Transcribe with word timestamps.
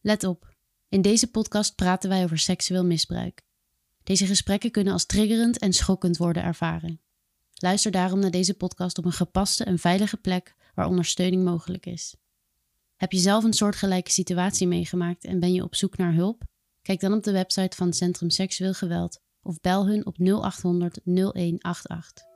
Let 0.00 0.24
op, 0.24 0.54
in 0.88 1.02
deze 1.02 1.30
podcast 1.30 1.74
praten 1.74 2.08
wij 2.08 2.24
over 2.24 2.38
seksueel 2.38 2.84
misbruik. 2.84 3.42
Deze 4.02 4.26
gesprekken 4.26 4.70
kunnen 4.70 4.92
als 4.92 5.06
triggerend 5.06 5.58
en 5.58 5.72
schokkend 5.72 6.16
worden 6.16 6.42
ervaren. 6.42 7.00
Luister 7.54 7.90
daarom 7.90 8.18
naar 8.18 8.30
deze 8.30 8.54
podcast 8.54 8.98
op 8.98 9.04
een 9.04 9.12
gepaste 9.12 9.64
en 9.64 9.78
veilige 9.78 10.16
plek 10.16 10.54
waar 10.74 10.86
ondersteuning 10.86 11.44
mogelijk 11.44 11.86
is. 11.86 12.14
Heb 12.96 13.12
je 13.12 13.18
zelf 13.18 13.44
een 13.44 13.52
soortgelijke 13.52 14.10
situatie 14.10 14.66
meegemaakt 14.66 15.24
en 15.24 15.40
ben 15.40 15.52
je 15.52 15.62
op 15.62 15.74
zoek 15.74 15.96
naar 15.96 16.14
hulp? 16.14 16.42
Kijk 16.82 17.00
dan 17.00 17.12
op 17.12 17.22
de 17.22 17.32
website 17.32 17.76
van 17.76 17.92
Centrum 17.92 18.30
Seksueel 18.30 18.74
Geweld 18.74 19.20
of 19.42 19.60
bel 19.60 19.86
hun 19.86 20.06
op 20.06 20.16
0800 20.18 21.00
0188. 21.04 22.29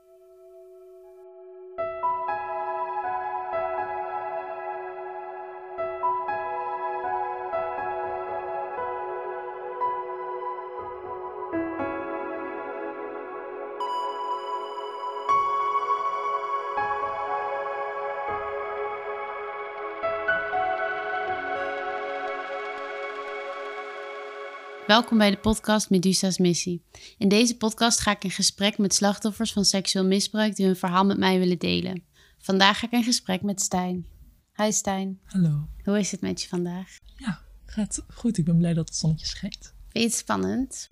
Welkom 24.87 25.17
bij 25.17 25.31
de 25.31 25.37
podcast 25.37 25.89
Medusa's 25.89 26.37
Missie. 26.37 26.83
In 27.17 27.27
deze 27.27 27.57
podcast 27.57 27.99
ga 27.99 28.11
ik 28.11 28.23
in 28.23 28.31
gesprek 28.31 28.77
met 28.77 28.93
slachtoffers 28.93 29.53
van 29.53 29.65
seksueel 29.65 30.05
misbruik 30.05 30.55
die 30.55 30.65
hun 30.65 30.75
verhaal 30.75 31.05
met 31.05 31.17
mij 31.17 31.39
willen 31.39 31.59
delen. 31.59 32.03
Vandaag 32.37 32.79
ga 32.79 32.85
ik 32.85 32.91
in 32.91 33.03
gesprek 33.03 33.41
met 33.41 33.61
Stijn. 33.61 34.05
Hi 34.55 34.71
Stijn. 34.71 35.19
Hallo. 35.23 35.67
Hoe 35.83 35.99
is 35.99 36.11
het 36.11 36.21
met 36.21 36.41
je 36.41 36.47
vandaag? 36.47 36.97
Ja, 37.17 37.39
gaat 37.65 38.05
goed. 38.13 38.37
Ik 38.37 38.45
ben 38.45 38.57
blij 38.57 38.73
dat 38.73 38.87
het 38.87 38.97
zonnetje 38.97 39.25
schijnt. 39.25 39.59
Vind 39.63 39.73
je 39.91 39.99
het 39.99 40.13
spannend? 40.13 40.89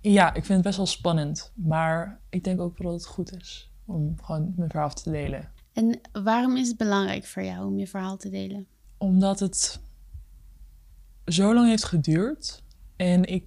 Ja, 0.00 0.28
ik 0.28 0.44
vind 0.44 0.48
het 0.48 0.62
best 0.62 0.76
wel 0.76 0.86
spannend. 0.86 1.52
Maar 1.54 2.20
ik 2.30 2.44
denk 2.44 2.60
ook 2.60 2.78
wel 2.78 2.90
dat 2.90 3.00
het 3.00 3.10
goed 3.10 3.36
is 3.36 3.70
om 3.84 4.16
gewoon 4.22 4.52
mijn 4.56 4.70
verhaal 4.70 4.94
te 4.94 5.10
delen. 5.10 5.52
En 5.72 6.00
waarom 6.12 6.56
is 6.56 6.68
het 6.68 6.76
belangrijk 6.76 7.24
voor 7.24 7.42
jou 7.42 7.66
om 7.66 7.78
je 7.78 7.86
verhaal 7.86 8.16
te 8.16 8.30
delen? 8.30 8.66
Omdat 8.98 9.40
het 9.40 9.80
zo 11.24 11.54
lang 11.54 11.68
heeft 11.68 11.84
geduurd 11.84 12.62
en 13.02 13.24
ik 13.24 13.44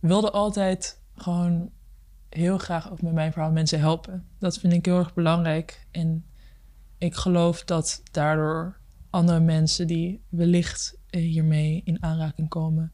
wilde 0.00 0.30
altijd 0.30 1.00
gewoon 1.14 1.70
heel 2.28 2.58
graag 2.58 2.90
ook 2.90 3.02
met 3.02 3.12
mijn 3.12 3.32
verhaal 3.32 3.50
mensen 3.50 3.78
helpen. 3.78 4.26
Dat 4.38 4.58
vind 4.58 4.72
ik 4.72 4.84
heel 4.84 4.98
erg 4.98 5.14
belangrijk. 5.14 5.86
En 5.90 6.24
ik 6.98 7.14
geloof 7.14 7.64
dat 7.64 8.02
daardoor 8.10 8.78
andere 9.10 9.40
mensen 9.40 9.86
die 9.86 10.22
wellicht 10.28 10.98
eh, 11.06 11.20
hiermee 11.20 11.80
in 11.84 12.02
aanraking 12.02 12.48
komen, 12.48 12.92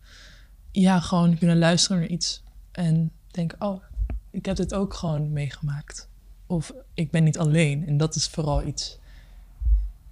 ja, 0.70 1.00
gewoon 1.00 1.38
kunnen 1.38 1.58
luisteren 1.58 1.98
naar 1.98 2.08
iets. 2.08 2.42
En 2.72 3.10
denken, 3.30 3.60
oh, 3.60 3.82
ik 4.30 4.46
heb 4.46 4.56
dit 4.56 4.74
ook 4.74 4.94
gewoon 4.94 5.32
meegemaakt. 5.32 6.08
Of 6.46 6.72
ik 6.94 7.10
ben 7.10 7.24
niet 7.24 7.38
alleen. 7.38 7.86
En 7.86 7.96
dat 7.96 8.14
is 8.14 8.26
vooral 8.26 8.66
iets 8.66 8.98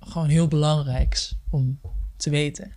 gewoon 0.01 0.29
heel 0.29 0.49
belangrijks 0.49 1.37
om 1.51 1.81
te 2.17 2.31
weten. 2.31 2.73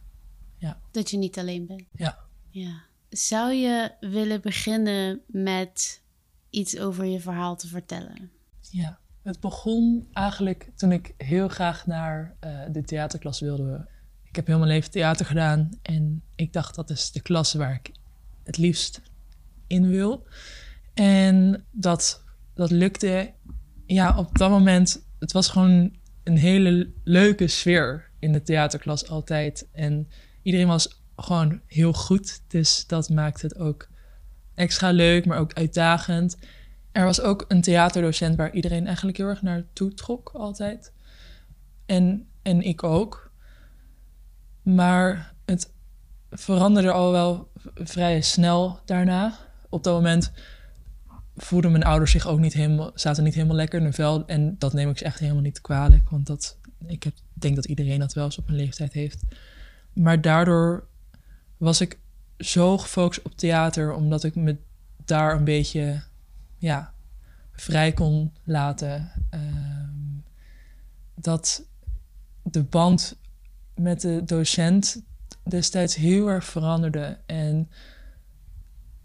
Ja. 0.58 0.80
Dat 0.92 1.10
je 1.10 1.18
niet 1.18 1.40
alleen 1.40 1.66
bent. 1.66 1.84
Ja. 1.92 2.26
Ja. 2.60 2.84
Zou 3.10 3.54
je 3.54 3.92
willen 4.00 4.42
beginnen 4.42 5.22
met 5.28 6.02
iets 6.50 6.80
over 6.80 7.06
je 7.06 7.20
verhaal 7.20 7.56
te 7.56 7.68
vertellen? 7.68 8.32
Ja, 8.72 9.00
het 9.22 9.40
begon 9.40 10.08
eigenlijk 10.14 10.70
toen 10.76 10.92
ik 10.92 11.14
heel 11.18 11.48
graag 11.48 11.86
naar 11.86 12.36
uh, 12.46 12.60
de 12.72 12.84
theaterklas 12.84 13.40
wilde. 13.40 13.88
Ik 14.24 14.36
heb 14.36 14.48
heel 14.48 14.58
mijn 14.58 14.72
leven 14.72 14.92
theater 14.92 15.26
gedaan 15.26 15.70
en 15.82 16.24
ik 16.36 16.54
dacht 16.54 16.76
dat 16.76 16.90
is 16.90 17.12
de 17.12 17.22
klas 17.22 17.54
waar 17.54 17.74
ik 17.74 17.92
het 18.44 18.58
liefst 18.58 19.02
in 19.68 19.88
wil. 19.88 20.28
En 20.94 21.66
dat, 21.72 22.24
dat 22.54 22.72
lukte. 22.72 23.34
Ja, 23.86 24.18
op 24.18 24.38
dat 24.38 24.50
moment, 24.50 25.06
het 25.20 25.32
was 25.32 25.50
gewoon 25.50 25.96
een 26.24 26.38
hele 26.38 26.94
leuke 27.04 27.48
sfeer 27.48 28.10
in 28.20 28.32
de 28.32 28.42
theaterklas 28.42 29.10
altijd. 29.10 29.68
En 29.72 30.08
iedereen 30.42 30.68
was 30.68 30.97
gewoon 31.18 31.62
heel 31.66 31.94
goed. 31.94 32.42
Dus 32.48 32.88
dat 32.88 33.10
maakt 33.10 33.42
het 33.42 33.58
ook 33.58 33.88
extra 34.56 34.92
leuk, 34.92 35.26
maar 35.26 35.38
ook 35.38 35.54
uitdagend. 35.54 36.38
Er 36.92 37.06
was 37.06 37.22
ook 37.22 37.46
een 37.48 37.62
theaterdocent 37.62 38.36
waar 38.36 38.54
iedereen 38.54 38.86
eigenlijk 38.86 39.18
heel 39.18 39.28
erg 39.28 39.42
naartoe 39.42 39.94
trok 39.94 40.30
altijd. 40.34 40.92
En, 41.86 42.28
en 42.42 42.62
ik 42.62 42.84
ook. 42.84 43.32
Maar 44.62 45.34
het 45.46 45.72
veranderde 46.30 46.92
al 46.92 47.12
wel 47.12 47.52
vrij 47.76 48.22
snel 48.22 48.80
daarna. 48.86 49.38
Op 49.70 49.84
dat 49.84 49.94
moment 49.94 50.32
voelden 51.36 51.72
mijn 51.72 51.84
ouders 51.84 52.12
zich 52.12 52.28
ook 52.28 52.40
niet 52.40 52.54
helemaal, 52.54 52.92
zaten 52.94 53.24
niet 53.24 53.34
helemaal 53.34 53.56
lekker 53.56 53.78
in 53.78 53.84
hun 53.84 53.94
vel. 53.94 54.26
En 54.26 54.56
dat 54.58 54.74
neem 54.74 54.90
ik 54.90 54.98
ze 54.98 55.04
echt 55.04 55.20
helemaal 55.20 55.42
niet 55.42 55.62
kwalijk. 55.62 56.10
Want 56.10 56.28
dat, 56.28 56.58
ik 56.86 57.04
heb, 57.04 57.14
denk 57.34 57.56
dat 57.56 57.66
iedereen 57.66 58.00
dat 58.00 58.14
wel 58.14 58.26
eens 58.26 58.38
op 58.38 58.50
een 58.50 58.56
leeftijd 58.56 58.94
heeft. 58.94 59.24
Maar 59.94 60.22
daardoor 60.22 60.88
was 61.58 61.82
ik 61.82 61.98
zo 62.38 62.78
gefocust 62.78 63.22
op 63.22 63.38
theater, 63.38 63.94
omdat 63.94 64.24
ik 64.24 64.36
me 64.36 64.58
daar 65.06 65.36
een 65.36 65.44
beetje 65.44 66.02
ja, 66.58 66.94
vrij 67.52 67.92
kon 67.92 68.34
laten. 68.44 69.12
Um, 69.32 70.24
dat 71.16 71.66
de 72.44 72.64
band 72.64 73.18
met 73.76 74.02
de 74.02 74.22
docent 74.26 75.02
destijds 75.44 75.96
heel 75.96 76.28
erg 76.28 76.46
veranderde. 76.46 77.18
En 77.26 77.70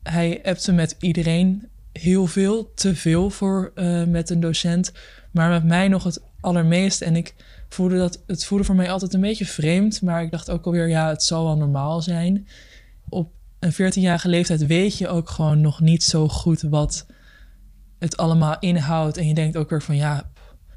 hij 0.02 0.40
appte 0.44 0.72
met 0.72 0.96
iedereen 0.98 1.69
heel 1.92 2.26
veel, 2.26 2.74
te 2.74 2.96
veel 2.96 3.30
voor 3.30 3.72
uh, 3.74 4.04
met 4.04 4.30
een 4.30 4.40
docent, 4.40 4.92
maar 5.30 5.50
met 5.50 5.64
mij 5.64 5.88
nog 5.88 6.04
het 6.04 6.22
allermeest. 6.40 7.00
En 7.00 7.16
ik 7.16 7.34
voelde 7.72 7.96
dat, 7.96 8.22
het 8.26 8.44
voelde 8.44 8.64
voor 8.64 8.74
mij 8.74 8.90
altijd 8.90 9.14
een 9.14 9.20
beetje 9.20 9.46
vreemd, 9.46 10.02
maar 10.02 10.22
ik 10.22 10.30
dacht 10.30 10.50
ook 10.50 10.66
alweer, 10.66 10.88
ja, 10.88 11.08
het 11.08 11.22
zal 11.22 11.44
wel 11.44 11.56
normaal 11.56 12.02
zijn. 12.02 12.48
Op 13.08 13.32
een 13.58 13.72
14-jarige 13.72 14.28
leeftijd 14.28 14.66
weet 14.66 14.98
je 14.98 15.08
ook 15.08 15.30
gewoon 15.30 15.60
nog 15.60 15.80
niet 15.80 16.02
zo 16.02 16.28
goed 16.28 16.60
wat 16.60 17.06
het 17.98 18.16
allemaal 18.16 18.56
inhoudt. 18.58 19.16
En 19.16 19.26
je 19.26 19.34
denkt 19.34 19.56
ook 19.56 19.70
weer 19.70 19.82
van, 19.82 19.96
ja, 19.96 20.30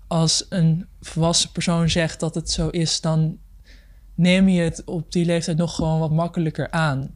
als 0.07 0.45
een 0.50 0.88
volwassen 1.01 1.51
persoon 1.51 1.89
zegt 1.89 2.19
dat 2.19 2.35
het 2.35 2.51
zo 2.51 2.67
is, 2.67 3.01
dan 3.01 3.38
neem 4.16 4.47
je 4.47 4.62
het 4.62 4.83
op 4.83 5.12
die 5.12 5.25
leeftijd 5.25 5.57
nog 5.57 5.75
gewoon 5.75 6.00
wat 6.00 6.12
makkelijker 6.12 6.72
aan. 6.72 7.16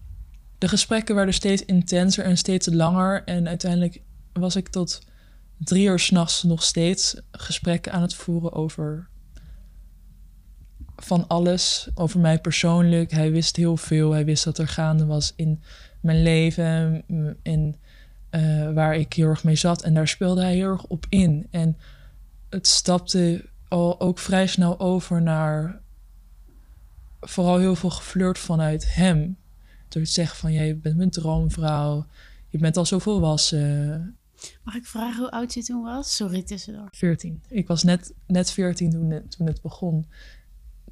De 0.58 0.68
gesprekken 0.68 1.16
werden 1.16 1.34
steeds 1.34 1.66
intenser 1.66 2.24
en 2.24 2.38
steeds 2.38 2.68
langer. 2.72 3.24
En 3.24 3.48
uiteindelijk 3.48 4.02
was 4.34 4.56
ik 4.56 4.70
tot 4.70 5.02
drie 5.58 5.88
uur 5.88 6.00
s'nachts 6.00 6.44
nog 6.44 6.64
steeds 6.64 7.22
gesprekken 7.32 7.92
aan 7.92 8.02
het 8.02 8.14
voeren 8.14 8.54
over 8.54 9.10
van 11.04 11.28
alles. 11.28 11.90
Over 11.96 12.20
mij 12.20 12.40
persoonlijk. 12.40 13.12
Hij 13.12 13.32
wist 13.32 13.56
heel 13.56 13.78
veel. 13.78 14.12
Hij 14.12 14.26
wist 14.26 14.46
wat 14.46 14.58
er 14.58 14.68
gaande 14.68 15.06
was 15.06 15.34
in 15.36 15.62
mijn 16.00 16.22
leven. 16.22 17.04
En 17.44 17.76
uh, 18.32 18.74
waar 18.74 18.96
ik 18.96 19.14
heel 19.14 19.28
erg 19.28 19.44
mee 19.44 19.56
zat. 19.56 19.82
En 19.82 19.94
daar 19.94 20.08
speelde 20.08 20.42
hij 20.42 20.54
heel 20.54 20.72
erg 20.72 20.86
op 20.86 21.06
in. 21.10 21.48
En 21.52 21.78
het 22.50 22.68
stapte 22.68 23.46
al 23.68 24.00
ook 24.00 24.20
vrij 24.20 24.48
snel 24.48 24.80
over 24.80 25.22
naar 25.22 25.82
vooral 27.22 27.58
heel 27.58 27.76
veel 27.76 27.90
geflirt 27.90 28.40
vanuit 28.40 28.96
hem. 28.96 29.38
Door 29.88 30.04
te 30.04 30.10
zeggen 30.10 30.38
van, 30.38 30.54
jij 30.54 30.78
bent 30.78 30.98
mijn 30.98 31.10
droomvrouw. 31.10 32.06
Je 32.50 32.58
bent 32.58 32.78
al 32.78 32.86
zo 32.86 33.00
volwassen. 33.00 34.18
Mag 34.64 34.76
ik 34.76 34.86
vragen 34.86 35.20
hoe 35.20 35.32
oud 35.32 35.54
je 35.54 35.64
toen 35.64 35.84
was? 35.84 36.16
Sorry, 36.16 36.44
tussendoor. 36.44 36.88
14. 36.92 37.42
Ik 37.48 37.68
was 37.68 37.84
net, 37.84 38.14
net 38.28 38.52
14 38.52 38.90
toen, 38.90 39.22
toen 39.30 39.48
het 39.48 39.62
begon. 39.62 40.08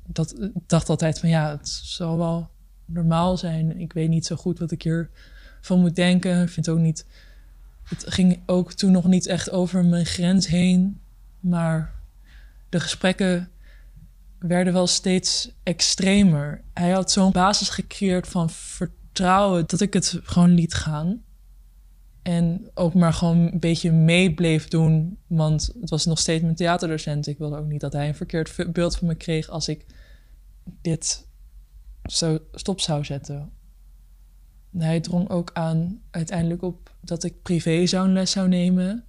Dat, 0.07 0.50
dacht 0.68 0.90
altijd 0.90 1.19
van, 1.19 1.29
ja, 1.29 1.57
het 1.57 1.68
zal 1.69 2.18
wel 2.18 2.50
normaal 2.85 3.37
zijn. 3.37 3.79
Ik 3.79 3.93
weet 3.93 4.09
niet 4.09 4.26
zo 4.26 4.35
goed 4.35 4.59
wat 4.59 4.72
ik 4.72 4.81
hier 4.81 5.09
van 5.61 5.79
moet 5.79 5.96
denken. 5.96 6.41
Ik 6.41 6.49
vind 6.49 6.70
ook 6.70 6.79
niet... 6.79 7.05
Het 7.84 8.05
ging 8.08 8.40
ook 8.46 8.73
toen 8.73 8.91
nog 8.91 9.05
niet 9.08 9.28
echt 9.28 9.52
over 9.52 9.85
mijn 9.85 10.05
grens 10.05 10.47
heen. 10.47 10.99
Maar 11.40 11.93
de 12.70 12.79
gesprekken 12.79 13.49
werden 14.40 14.73
wel 14.73 14.87
steeds 14.87 15.52
extremer. 15.64 16.61
Hij 16.73 16.90
had 16.90 17.11
zo'n 17.11 17.31
basis 17.31 17.70
gecreëerd 17.70 18.28
van 18.28 18.49
vertrouwen 18.49 19.64
dat 19.67 19.81
ik 19.81 19.93
het 19.93 20.20
gewoon 20.23 20.53
liet 20.53 20.73
gaan. 20.73 21.22
En 22.22 22.70
ook 22.73 22.93
maar 22.93 23.14
gewoon 23.14 23.37
een 23.37 23.59
beetje 23.59 23.91
mee 23.91 24.34
bleef 24.34 24.67
doen. 24.67 25.17
Want 25.28 25.72
het 25.81 25.90
was 25.90 26.05
nog 26.05 26.20
steeds 26.20 26.43
mijn 26.43 26.55
theaterdocent. 26.55 27.28
Ik 27.28 27.37
wilde 27.37 27.58
ook 27.58 27.67
niet 27.67 27.81
dat 27.81 27.93
hij 27.93 28.08
een 28.08 28.16
verkeerd 28.16 28.73
beeld 28.73 28.97
van 28.97 29.08
me 29.08 29.16
kreeg 29.16 29.49
als 29.49 29.67
ik 29.67 29.85
dit 30.81 31.28
zo 32.03 32.40
stop 32.52 32.79
zou 32.79 33.05
zetten. 33.05 33.52
Hij 34.78 34.99
drong 34.99 35.29
ook 35.29 35.49
aan 35.53 36.02
uiteindelijk 36.11 36.61
op 36.61 36.96
dat 37.02 37.23
ik 37.23 37.41
privé 37.41 37.84
les 38.08 38.31
zou 38.31 38.47
nemen 38.47 39.05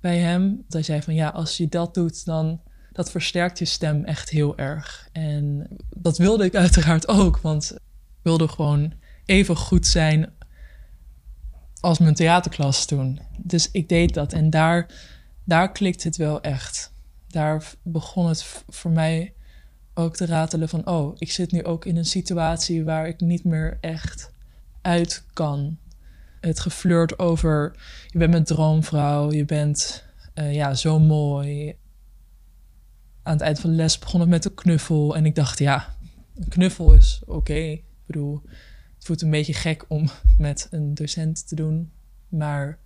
bij 0.00 0.18
hem. 0.18 0.64
Hij 0.68 0.82
zei 0.82 1.02
van 1.02 1.14
ja, 1.14 1.28
als 1.28 1.56
je 1.56 1.68
dat 1.68 1.94
doet, 1.94 2.24
dan 2.24 2.60
dat 2.92 3.10
versterkt 3.10 3.58
je 3.58 3.64
stem 3.64 4.04
echt 4.04 4.28
heel 4.28 4.58
erg. 4.58 5.08
En 5.12 5.68
dat 5.96 6.18
wilde 6.18 6.44
ik 6.44 6.54
uiteraard 6.54 7.08
ook, 7.08 7.38
want 7.38 7.76
wilde 8.22 8.48
gewoon 8.48 8.92
even 9.24 9.56
goed 9.56 9.86
zijn 9.86 10.32
als 11.80 11.98
mijn 11.98 12.14
theaterklas 12.14 12.86
toen. 12.86 13.20
Dus 13.38 13.70
ik 13.70 13.88
deed 13.88 14.14
dat 14.14 14.32
en 14.32 14.50
daar, 14.50 14.90
daar 15.44 15.72
klikt 15.72 16.04
het 16.04 16.16
wel 16.16 16.40
echt. 16.40 16.92
Daar 17.28 17.64
begon 17.82 18.28
het 18.28 18.62
voor 18.68 18.90
mij 18.90 19.34
ook 19.98 20.16
te 20.16 20.26
ratelen 20.26 20.68
van... 20.68 20.86
oh, 20.86 21.16
ik 21.18 21.30
zit 21.30 21.52
nu 21.52 21.64
ook 21.64 21.84
in 21.84 21.96
een 21.96 22.04
situatie 22.04 22.84
waar 22.84 23.08
ik 23.08 23.20
niet 23.20 23.44
meer 23.44 23.78
echt 23.80 24.32
uit 24.80 25.24
kan. 25.32 25.78
Het 26.40 26.60
geflirt 26.60 27.18
over, 27.18 27.76
je 28.06 28.18
bent 28.18 28.30
mijn 28.30 28.44
droomvrouw, 28.44 29.32
je 29.32 29.44
bent 29.44 30.04
uh, 30.34 30.54
ja, 30.54 30.74
zo 30.74 30.98
mooi. 30.98 31.76
Aan 33.22 33.32
het 33.32 33.42
eind 33.42 33.60
van 33.60 33.70
de 33.70 33.76
les 33.76 33.98
begon 33.98 34.20
het 34.20 34.28
met 34.28 34.44
een 34.44 34.54
knuffel. 34.54 35.16
En 35.16 35.26
ik 35.26 35.34
dacht, 35.34 35.58
ja, 35.58 35.96
een 36.34 36.48
knuffel 36.48 36.92
is 36.92 37.22
oké. 37.26 37.54
Ik 37.54 37.84
bedoel, 38.06 38.42
het 38.94 39.04
voelt 39.04 39.22
een 39.22 39.30
beetje 39.30 39.54
gek 39.54 39.84
om 39.88 40.08
met 40.38 40.68
een 40.70 40.94
docent 40.94 41.48
te 41.48 41.54
doen. 41.54 41.92
Maar 42.28 42.78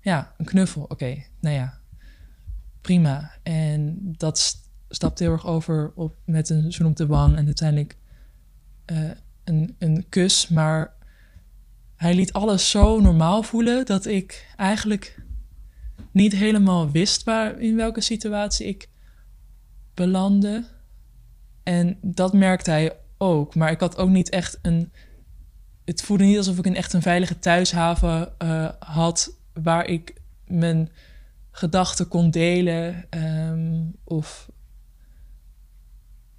ja, 0.00 0.34
een 0.38 0.44
knuffel, 0.44 0.82
oké. 0.82 1.24
Nou 1.40 1.54
ja, 1.54 1.78
prima. 2.80 3.32
En 3.42 3.98
dat 4.16 4.60
stapt 4.94 5.18
heel 5.18 5.32
erg 5.32 5.46
over 5.46 5.92
op, 5.94 6.16
met 6.24 6.48
een 6.48 6.72
zoen 6.72 6.86
op 6.86 6.96
de 6.96 7.06
wang. 7.06 7.36
En 7.36 7.46
uiteindelijk 7.46 7.96
uh, 8.92 9.10
een, 9.44 9.76
een 9.78 10.06
kus. 10.08 10.48
Maar 10.48 10.92
hij 11.96 12.14
liet 12.14 12.32
alles 12.32 12.70
zo 12.70 13.00
normaal 13.00 13.42
voelen 13.42 13.86
dat 13.86 14.06
ik 14.06 14.54
eigenlijk 14.56 15.22
niet 16.10 16.32
helemaal 16.32 16.90
wist 16.90 17.22
waar, 17.22 17.60
in 17.60 17.76
welke 17.76 18.00
situatie 18.00 18.66
ik 18.66 18.88
belandde. 19.94 20.64
En 21.62 21.98
dat 22.02 22.32
merkte 22.32 22.70
hij 22.70 22.96
ook. 23.18 23.54
Maar 23.54 23.70
ik 23.70 23.80
had 23.80 23.96
ook 23.96 24.08
niet 24.08 24.30
echt 24.30 24.58
een. 24.62 24.92
Het 25.84 26.02
voelde 26.02 26.24
niet 26.24 26.36
alsof 26.36 26.58
ik 26.58 26.66
een 26.66 26.76
echt 26.76 26.92
een 26.92 27.02
veilige 27.02 27.38
thuishaven 27.38 28.32
uh, 28.42 28.68
had 28.78 29.36
waar 29.52 29.86
ik 29.86 30.20
mijn 30.46 30.90
gedachten 31.50 32.08
kon 32.08 32.30
delen. 32.30 33.06
Um, 33.10 33.96
of 34.04 34.50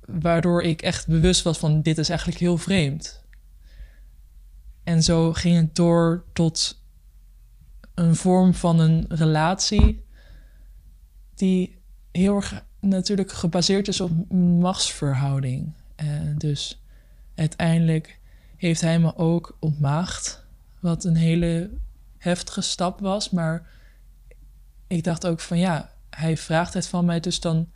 waardoor 0.05 0.63
ik 0.63 0.81
echt 0.81 1.07
bewust 1.07 1.44
was 1.44 1.57
van 1.57 1.81
dit 1.81 1.97
is 1.97 2.09
eigenlijk 2.09 2.39
heel 2.39 2.57
vreemd. 2.57 3.23
En 4.83 5.03
zo 5.03 5.33
ging 5.33 5.55
het 5.55 5.75
door 5.75 6.23
tot 6.33 6.81
een 7.94 8.15
vorm 8.15 8.53
van 8.53 8.79
een 8.79 9.05
relatie 9.09 10.05
die 11.35 11.81
heel 12.11 12.35
erg 12.35 12.63
natuurlijk 12.79 13.31
gebaseerd 13.31 13.88
is 13.88 14.01
op 14.01 14.31
machtsverhouding. 14.31 15.73
Uh, 16.03 16.07
dus 16.38 16.83
uiteindelijk 17.35 18.19
heeft 18.55 18.81
hij 18.81 19.00
me 19.00 19.15
ook 19.15 19.57
ontmaagd, 19.59 20.45
wat 20.79 21.03
een 21.03 21.15
hele 21.15 21.69
heftige 22.17 22.61
stap 22.61 23.00
was. 23.00 23.29
Maar 23.29 23.69
ik 24.88 25.03
dacht 25.03 25.27
ook 25.27 25.39
van 25.39 25.57
ja, 25.57 25.91
hij 26.09 26.38
vraagt 26.38 26.73
het 26.73 26.88
van 26.88 27.05
mij, 27.05 27.19
dus 27.19 27.39
dan 27.39 27.69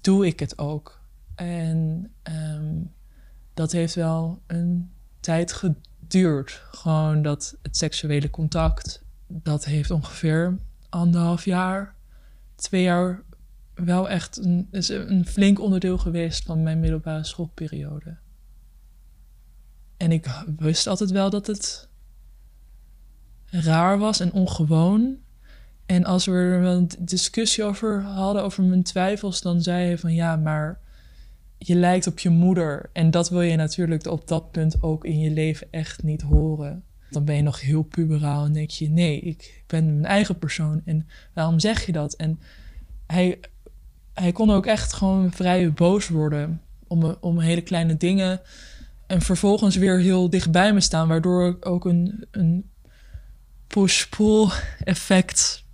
doe 0.00 0.26
ik 0.26 0.40
het 0.40 0.58
ook. 0.58 1.01
En 1.42 2.12
um, 2.22 2.92
dat 3.54 3.72
heeft 3.72 3.94
wel 3.94 4.42
een 4.46 4.90
tijd 5.20 5.52
geduurd. 5.52 6.62
Gewoon 6.70 7.22
dat 7.22 7.56
het 7.62 7.76
seksuele 7.76 8.30
contact, 8.30 9.04
dat 9.26 9.64
heeft 9.64 9.90
ongeveer 9.90 10.58
anderhalf 10.88 11.44
jaar, 11.44 11.94
twee 12.54 12.82
jaar 12.82 13.22
wel 13.74 14.08
echt 14.08 14.44
een, 14.44 14.68
is 14.70 14.88
een 14.88 15.26
flink 15.26 15.60
onderdeel 15.60 15.98
geweest 15.98 16.44
van 16.44 16.62
mijn 16.62 16.80
middelbare 16.80 17.24
schoolperiode. 17.24 18.16
En 19.96 20.12
ik 20.12 20.44
wist 20.56 20.86
altijd 20.86 21.10
wel 21.10 21.30
dat 21.30 21.46
het 21.46 21.88
raar 23.46 23.98
was 23.98 24.20
en 24.20 24.32
ongewoon. 24.32 25.16
En 25.86 26.04
als 26.04 26.24
we 26.24 26.32
er 26.32 26.64
een 26.64 26.90
discussie 26.98 27.64
over 27.64 28.02
hadden, 28.02 28.42
over 28.42 28.64
mijn 28.64 28.82
twijfels, 28.82 29.40
dan 29.40 29.62
zei 29.62 29.86
hij 29.86 29.98
van 29.98 30.14
ja, 30.14 30.36
maar 30.36 30.80
je 31.66 31.74
lijkt 31.74 32.06
op 32.06 32.18
je 32.18 32.30
moeder. 32.30 32.90
En 32.92 33.10
dat 33.10 33.28
wil 33.28 33.40
je 33.40 33.56
natuurlijk 33.56 34.06
op 34.06 34.28
dat 34.28 34.50
punt 34.50 34.82
ook 34.82 35.04
in 35.04 35.18
je 35.18 35.30
leven 35.30 35.66
echt 35.70 36.02
niet 36.02 36.22
horen. 36.22 36.84
Dan 37.10 37.24
ben 37.24 37.36
je 37.36 37.42
nog 37.42 37.60
heel 37.60 37.82
puberaal 37.82 38.44
en 38.44 38.52
denk 38.52 38.70
je: 38.70 38.88
nee, 38.88 39.20
ik 39.20 39.62
ben 39.66 39.84
mijn 39.84 40.04
eigen 40.04 40.38
persoon. 40.38 40.82
En 40.84 41.06
waarom 41.34 41.60
zeg 41.60 41.86
je 41.86 41.92
dat? 41.92 42.14
En 42.14 42.40
hij, 43.06 43.40
hij 44.14 44.32
kon 44.32 44.50
ook 44.50 44.66
echt 44.66 44.92
gewoon 44.92 45.32
vrij 45.32 45.72
boos 45.72 46.08
worden 46.08 46.60
om, 46.86 47.16
om 47.20 47.38
hele 47.38 47.60
kleine 47.60 47.96
dingen. 47.96 48.40
En 49.06 49.20
vervolgens 49.20 49.76
weer 49.76 49.98
heel 49.98 50.30
dichtbij 50.30 50.72
me 50.72 50.80
staan, 50.80 51.08
waardoor 51.08 51.48
ik 51.48 51.66
ook 51.66 51.84
een, 51.84 52.26
een 52.30 52.70
push-pull 53.66 54.48
effect 54.84 55.64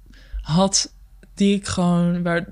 had. 0.41 0.95
Die 1.35 1.55
ik 1.55 1.67
gewoon, 1.67 2.23
waar, 2.23 2.47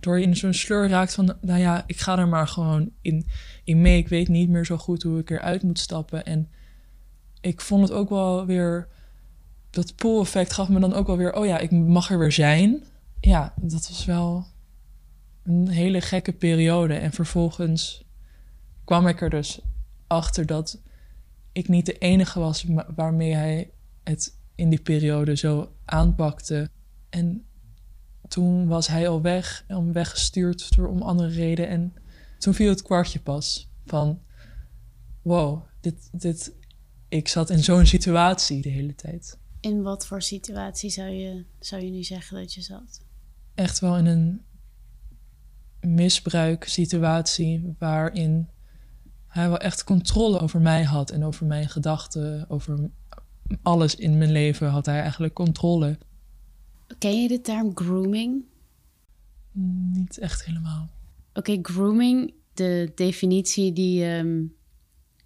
door 0.00 0.18
je 0.18 0.26
in 0.26 0.36
zo'n 0.36 0.52
sleur 0.52 0.88
raakt 0.88 1.14
van, 1.14 1.36
nou 1.40 1.60
ja, 1.60 1.84
ik 1.86 2.00
ga 2.00 2.18
er 2.18 2.28
maar 2.28 2.48
gewoon 2.48 2.90
in, 3.00 3.26
in 3.64 3.80
mee. 3.80 3.98
Ik 3.98 4.08
weet 4.08 4.28
niet 4.28 4.48
meer 4.48 4.64
zo 4.64 4.76
goed 4.76 5.02
hoe 5.02 5.18
ik 5.18 5.30
eruit 5.30 5.62
moet 5.62 5.78
stappen. 5.78 6.24
En 6.24 6.50
ik 7.40 7.60
vond 7.60 7.88
het 7.88 7.92
ook 7.92 8.08
wel 8.08 8.46
weer, 8.46 8.88
dat 9.70 9.96
pool-effect 9.96 10.52
gaf 10.52 10.68
me 10.68 10.80
dan 10.80 10.94
ook 10.94 11.06
wel 11.06 11.16
weer, 11.16 11.34
oh 11.34 11.46
ja, 11.46 11.58
ik 11.58 11.70
mag 11.70 12.10
er 12.10 12.18
weer 12.18 12.32
zijn. 12.32 12.84
Ja, 13.20 13.54
dat 13.56 13.88
was 13.88 14.04
wel 14.04 14.46
een 15.42 15.68
hele 15.68 16.00
gekke 16.00 16.32
periode. 16.32 16.94
En 16.94 17.12
vervolgens 17.12 18.04
kwam 18.84 19.06
ik 19.06 19.20
er 19.20 19.30
dus 19.30 19.60
achter 20.06 20.46
dat 20.46 20.80
ik 21.52 21.68
niet 21.68 21.86
de 21.86 21.98
enige 21.98 22.40
was 22.40 22.66
waarmee 22.94 23.34
hij 23.34 23.70
het 24.04 24.38
in 24.54 24.70
die 24.70 24.82
periode 24.82 25.36
zo 25.36 25.72
aanpakte. 25.84 26.70
En 27.08 27.46
toen 28.28 28.66
was 28.66 28.86
hij 28.86 29.08
al 29.08 29.22
weg, 29.22 29.64
en 29.66 29.92
weggestuurd 29.92 30.76
door 30.76 30.88
om 30.88 31.02
andere 31.02 31.28
reden. 31.28 31.68
En 31.68 31.94
toen 32.38 32.54
viel 32.54 32.68
het 32.68 32.82
kwartje 32.82 33.20
pas 33.20 33.70
van, 33.86 34.20
wow, 35.22 35.62
dit, 35.80 36.08
dit, 36.12 36.54
ik 37.08 37.28
zat 37.28 37.50
in 37.50 37.62
zo'n 37.62 37.86
situatie 37.86 38.62
de 38.62 38.68
hele 38.68 38.94
tijd. 38.94 39.38
In 39.60 39.82
wat 39.82 40.06
voor 40.06 40.22
situatie 40.22 40.90
zou 40.90 41.08
je, 41.08 41.44
zou 41.58 41.82
je 41.82 41.90
nu 41.90 42.02
zeggen 42.02 42.36
dat 42.36 42.54
je 42.54 42.60
zat? 42.60 43.04
Echt 43.54 43.78
wel 43.78 43.96
in 43.96 44.06
een 44.06 44.42
misbruiksituatie 45.80 47.74
waarin 47.78 48.48
hij 49.26 49.48
wel 49.48 49.58
echt 49.58 49.84
controle 49.84 50.40
over 50.40 50.60
mij 50.60 50.82
had 50.82 51.10
en 51.10 51.24
over 51.24 51.46
mijn 51.46 51.68
gedachten, 51.68 52.44
over 52.48 52.90
alles 53.62 53.94
in 53.94 54.18
mijn 54.18 54.32
leven 54.32 54.68
had 54.68 54.86
hij 54.86 55.00
eigenlijk 55.00 55.34
controle. 55.34 55.98
Ken 56.98 57.22
je 57.22 57.28
de 57.28 57.40
term 57.40 57.70
grooming? 57.74 58.44
Niet 59.92 60.18
echt 60.18 60.44
helemaal. 60.44 60.88
Oké, 61.34 61.58
grooming, 61.62 62.34
de 62.54 62.92
definitie 62.94 63.72
die 63.72 64.04
um, 64.04 64.54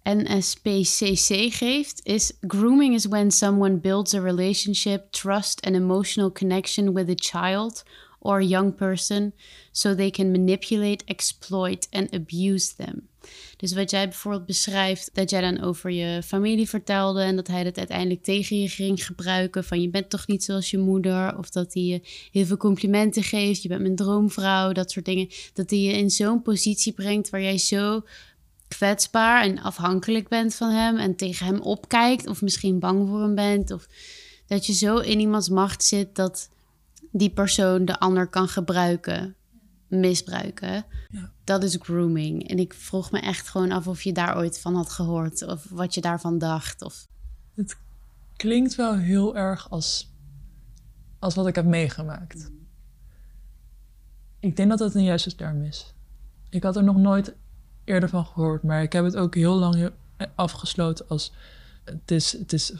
ehm, 0.01 0.17
NSPCC 0.17 1.53
geeft, 1.53 2.01
is 2.03 2.31
grooming 2.47 2.93
is 2.93 3.05
when 3.07 3.31
someone 3.31 3.79
builds 3.79 4.13
a 4.13 4.21
relationship, 4.21 5.11
trust 5.11 5.65
and 5.65 5.75
emotional 5.75 6.31
connection 6.31 6.93
with 6.93 7.09
a 7.09 7.15
child 7.15 7.83
or 8.19 8.37
a 8.37 8.45
young 8.45 8.75
person 8.75 9.33
so 9.71 9.95
they 9.95 10.11
can 10.11 10.31
manipulate, 10.31 11.03
exploit 11.05 11.87
and 11.91 12.13
abuse 12.13 12.75
them. 12.75 13.07
Dus 13.57 13.73
wat 13.73 13.91
jij 13.91 14.07
bijvoorbeeld 14.07 14.45
beschrijft, 14.45 15.09
dat 15.13 15.29
jij 15.29 15.41
dan 15.41 15.61
over 15.61 15.91
je 15.91 16.23
familie 16.23 16.69
vertelde 16.69 17.21
en 17.21 17.35
dat 17.35 17.47
hij 17.47 17.63
dat 17.63 17.77
uiteindelijk 17.77 18.23
tegen 18.23 18.61
je 18.61 18.69
ging 18.69 19.05
gebruiken. 19.05 19.63
Van 19.63 19.81
je 19.81 19.89
bent 19.89 20.09
toch 20.09 20.27
niet 20.27 20.43
zoals 20.43 20.71
je 20.71 20.77
moeder. 20.77 21.37
Of 21.37 21.49
dat 21.49 21.73
hij 21.73 21.83
je 21.83 22.01
heel 22.31 22.45
veel 22.45 22.57
complimenten 22.57 23.23
geeft. 23.23 23.61
Je 23.61 23.67
bent 23.67 23.81
mijn 23.81 23.95
droomvrouw, 23.95 24.71
dat 24.71 24.91
soort 24.91 25.05
dingen. 25.05 25.29
Dat 25.53 25.69
hij 25.69 25.79
je 25.79 25.91
in 25.91 26.09
zo'n 26.09 26.41
positie 26.41 26.93
brengt 26.93 27.29
waar 27.29 27.41
jij 27.41 27.57
zo 27.57 28.01
kwetsbaar 28.67 29.43
en 29.43 29.61
afhankelijk 29.61 30.27
bent 30.27 30.55
van 30.55 30.69
hem. 30.69 30.97
En 30.97 31.15
tegen 31.15 31.45
hem 31.45 31.59
opkijkt 31.59 32.27
of 32.27 32.41
misschien 32.41 32.79
bang 32.79 33.07
voor 33.07 33.21
hem 33.21 33.35
bent. 33.35 33.71
Of 33.71 33.87
dat 34.47 34.65
je 34.65 34.73
zo 34.73 34.97
in 34.97 35.19
iemands 35.19 35.49
macht 35.49 35.83
zit 35.83 36.15
dat 36.15 36.49
die 37.11 37.29
persoon 37.29 37.85
de 37.85 37.99
ander 37.99 38.27
kan 38.27 38.47
gebruiken 38.47 39.35
misbruiken. 39.99 40.85
Ja. 41.09 41.31
Dat 41.43 41.63
is 41.63 41.77
grooming. 41.81 42.49
En 42.49 42.59
ik 42.59 42.73
vroeg 42.73 43.11
me 43.11 43.19
echt 43.19 43.47
gewoon 43.47 43.71
af 43.71 43.87
of 43.87 44.01
je 44.01 44.13
daar 44.13 44.37
ooit 44.37 44.59
van 44.59 44.75
had 44.75 44.89
gehoord. 44.89 45.45
Of 45.45 45.69
wat 45.69 45.93
je 45.93 46.01
daarvan 46.01 46.37
dacht. 46.37 46.81
Of... 46.81 47.07
Het 47.55 47.77
klinkt 48.35 48.75
wel 48.75 48.97
heel 48.97 49.35
erg 49.35 49.69
als, 49.69 50.13
als 51.19 51.35
wat 51.35 51.47
ik 51.47 51.55
heb 51.55 51.65
meegemaakt. 51.65 52.51
Ik 54.39 54.55
denk 54.55 54.69
dat 54.69 54.79
dat 54.79 54.95
een 54.95 55.03
juiste 55.03 55.35
term 55.35 55.63
is. 55.63 55.93
Ik 56.49 56.63
had 56.63 56.75
er 56.75 56.83
nog 56.83 56.97
nooit 56.97 57.35
eerder 57.83 58.09
van 58.09 58.25
gehoord. 58.25 58.63
Maar 58.63 58.81
ik 58.81 58.93
heb 58.93 59.03
het 59.03 59.15
ook 59.15 59.35
heel 59.35 59.55
lang 59.55 59.91
afgesloten 60.35 61.07
als... 61.07 61.33
Het 61.83 62.11
is, 62.11 62.31
het 62.31 62.53
is 62.53 62.73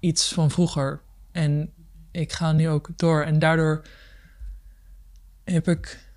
iets 0.00 0.32
van 0.32 0.50
vroeger. 0.50 1.00
En 1.32 1.72
ik 2.10 2.32
ga 2.32 2.52
nu 2.52 2.68
ook 2.68 2.88
door. 2.96 3.22
En 3.22 3.38
daardoor 3.38 3.84
heb 5.44 5.68
ik 5.68 6.09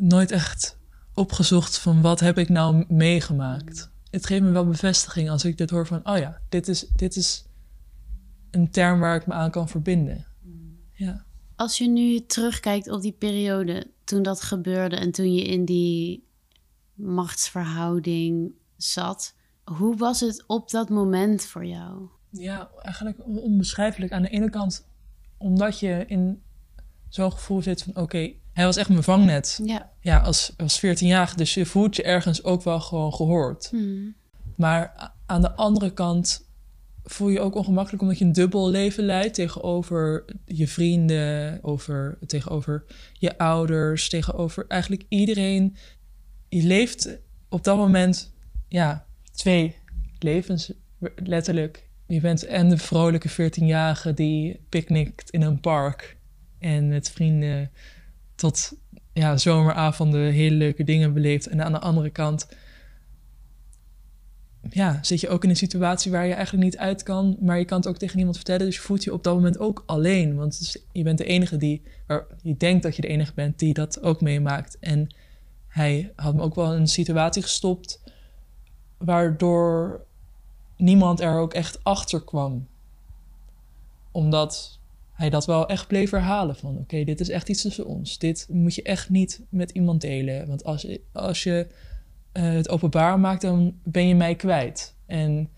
nooit 0.00 0.30
echt 0.30 0.78
opgezocht 1.14 1.78
van 1.78 2.00
wat 2.00 2.20
heb 2.20 2.38
ik 2.38 2.48
nou 2.48 2.84
meegemaakt. 2.88 3.90
het 4.10 4.26
geeft 4.26 4.42
me 4.42 4.50
wel 4.50 4.66
bevestiging 4.66 5.30
als 5.30 5.44
ik 5.44 5.58
dit 5.58 5.70
hoor 5.70 5.86
van, 5.86 6.08
oh 6.08 6.18
ja, 6.18 6.40
dit 6.48 6.68
is, 6.68 6.80
dit 6.96 7.16
is 7.16 7.44
een 8.50 8.70
term 8.70 9.00
waar 9.00 9.16
ik 9.16 9.26
me 9.26 9.32
aan 9.32 9.50
kan 9.50 9.68
verbinden. 9.68 10.26
Ja. 10.92 11.24
Als 11.56 11.78
je 11.78 11.88
nu 11.88 12.26
terugkijkt 12.26 12.90
op 12.90 13.00
die 13.00 13.12
periode 13.12 13.86
toen 14.04 14.22
dat 14.22 14.42
gebeurde 14.42 14.96
en 14.96 15.10
toen 15.10 15.34
je 15.34 15.44
in 15.44 15.64
die 15.64 16.26
machtsverhouding 16.94 18.52
zat, 18.76 19.34
hoe 19.64 19.96
was 19.96 20.20
het 20.20 20.44
op 20.46 20.70
dat 20.70 20.88
moment 20.88 21.44
voor 21.44 21.64
jou? 21.64 22.08
Ja, 22.30 22.70
eigenlijk 22.78 23.18
onbeschrijfelijk. 23.24 24.12
Aan 24.12 24.22
de 24.22 24.28
ene 24.28 24.50
kant 24.50 24.88
omdat 25.36 25.78
je 25.78 26.04
in 26.06 26.42
zo'n 27.08 27.32
gevoel 27.32 27.62
zit 27.62 27.82
van 27.82 27.96
oké, 27.96 28.32
hij 28.60 28.68
was 28.68 28.78
echt 28.78 28.88
mijn 28.88 29.02
vangnet. 29.02 29.60
Ja. 29.64 29.90
Ja, 30.00 30.18
als, 30.18 30.52
als 30.56 30.86
14-jarige, 30.86 31.36
dus 31.36 31.54
je 31.54 31.66
voelt 31.66 31.96
je 31.96 32.02
ergens 32.02 32.44
ook 32.44 32.62
wel 32.62 32.80
gewoon 32.80 33.14
gehoord. 33.14 33.68
Hmm. 33.70 34.14
Maar 34.56 35.12
aan 35.26 35.40
de 35.40 35.52
andere 35.52 35.92
kant 35.92 36.48
voel 37.04 37.28
je 37.28 37.40
ook 37.40 37.54
ongemakkelijk 37.54 38.02
omdat 38.02 38.18
je 38.18 38.24
een 38.24 38.32
dubbel 38.32 38.70
leven 38.70 39.04
leidt 39.04 39.34
tegenover 39.34 40.24
je 40.44 40.68
vrienden, 40.68 41.58
over, 41.62 42.18
tegenover 42.26 42.84
je 43.12 43.38
ouders, 43.38 44.08
tegenover 44.08 44.64
eigenlijk 44.68 45.04
iedereen. 45.08 45.76
Je 46.48 46.62
leeft 46.62 47.18
op 47.48 47.64
dat 47.64 47.76
moment 47.76 48.32
ja, 48.68 49.06
twee 49.32 49.76
levens, 50.18 50.72
letterlijk. 51.16 51.88
Je 52.06 52.20
bent 52.20 52.44
en 52.44 52.68
de 52.68 52.78
vrolijke 52.78 53.30
14-jarige 53.30 54.14
die 54.14 54.60
picknickt 54.68 55.30
in 55.30 55.42
een 55.42 55.60
park 55.60 56.16
en 56.58 56.88
met 56.88 57.10
vrienden 57.10 57.70
tot 58.40 58.72
ja, 59.12 59.36
zomeravonden 59.36 60.32
hele 60.32 60.54
leuke 60.54 60.84
dingen 60.84 61.12
beleeft. 61.12 61.46
En 61.46 61.64
aan 61.64 61.72
de 61.72 61.78
andere 61.78 62.10
kant 62.10 62.48
ja, 64.70 64.98
zit 65.02 65.20
je 65.20 65.28
ook 65.28 65.44
in 65.44 65.50
een 65.50 65.56
situatie 65.56 66.10
waar 66.10 66.26
je 66.26 66.34
eigenlijk 66.34 66.64
niet 66.64 66.78
uit 66.78 67.02
kan, 67.02 67.36
maar 67.40 67.58
je 67.58 67.64
kan 67.64 67.78
het 67.78 67.88
ook 67.88 67.96
tegen 67.96 68.16
niemand 68.16 68.36
vertellen. 68.36 68.66
Dus 68.66 68.74
je 68.74 68.82
voelt 68.82 69.04
je 69.04 69.12
op 69.12 69.24
dat 69.24 69.34
moment 69.34 69.58
ook 69.58 69.82
alleen. 69.86 70.36
Want 70.36 70.76
je 70.92 71.02
bent 71.02 71.18
de 71.18 71.24
enige 71.24 71.56
die, 71.56 71.82
je 72.42 72.56
denkt 72.56 72.82
dat 72.82 72.96
je 72.96 73.02
de 73.02 73.08
enige 73.08 73.34
bent 73.34 73.58
die 73.58 73.74
dat 73.74 74.02
ook 74.02 74.20
meemaakt. 74.20 74.78
En 74.78 75.14
hij 75.68 76.12
had 76.16 76.34
me 76.34 76.42
ook 76.42 76.54
wel 76.54 76.72
in 76.72 76.80
een 76.80 76.88
situatie 76.88 77.42
gestopt 77.42 78.02
waardoor 78.98 80.00
niemand 80.76 81.20
er 81.20 81.38
ook 81.38 81.54
echt 81.54 81.84
achter 81.84 82.24
kwam. 82.24 82.68
Omdat 84.12 84.79
hij 85.20 85.30
dat 85.30 85.46
wel 85.46 85.68
echt 85.68 85.86
bleef 85.86 86.10
herhalen 86.10 86.56
van 86.56 86.78
oké, 86.78 87.04
dit 87.04 87.20
is 87.20 87.28
echt 87.28 87.48
iets 87.48 87.62
tussen 87.62 87.86
ons. 87.86 88.18
Dit 88.18 88.46
moet 88.50 88.74
je 88.74 88.82
echt 88.82 89.08
niet 89.08 89.40
met 89.48 89.70
iemand 89.70 90.00
delen. 90.00 90.46
Want 90.46 90.64
als, 90.64 90.86
als 91.12 91.42
je 91.42 91.66
uh, 92.32 92.42
het 92.52 92.68
openbaar 92.68 93.20
maakt, 93.20 93.42
dan 93.42 93.78
ben 93.84 94.08
je 94.08 94.14
mij 94.14 94.34
kwijt. 94.34 94.96
En 95.06 95.50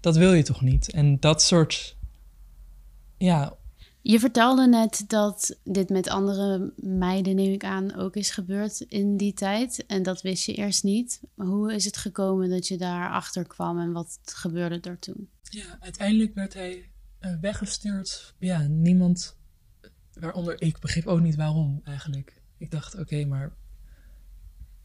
dat 0.00 0.16
wil 0.16 0.32
je 0.32 0.42
toch 0.42 0.60
niet? 0.60 0.90
En 0.90 1.20
dat 1.20 1.42
soort, 1.42 1.96
ja. 3.18 3.56
Je 4.02 4.20
vertelde 4.20 4.68
net 4.68 5.04
dat 5.06 5.58
dit 5.64 5.88
met 5.88 6.08
andere 6.08 6.72
meiden, 6.76 7.34
neem 7.34 7.52
ik 7.52 7.64
aan, 7.64 7.94
ook 7.96 8.16
is 8.16 8.30
gebeurd 8.30 8.80
in 8.80 9.16
die 9.16 9.32
tijd. 9.32 9.86
En 9.86 10.02
dat 10.02 10.22
wist 10.22 10.46
je 10.46 10.54
eerst 10.54 10.82
niet. 10.82 11.20
Hoe 11.34 11.74
is 11.74 11.84
het 11.84 11.96
gekomen 11.96 12.50
dat 12.50 12.68
je 12.68 12.76
daar 12.76 13.10
achter 13.10 13.46
kwam 13.46 13.78
en 13.78 13.92
wat 13.92 14.18
gebeurde 14.22 14.80
er 14.80 14.98
toen? 14.98 15.28
Ja, 15.42 15.78
uiteindelijk 15.80 16.34
werd 16.34 16.54
hij 16.54 16.89
weggestuurd. 17.40 18.34
Ja, 18.38 18.66
niemand, 18.66 19.36
waaronder 20.12 20.62
ik 20.62 20.78
begreep 20.78 21.06
ook 21.06 21.20
niet 21.20 21.36
waarom 21.36 21.80
eigenlijk. 21.84 22.42
Ik 22.56 22.70
dacht, 22.70 22.98
oké, 22.98 23.24
maar 23.24 23.52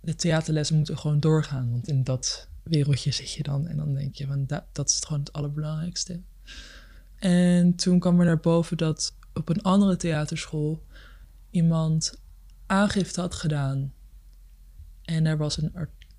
de 0.01 0.15
theaterlessen 0.15 0.75
moeten 0.75 0.98
gewoon 0.98 1.20
doorgaan. 1.20 1.72
Want 1.72 1.88
in 1.88 2.04
dat 2.04 2.50
wereldje 2.63 3.12
zit 3.12 3.32
je 3.32 3.44
dan. 3.44 3.68
En 3.68 3.77
dan 3.77 3.94
denk 3.94 4.15
je, 4.15 4.27
van, 4.27 4.46
dat, 4.46 4.63
dat 4.72 4.89
is 4.89 5.00
gewoon 5.00 5.20
het 5.20 5.34
allerbelangrijkste. 5.34 6.22
En 7.15 7.75
toen 7.75 8.00
kwam 8.00 8.20
er 8.20 8.25
naar 8.25 8.39
boven 8.39 8.77
dat 8.77 9.15
op 9.34 9.50
een 9.50 9.62
andere 9.62 9.96
theaterschool 9.96 10.86
iemand 11.50 12.22
aangifte 12.65 13.22
had 13.22 13.36
gedaan. 13.36 13.94
En 15.01 15.25
er 15.25 15.38
was 15.38 15.58
een, 15.58 15.74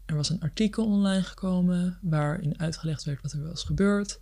er 0.04 0.16
was 0.16 0.30
een 0.30 0.40
artikel 0.40 0.86
online 0.86 1.22
gekomen 1.22 1.98
waarin 2.02 2.58
uitgelegd 2.58 3.04
werd 3.04 3.22
wat 3.22 3.32
er 3.32 3.48
was 3.48 3.62
gebeurd. 3.62 4.20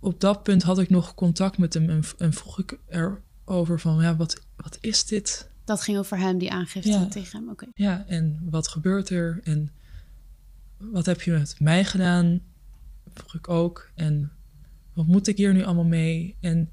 Op 0.00 0.20
dat 0.20 0.42
punt 0.42 0.62
had 0.62 0.78
ik 0.78 0.90
nog 0.90 1.14
contact 1.14 1.58
met 1.58 1.74
hem 1.74 1.90
en, 1.90 2.02
en 2.18 2.32
vroeg 2.32 2.58
ik 2.58 2.78
erover 2.88 3.80
van, 3.80 4.02
ja, 4.02 4.16
wat, 4.16 4.40
wat 4.56 4.78
is 4.80 5.04
dit? 5.04 5.50
Dat 5.64 5.82
ging 5.82 5.98
over 5.98 6.18
hem, 6.18 6.38
die 6.38 6.50
aangifte 6.50 7.06
tegen 7.08 7.38
hem. 7.38 7.50
Oké. 7.50 7.66
Ja, 7.74 8.04
en 8.06 8.40
wat 8.50 8.68
gebeurt 8.68 9.10
er? 9.10 9.40
En 9.42 9.70
wat 10.76 11.06
heb 11.06 11.22
je 11.22 11.30
met 11.30 11.60
mij 11.60 11.84
gedaan? 11.84 12.40
Vroeg 13.14 13.34
ik 13.34 13.48
ook. 13.48 13.90
En 13.94 14.32
wat 14.92 15.06
moet 15.06 15.26
ik 15.26 15.36
hier 15.36 15.52
nu 15.52 15.64
allemaal 15.64 15.84
mee? 15.84 16.36
En 16.40 16.70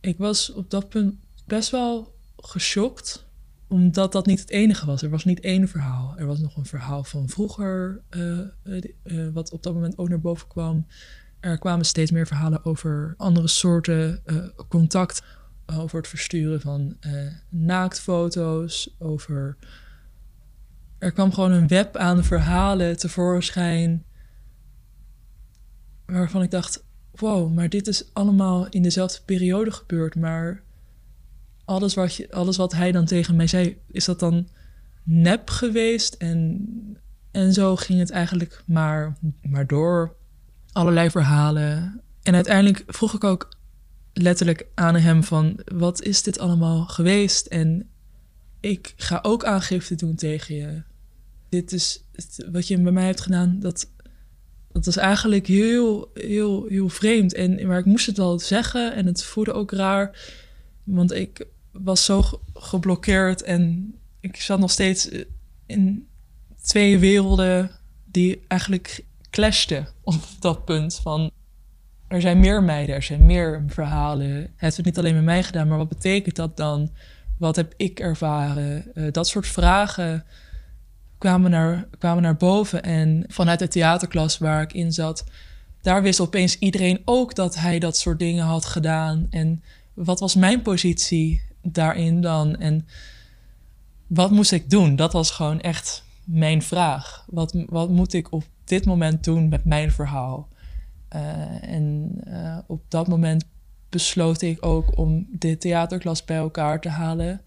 ik 0.00 0.18
was 0.18 0.52
op 0.52 0.70
dat 0.70 0.88
punt 0.88 1.14
best 1.44 1.70
wel 1.70 2.14
geschokt, 2.36 3.26
omdat 3.68 4.12
dat 4.12 4.26
niet 4.26 4.40
het 4.40 4.50
enige 4.50 4.86
was. 4.86 5.02
Er 5.02 5.10
was 5.10 5.24
niet 5.24 5.40
één 5.40 5.68
verhaal. 5.68 6.14
Er 6.18 6.26
was 6.26 6.38
nog 6.38 6.56
een 6.56 6.66
verhaal 6.66 7.04
van 7.04 7.28
vroeger, 7.28 8.02
uh, 8.10 8.38
uh, 9.04 9.28
wat 9.32 9.50
op 9.50 9.62
dat 9.62 9.74
moment 9.74 9.98
ook 9.98 10.08
naar 10.08 10.20
boven 10.20 10.48
kwam. 10.48 10.86
Er 11.46 11.58
kwamen 11.58 11.84
steeds 11.84 12.10
meer 12.10 12.26
verhalen 12.26 12.64
over 12.64 13.14
andere 13.16 13.48
soorten 13.48 14.22
contact 14.68 15.22
over 15.66 15.98
het 15.98 16.08
versturen 16.08 16.60
van 16.60 16.96
uh, 17.06 17.32
naaktfoto's, 17.48 18.96
over. 18.98 19.56
Er 20.98 21.12
kwam 21.12 21.32
gewoon 21.32 21.52
een 21.52 21.68
web 21.68 21.96
aan 21.96 22.24
verhalen 22.24 22.96
tevoorschijn. 22.96 24.04
Waarvan 26.06 26.42
ik 26.42 26.50
dacht: 26.50 26.84
wow, 27.10 27.54
maar 27.54 27.68
dit 27.68 27.86
is 27.86 28.10
allemaal 28.12 28.68
in 28.68 28.82
dezelfde 28.82 29.20
periode 29.24 29.70
gebeurd. 29.70 30.14
Maar 30.14 30.62
alles 31.64 31.94
wat, 31.94 32.14
je, 32.14 32.32
alles 32.32 32.56
wat 32.56 32.72
hij 32.72 32.92
dan 32.92 33.04
tegen 33.04 33.36
mij 33.36 33.46
zei, 33.46 33.80
is 33.90 34.04
dat 34.04 34.20
dan 34.20 34.48
nep 35.02 35.50
geweest? 35.50 36.14
En, 36.14 36.66
en 37.30 37.52
zo 37.52 37.76
ging 37.76 37.98
het 37.98 38.10
eigenlijk 38.10 38.62
maar, 38.66 39.16
maar 39.42 39.66
door. 39.66 40.16
Allerlei 40.76 41.10
verhalen. 41.10 42.00
En 42.22 42.34
uiteindelijk 42.34 42.84
vroeg 42.86 43.14
ik 43.14 43.24
ook 43.24 43.48
letterlijk 44.12 44.66
aan 44.74 44.94
hem 44.94 45.24
van 45.24 45.60
wat 45.64 46.02
is 46.02 46.22
dit 46.22 46.38
allemaal 46.38 46.84
geweest? 46.86 47.46
En 47.46 47.88
ik 48.60 48.94
ga 48.96 49.18
ook 49.22 49.44
aangifte 49.44 49.94
doen 49.94 50.14
tegen 50.14 50.54
je. 50.54 50.82
Dit 51.48 51.72
is 51.72 52.04
wat 52.50 52.68
je 52.68 52.80
bij 52.80 52.92
mij 52.92 53.04
hebt 53.04 53.20
gedaan. 53.20 53.60
Dat, 53.60 53.90
dat 54.72 54.84
was 54.84 54.96
eigenlijk 54.96 55.46
heel, 55.46 56.10
heel, 56.14 56.66
heel 56.66 56.88
vreemd. 56.88 57.34
En, 57.34 57.66
maar 57.66 57.78
ik 57.78 57.84
moest 57.84 58.06
het 58.06 58.16
wel 58.16 58.38
zeggen 58.38 58.94
en 58.94 59.06
het 59.06 59.24
voelde 59.24 59.52
ook 59.52 59.72
raar. 59.72 60.34
Want 60.84 61.12
ik 61.12 61.46
was 61.72 62.04
zo 62.04 62.22
geblokkeerd 62.54 63.42
en 63.42 63.94
ik 64.20 64.36
zat 64.36 64.58
nog 64.58 64.70
steeds 64.70 65.08
in 65.66 66.06
twee 66.62 66.98
werelden 66.98 67.70
die 68.04 68.40
eigenlijk 68.48 69.04
clashten 69.36 69.88
op 70.02 70.14
dat 70.40 70.64
punt. 70.64 71.00
Van 71.02 71.30
er 72.08 72.20
zijn 72.20 72.40
meer 72.40 72.62
meiden, 72.62 72.94
er 72.94 73.02
zijn 73.02 73.26
meer 73.26 73.64
verhalen. 73.66 74.30
Het 74.30 74.50
heeft 74.56 74.76
het 74.76 74.86
niet 74.86 74.98
alleen 74.98 75.14
met 75.14 75.24
mij 75.24 75.42
gedaan, 75.42 75.68
maar 75.68 75.78
wat 75.78 75.88
betekent 75.88 76.36
dat 76.36 76.56
dan? 76.56 76.90
Wat 77.38 77.56
heb 77.56 77.74
ik 77.76 78.00
ervaren? 78.00 78.90
Uh, 78.94 79.12
dat 79.12 79.28
soort 79.28 79.46
vragen 79.46 80.24
kwamen 81.18 81.50
naar, 81.50 81.88
kwamen 81.98 82.22
naar 82.22 82.36
boven. 82.36 82.82
En 82.82 83.24
vanuit 83.28 83.58
de 83.58 83.68
theaterklas 83.68 84.38
waar 84.38 84.62
ik 84.62 84.72
in 84.72 84.92
zat, 84.92 85.24
daar 85.82 86.02
wist 86.02 86.20
opeens 86.20 86.58
iedereen 86.58 87.02
ook 87.04 87.34
dat 87.34 87.54
hij 87.54 87.78
dat 87.78 87.96
soort 87.96 88.18
dingen 88.18 88.44
had 88.44 88.64
gedaan. 88.64 89.26
En 89.30 89.62
wat 89.94 90.20
was 90.20 90.34
mijn 90.34 90.62
positie 90.62 91.42
daarin 91.62 92.20
dan? 92.20 92.56
En 92.56 92.86
wat 94.06 94.30
moest 94.30 94.52
ik 94.52 94.70
doen? 94.70 94.96
Dat 94.96 95.12
was 95.12 95.30
gewoon 95.30 95.60
echt 95.60 96.04
mijn 96.24 96.62
vraag. 96.62 97.24
Wat, 97.26 97.64
wat 97.66 97.88
moet 97.88 98.12
ik 98.12 98.32
op 98.32 98.44
dit 98.68 98.86
moment 98.86 99.24
doen 99.24 99.48
met 99.48 99.64
mijn 99.64 99.90
verhaal? 99.90 100.48
Uh, 101.14 101.72
en 101.72 102.18
uh, 102.26 102.58
op 102.66 102.82
dat 102.88 103.08
moment 103.08 103.44
besloot 103.88 104.42
ik 104.42 104.66
ook 104.66 104.98
om 104.98 105.26
de 105.30 105.58
theaterklas 105.58 106.24
bij 106.24 106.36
elkaar 106.36 106.80
te 106.80 106.88
halen. 106.88 107.40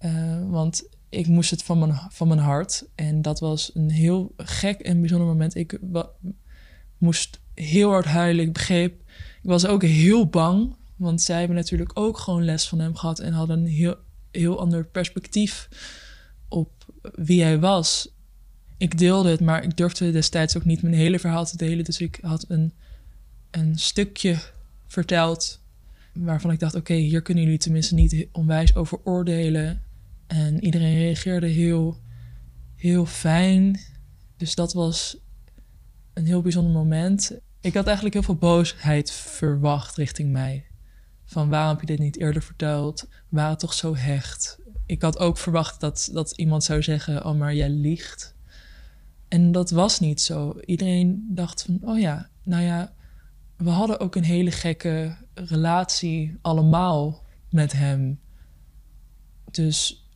Uh, 0.00 0.50
want 0.50 0.88
ik 1.08 1.26
moest 1.26 1.50
het 1.50 1.62
van 1.62 1.78
mijn, 1.78 2.00
van 2.08 2.28
mijn 2.28 2.40
hart. 2.40 2.88
En 2.94 3.22
dat 3.22 3.40
was 3.40 3.70
een 3.74 3.90
heel 3.90 4.32
gek 4.36 4.80
en 4.80 5.00
bijzonder 5.00 5.26
moment. 5.26 5.54
Ik 5.54 5.78
moest 6.98 7.40
heel 7.54 7.90
hard 7.90 8.04
huilen. 8.04 8.44
Ik 8.44 8.52
begreep. 8.52 9.00
Ik 9.42 9.48
was 9.50 9.66
ook 9.66 9.82
heel 9.82 10.28
bang. 10.28 10.76
Want 10.96 11.22
zij 11.22 11.38
hebben 11.38 11.56
natuurlijk 11.56 11.90
ook 11.94 12.18
gewoon 12.18 12.44
les 12.44 12.68
van 12.68 12.78
hem 12.78 12.94
gehad. 12.96 13.18
En 13.18 13.32
hadden 13.32 13.58
een 13.58 13.66
heel, 13.66 13.96
heel 14.30 14.60
ander 14.60 14.86
perspectief 14.86 15.68
op 16.48 16.70
wie 17.14 17.42
hij 17.42 17.60
was 17.60 18.17
ik 18.78 18.98
deelde 18.98 19.30
het, 19.30 19.40
maar 19.40 19.62
ik 19.62 19.76
durfde 19.76 20.10
destijds 20.10 20.56
ook 20.56 20.64
niet 20.64 20.82
mijn 20.82 20.94
hele 20.94 21.18
verhaal 21.18 21.44
te 21.44 21.56
delen. 21.56 21.84
Dus 21.84 22.00
ik 22.00 22.18
had 22.22 22.44
een, 22.48 22.72
een 23.50 23.78
stukje 23.78 24.38
verteld 24.86 25.60
waarvan 26.12 26.50
ik 26.50 26.58
dacht: 26.58 26.74
oké, 26.74 26.94
hier 26.94 27.22
kunnen 27.22 27.44
jullie 27.44 27.58
tenminste 27.58 27.94
niet 27.94 28.26
onwijs 28.32 28.74
over 28.74 29.00
oordelen. 29.04 29.82
En 30.26 30.64
iedereen 30.64 30.94
reageerde 30.94 31.46
heel, 31.46 32.00
heel 32.74 33.06
fijn. 33.06 33.80
Dus 34.36 34.54
dat 34.54 34.72
was 34.72 35.16
een 36.14 36.26
heel 36.26 36.42
bijzonder 36.42 36.72
moment. 36.72 37.38
Ik 37.60 37.74
had 37.74 37.84
eigenlijk 37.86 38.14
heel 38.14 38.24
veel 38.24 38.36
boosheid 38.36 39.10
verwacht 39.10 39.96
richting 39.96 40.32
mij. 40.32 40.66
Van 41.24 41.48
waarom 41.48 41.70
heb 41.70 41.80
je 41.80 41.86
dit 41.86 41.98
niet 41.98 42.18
eerder 42.18 42.42
verteld? 42.42 43.08
Waren 43.28 43.58
toch 43.58 43.72
zo 43.72 43.96
hecht? 43.96 44.58
Ik 44.86 45.02
had 45.02 45.18
ook 45.18 45.38
verwacht 45.38 45.80
dat, 45.80 46.08
dat 46.12 46.32
iemand 46.36 46.64
zou 46.64 46.82
zeggen: 46.82 47.24
Oh, 47.24 47.38
maar 47.38 47.54
jij 47.54 47.70
liegt. 47.70 48.36
En 49.28 49.52
dat 49.52 49.70
was 49.70 50.00
niet 50.00 50.20
zo. 50.20 50.60
Iedereen 50.64 51.26
dacht 51.30 51.62
van: 51.62 51.78
Oh 51.82 51.98
ja, 51.98 52.28
nou 52.42 52.62
ja, 52.62 52.92
we 53.56 53.70
hadden 53.70 54.00
ook 54.00 54.14
een 54.14 54.24
hele 54.24 54.50
gekke 54.50 55.16
relatie 55.34 56.36
allemaal 56.40 57.24
met 57.50 57.72
hem. 57.72 58.20
Dus 59.50 60.08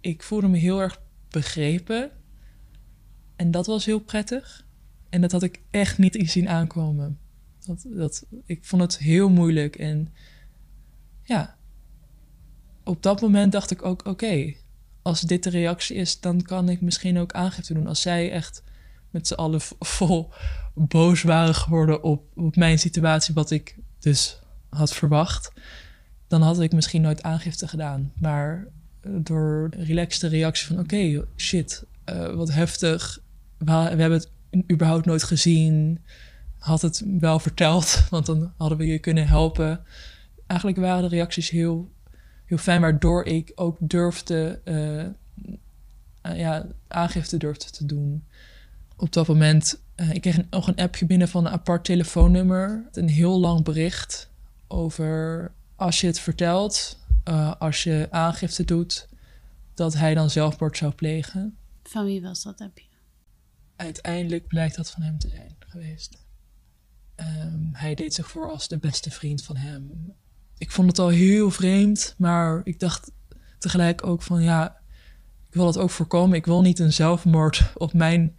ik 0.00 0.22
voelde 0.22 0.48
me 0.48 0.56
heel 0.56 0.80
erg 0.80 1.02
begrepen. 1.28 2.10
En 3.36 3.50
dat 3.50 3.66
was 3.66 3.84
heel 3.84 4.00
prettig. 4.00 4.66
En 5.08 5.20
dat 5.20 5.32
had 5.32 5.42
ik 5.42 5.62
echt 5.70 5.98
niet 5.98 6.18
zien 6.30 6.48
aankomen. 6.48 7.18
Dat, 7.66 7.86
dat, 7.88 8.26
ik 8.44 8.64
vond 8.64 8.82
het 8.82 8.98
heel 8.98 9.28
moeilijk. 9.28 9.76
En 9.76 10.12
ja, 11.22 11.56
op 12.84 13.02
dat 13.02 13.20
moment 13.20 13.52
dacht 13.52 13.70
ik 13.70 13.84
ook: 13.84 14.06
oké, 14.06 14.54
als 15.08 15.20
dit 15.20 15.42
de 15.42 15.50
reactie 15.50 15.96
is, 15.96 16.20
dan 16.20 16.42
kan 16.42 16.68
ik 16.68 16.80
misschien 16.80 17.18
ook 17.18 17.32
aangifte 17.32 17.74
doen. 17.74 17.86
Als 17.86 18.00
zij 18.00 18.30
echt 18.30 18.62
met 19.10 19.26
z'n 19.26 19.34
allen 19.34 19.60
vol 19.78 20.30
boos 20.74 21.22
waren 21.22 21.54
geworden 21.54 22.02
op, 22.02 22.22
op 22.34 22.56
mijn 22.56 22.78
situatie, 22.78 23.34
wat 23.34 23.50
ik 23.50 23.76
dus 23.98 24.38
had 24.68 24.94
verwacht, 24.94 25.52
dan 26.26 26.42
had 26.42 26.60
ik 26.60 26.72
misschien 26.72 27.02
nooit 27.02 27.22
aangifte 27.22 27.68
gedaan. 27.68 28.12
Maar 28.20 28.66
door 29.02 29.70
de 29.70 29.84
relaxte 29.84 30.26
reactie 30.28 30.66
van: 30.66 30.78
oké, 30.78 31.24
shit, 31.36 31.84
uh, 32.06 32.34
wat 32.34 32.52
heftig. 32.52 33.18
We, 33.58 33.70
hebben 33.70 34.12
het 34.12 34.30
überhaupt 34.70 35.06
nooit 35.06 35.22
gezien. 35.22 35.98
Had 36.58 36.82
het 36.82 37.02
wel 37.18 37.38
verteld, 37.38 38.02
want 38.10 38.26
dan 38.26 38.52
hadden 38.56 38.78
we 38.78 38.86
je 38.86 38.98
kunnen 38.98 39.26
helpen. 39.26 39.80
Eigenlijk 40.46 40.80
waren 40.80 41.02
de 41.02 41.16
reacties 41.16 41.50
heel, 41.50 41.90
heel 42.48 42.58
fijn, 42.58 42.80
waardoor 42.80 43.24
ik 43.24 43.52
ook 43.54 43.76
durfde, 43.80 44.60
uh, 44.64 46.36
ja, 46.36 46.66
aangifte 46.88 47.36
durfde 47.36 47.70
te 47.70 47.86
doen. 47.86 48.24
Op 48.96 49.12
dat 49.12 49.26
moment, 49.26 49.80
uh, 49.96 50.10
ik 50.10 50.20
kreeg 50.20 50.50
nog 50.50 50.68
een 50.68 50.76
appje 50.76 51.06
binnen 51.06 51.28
van 51.28 51.46
een 51.46 51.52
apart 51.52 51.84
telefoonnummer. 51.84 52.88
Een 52.92 53.08
heel 53.08 53.40
lang 53.40 53.64
bericht 53.64 54.30
over 54.66 55.50
als 55.76 56.00
je 56.00 56.06
het 56.06 56.20
vertelt, 56.20 56.98
uh, 57.24 57.54
als 57.58 57.82
je 57.82 58.08
aangifte 58.10 58.64
doet, 58.64 59.08
dat 59.74 59.94
hij 59.94 60.14
dan 60.14 60.30
zelfmoord 60.30 60.76
zou 60.76 60.92
plegen. 60.92 61.56
Van 61.82 62.04
wie 62.04 62.22
was 62.22 62.42
dat 62.42 62.60
appje? 62.60 62.86
Uiteindelijk 63.76 64.46
blijkt 64.46 64.76
dat 64.76 64.90
van 64.90 65.02
hem 65.02 65.18
te 65.18 65.28
zijn 65.28 65.56
geweest. 65.58 66.18
Um, 67.16 67.70
hij 67.72 67.94
deed 67.94 68.14
zich 68.14 68.28
voor 68.28 68.50
als 68.50 68.68
de 68.68 68.78
beste 68.78 69.10
vriend 69.10 69.44
van 69.44 69.56
hem. 69.56 70.12
Ik 70.58 70.70
vond 70.70 70.88
het 70.88 70.98
al 70.98 71.08
heel 71.08 71.50
vreemd, 71.50 72.14
maar 72.18 72.60
ik 72.64 72.80
dacht 72.80 73.10
tegelijk 73.58 74.06
ook 74.06 74.22
van 74.22 74.42
ja, 74.42 74.80
ik 75.48 75.54
wil 75.54 75.66
het 75.66 75.78
ook 75.78 75.90
voorkomen. 75.90 76.36
Ik 76.36 76.46
wil 76.46 76.62
niet 76.62 76.78
een 76.78 76.92
zelfmoord 76.92 77.72
op 77.74 77.92
mijn 77.92 78.36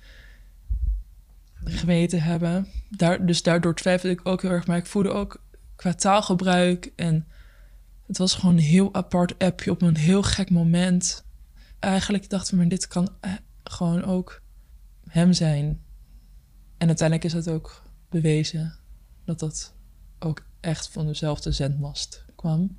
geweten 1.63 2.21
hebben. 2.21 2.67
Daar, 2.89 3.25
dus 3.25 3.43
daardoor 3.43 3.75
twijfelde 3.75 4.15
ik 4.15 4.27
ook 4.27 4.41
heel 4.41 4.51
erg. 4.51 4.67
Maar 4.67 4.77
ik 4.77 4.85
voelde 4.85 5.11
ook 5.11 5.43
qua 5.75 5.93
taalgebruik 5.93 6.91
en 6.95 7.27
het 8.07 8.17
was 8.17 8.33
gewoon 8.33 8.55
een 8.55 8.63
heel 8.63 8.93
apart 8.93 9.39
appje 9.39 9.71
op 9.71 9.81
een 9.81 9.97
heel 9.97 10.23
gek 10.23 10.49
moment. 10.49 11.25
Eigenlijk 11.79 12.29
dacht 12.29 12.51
ik, 12.51 12.57
maar 12.57 12.67
dit 12.67 12.88
kan 12.88 13.09
eh, 13.19 13.33
gewoon 13.63 14.03
ook 14.03 14.41
hem 15.07 15.33
zijn. 15.33 15.81
En 16.77 16.88
uiteindelijk 16.88 17.27
is 17.27 17.33
het 17.33 17.49
ook 17.49 17.83
bewezen 18.09 18.73
dat 19.25 19.39
dat 19.39 19.73
echt 20.59 20.89
van 20.89 21.05
dezelfde 21.05 21.51
zendmast 21.51 22.25
kwam. 22.35 22.77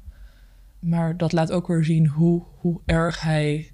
Maar 0.79 1.17
dat 1.17 1.33
laat 1.33 1.53
ook 1.53 1.67
weer 1.67 1.85
zien 1.85 2.07
hoe, 2.07 2.43
hoe 2.59 2.81
erg 2.85 3.21
hij 3.21 3.73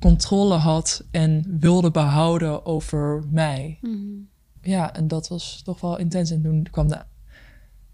controle 0.00 0.54
had 0.54 1.04
en 1.10 1.56
wilde 1.60 1.90
behouden 1.90 2.66
over 2.66 3.24
mij. 3.30 3.78
Mm. 3.80 4.28
Ja, 4.62 4.94
en 4.94 5.08
dat 5.08 5.28
was 5.28 5.62
toch 5.62 5.80
wel 5.80 5.98
intens. 5.98 6.30
En 6.30 6.42
toen 6.42 6.68
kwam 6.70 6.88
de, 6.88 6.98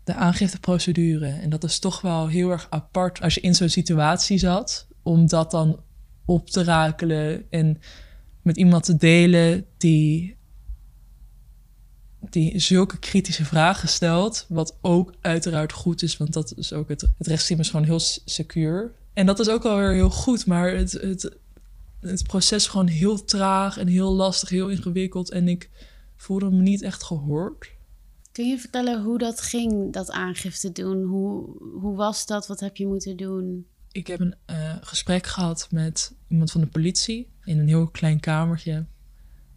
de 0.05 0.15
aangifteprocedure. 0.15 1.29
En 1.29 1.51
dat 1.51 1.65
is 1.65 1.79
toch 1.79 2.01
wel 2.01 2.29
heel 2.29 2.51
erg 2.51 2.67
apart 2.71 3.21
als 3.21 3.35
je 3.35 3.41
in 3.41 3.55
zo'n 3.55 3.69
situatie 3.69 4.39
zat, 4.39 4.87
om 5.03 5.27
dat 5.27 5.51
dan 5.51 5.81
op 6.25 6.51
te 6.51 6.65
rakelen 6.65 7.51
en 7.51 7.79
met 8.43 8.57
iemand 8.57 8.85
te 8.85 8.97
delen 8.97 9.67
die, 9.77 10.37
die 12.31 12.59
zulke 12.59 12.99
kritische 12.99 13.45
vragen 13.45 13.89
stelt. 13.89 14.47
Wat 14.49 14.77
ook 14.81 15.15
uiteraard 15.21 15.73
goed 15.73 16.03
is, 16.03 16.17
want 16.17 16.33
dat 16.33 16.53
is 16.57 16.73
ook 16.73 16.89
het, 16.89 17.01
het 17.01 17.27
rechtssysteem 17.27 17.61
is 17.61 17.71
gewoon 17.71 17.87
heel 17.87 18.01
secuur. 18.25 18.93
En 19.13 19.27
dat 19.27 19.39
is 19.41 19.49
ook 19.49 19.65
alweer 19.65 19.93
heel 19.93 20.11
goed, 20.11 20.47
maar 20.47 20.75
het, 20.75 20.93
het, 20.93 21.37
het 22.01 22.23
proces 22.23 22.67
gewoon 22.67 22.87
heel 22.87 23.25
traag 23.25 23.79
en 23.79 23.87
heel 23.87 24.13
lastig, 24.13 24.49
heel 24.49 24.69
ingewikkeld. 24.69 25.31
En 25.31 25.49
ik 25.49 25.71
voelde 26.17 26.51
me 26.51 26.63
niet 26.63 26.83
echt 26.83 27.03
gehoord. 27.03 27.71
Kun 28.33 28.49
je 28.49 28.59
vertellen 28.59 29.03
hoe 29.03 29.19
dat 29.19 29.41
ging, 29.41 29.93
dat 29.93 30.11
aangifte 30.11 30.73
doen? 30.73 31.03
Hoe, 31.03 31.45
hoe 31.81 31.97
was 31.97 32.27
dat? 32.27 32.47
Wat 32.47 32.61
heb 32.61 32.77
je 32.77 32.87
moeten 32.87 33.17
doen? 33.17 33.67
Ik 33.93 34.07
heb 34.07 34.21
een 34.21 34.35
uh, 34.51 34.77
gesprek 34.81 35.27
gehad 35.27 35.69
met 35.71 36.15
iemand 36.29 36.51
van 36.51 36.61
de 36.61 36.67
politie 36.67 37.29
in 37.45 37.59
een 37.59 37.69
heel 37.69 37.89
klein 37.89 38.21
kamertje. 38.21 38.87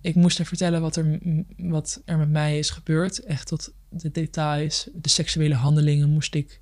Ik 0.06 0.16
moest 0.16 0.38
haar 0.38 0.48
vertellen 0.48 0.82
wat 0.82 0.96
er, 0.96 1.20
wat 1.58 2.02
er 2.06 2.18
met 2.18 2.30
mij 2.30 2.58
is 2.58 2.70
gebeurd. 2.70 3.20
Echt 3.20 3.48
tot 3.48 3.74
de 3.90 4.12
details, 4.12 4.90
de 4.94 5.10
seksuele 5.10 5.56
handelingen 5.56 6.10
moest 6.10 6.36
ik 6.36 6.62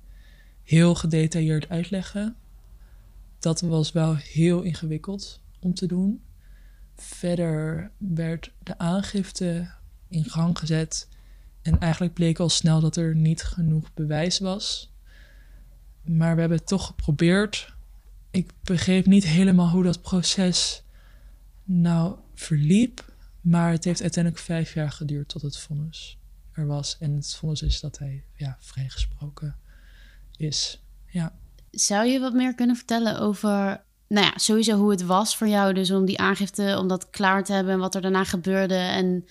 heel 0.62 0.94
gedetailleerd 0.94 1.68
uitleggen. 1.68 2.36
Dat 3.38 3.60
was 3.60 3.92
wel 3.92 4.16
heel 4.16 4.62
ingewikkeld 4.62 5.40
om 5.60 5.74
te 5.74 5.86
doen. 5.86 6.22
Verder 6.96 7.90
werd 7.96 8.52
de 8.62 8.78
aangifte 8.78 9.70
in 10.08 10.24
gang 10.24 10.58
gezet. 10.58 11.08
En 11.62 11.80
eigenlijk 11.80 12.14
bleek 12.14 12.38
al 12.38 12.48
snel 12.48 12.80
dat 12.80 12.96
er 12.96 13.16
niet 13.16 13.42
genoeg 13.42 13.94
bewijs 13.94 14.38
was. 14.38 14.92
Maar 16.02 16.34
we 16.34 16.40
hebben 16.40 16.58
het 16.58 16.66
toch 16.66 16.86
geprobeerd. 16.86 17.74
Ik 18.30 18.50
begreep 18.62 19.06
niet 19.06 19.24
helemaal 19.24 19.68
hoe 19.68 19.84
dat 19.84 20.02
proces 20.02 20.82
nou 21.64 22.16
verliep. 22.34 23.12
Maar 23.44 23.70
het 23.70 23.84
heeft 23.84 24.02
uiteindelijk 24.02 24.44
vijf 24.44 24.74
jaar 24.74 24.90
geduurd 24.90 25.28
tot 25.28 25.42
het 25.42 25.56
vonnis 25.56 26.18
er 26.52 26.66
was. 26.66 26.96
En 26.98 27.14
het 27.14 27.34
vonnis 27.34 27.62
is 27.62 27.80
dat 27.80 27.98
hij 27.98 28.24
ja, 28.36 28.56
vrijgesproken 28.60 29.56
is. 30.36 30.82
Ja. 31.06 31.32
Zou 31.70 32.06
je 32.06 32.20
wat 32.20 32.32
meer 32.32 32.54
kunnen 32.54 32.76
vertellen 32.76 33.20
over 33.20 33.84
nou 34.08 34.26
ja, 34.26 34.32
sowieso 34.36 34.76
hoe 34.76 34.90
het 34.90 35.02
was 35.02 35.36
voor 35.36 35.48
jou. 35.48 35.74
Dus 35.74 35.90
om 35.90 36.04
die 36.04 36.18
aangifte, 36.18 36.76
om 36.78 36.88
dat 36.88 37.10
klaar 37.10 37.44
te 37.44 37.52
hebben 37.52 37.72
en 37.72 37.78
wat 37.78 37.94
er 37.94 38.02
daarna 38.02 38.24
gebeurde. 38.24 38.74
En 38.74 39.26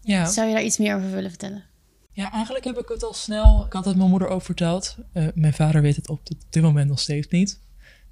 ja. 0.00 0.26
zou 0.26 0.48
je 0.48 0.54
daar 0.54 0.64
iets 0.64 0.78
meer 0.78 0.96
over 0.96 1.10
willen 1.10 1.30
vertellen? 1.30 1.64
Ja, 2.12 2.32
eigenlijk 2.32 2.64
heb 2.64 2.78
ik 2.78 2.88
het 2.88 3.02
al 3.02 3.14
snel. 3.14 3.64
Ik 3.66 3.72
had 3.72 3.84
het 3.84 3.96
mijn 3.96 4.10
moeder 4.10 4.28
ook 4.28 4.42
verteld. 4.42 4.96
Uh, 5.12 5.28
mijn 5.34 5.52
vader 5.52 5.82
weet 5.82 5.96
het 5.96 6.08
op 6.08 6.20
dit 6.50 6.62
moment 6.62 6.88
nog 6.88 7.00
steeds 7.00 7.28
niet. 7.28 7.60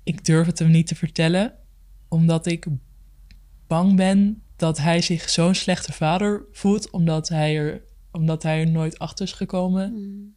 Ik 0.03 0.25
durf 0.25 0.47
het 0.47 0.59
hem 0.59 0.71
niet 0.71 0.87
te 0.87 0.95
vertellen, 0.95 1.55
omdat 2.09 2.47
ik 2.47 2.67
bang 3.67 3.97
ben 3.97 4.43
dat 4.63 4.79
hij 4.79 5.01
zich 5.01 5.31
zo'n 5.31 5.55
slechte 5.55 5.93
vader 5.93 6.45
voelt, 6.53 6.91
omdat 6.91 7.29
hij 7.29 7.57
er, 7.57 7.83
omdat 8.11 8.43
hij 8.43 8.61
er 8.61 8.71
nooit 8.71 8.99
achter 8.99 9.25
is 9.25 9.33
gekomen. 9.33 9.93
Mm. 9.93 10.35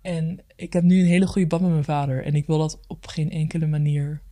En 0.00 0.44
ik 0.56 0.72
heb 0.72 0.82
nu 0.82 1.00
een 1.00 1.06
hele 1.06 1.26
goede 1.26 1.46
band 1.46 1.62
met 1.62 1.70
mijn 1.70 1.84
vader. 1.84 2.24
En 2.24 2.34
ik 2.34 2.46
wil 2.46 2.58
dat 2.58 2.80
op 2.86 3.06
geen 3.06 3.30
enkele 3.30 3.66
manier 3.66 4.22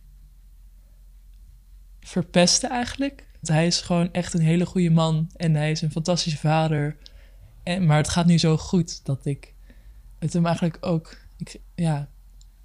verpesten 1.99 2.69
eigenlijk. 2.69 3.27
Want 3.33 3.47
hij 3.47 3.67
is 3.67 3.81
gewoon 3.81 4.11
echt 4.11 4.33
een 4.33 4.41
hele 4.41 4.65
goede 4.65 4.89
man. 4.89 5.29
En 5.35 5.55
hij 5.55 5.71
is 5.71 5.81
een 5.81 5.91
fantastische 5.91 6.39
vader. 6.39 6.97
En, 7.63 7.85
maar 7.85 7.97
het 7.97 8.09
gaat 8.09 8.25
nu 8.25 8.37
zo 8.37 8.57
goed 8.57 9.05
dat 9.05 9.25
ik 9.25 9.53
het 10.19 10.33
hem 10.33 10.45
eigenlijk 10.45 10.77
ook... 10.81 11.17
Ik, 11.37 11.61
ja, 11.75 12.09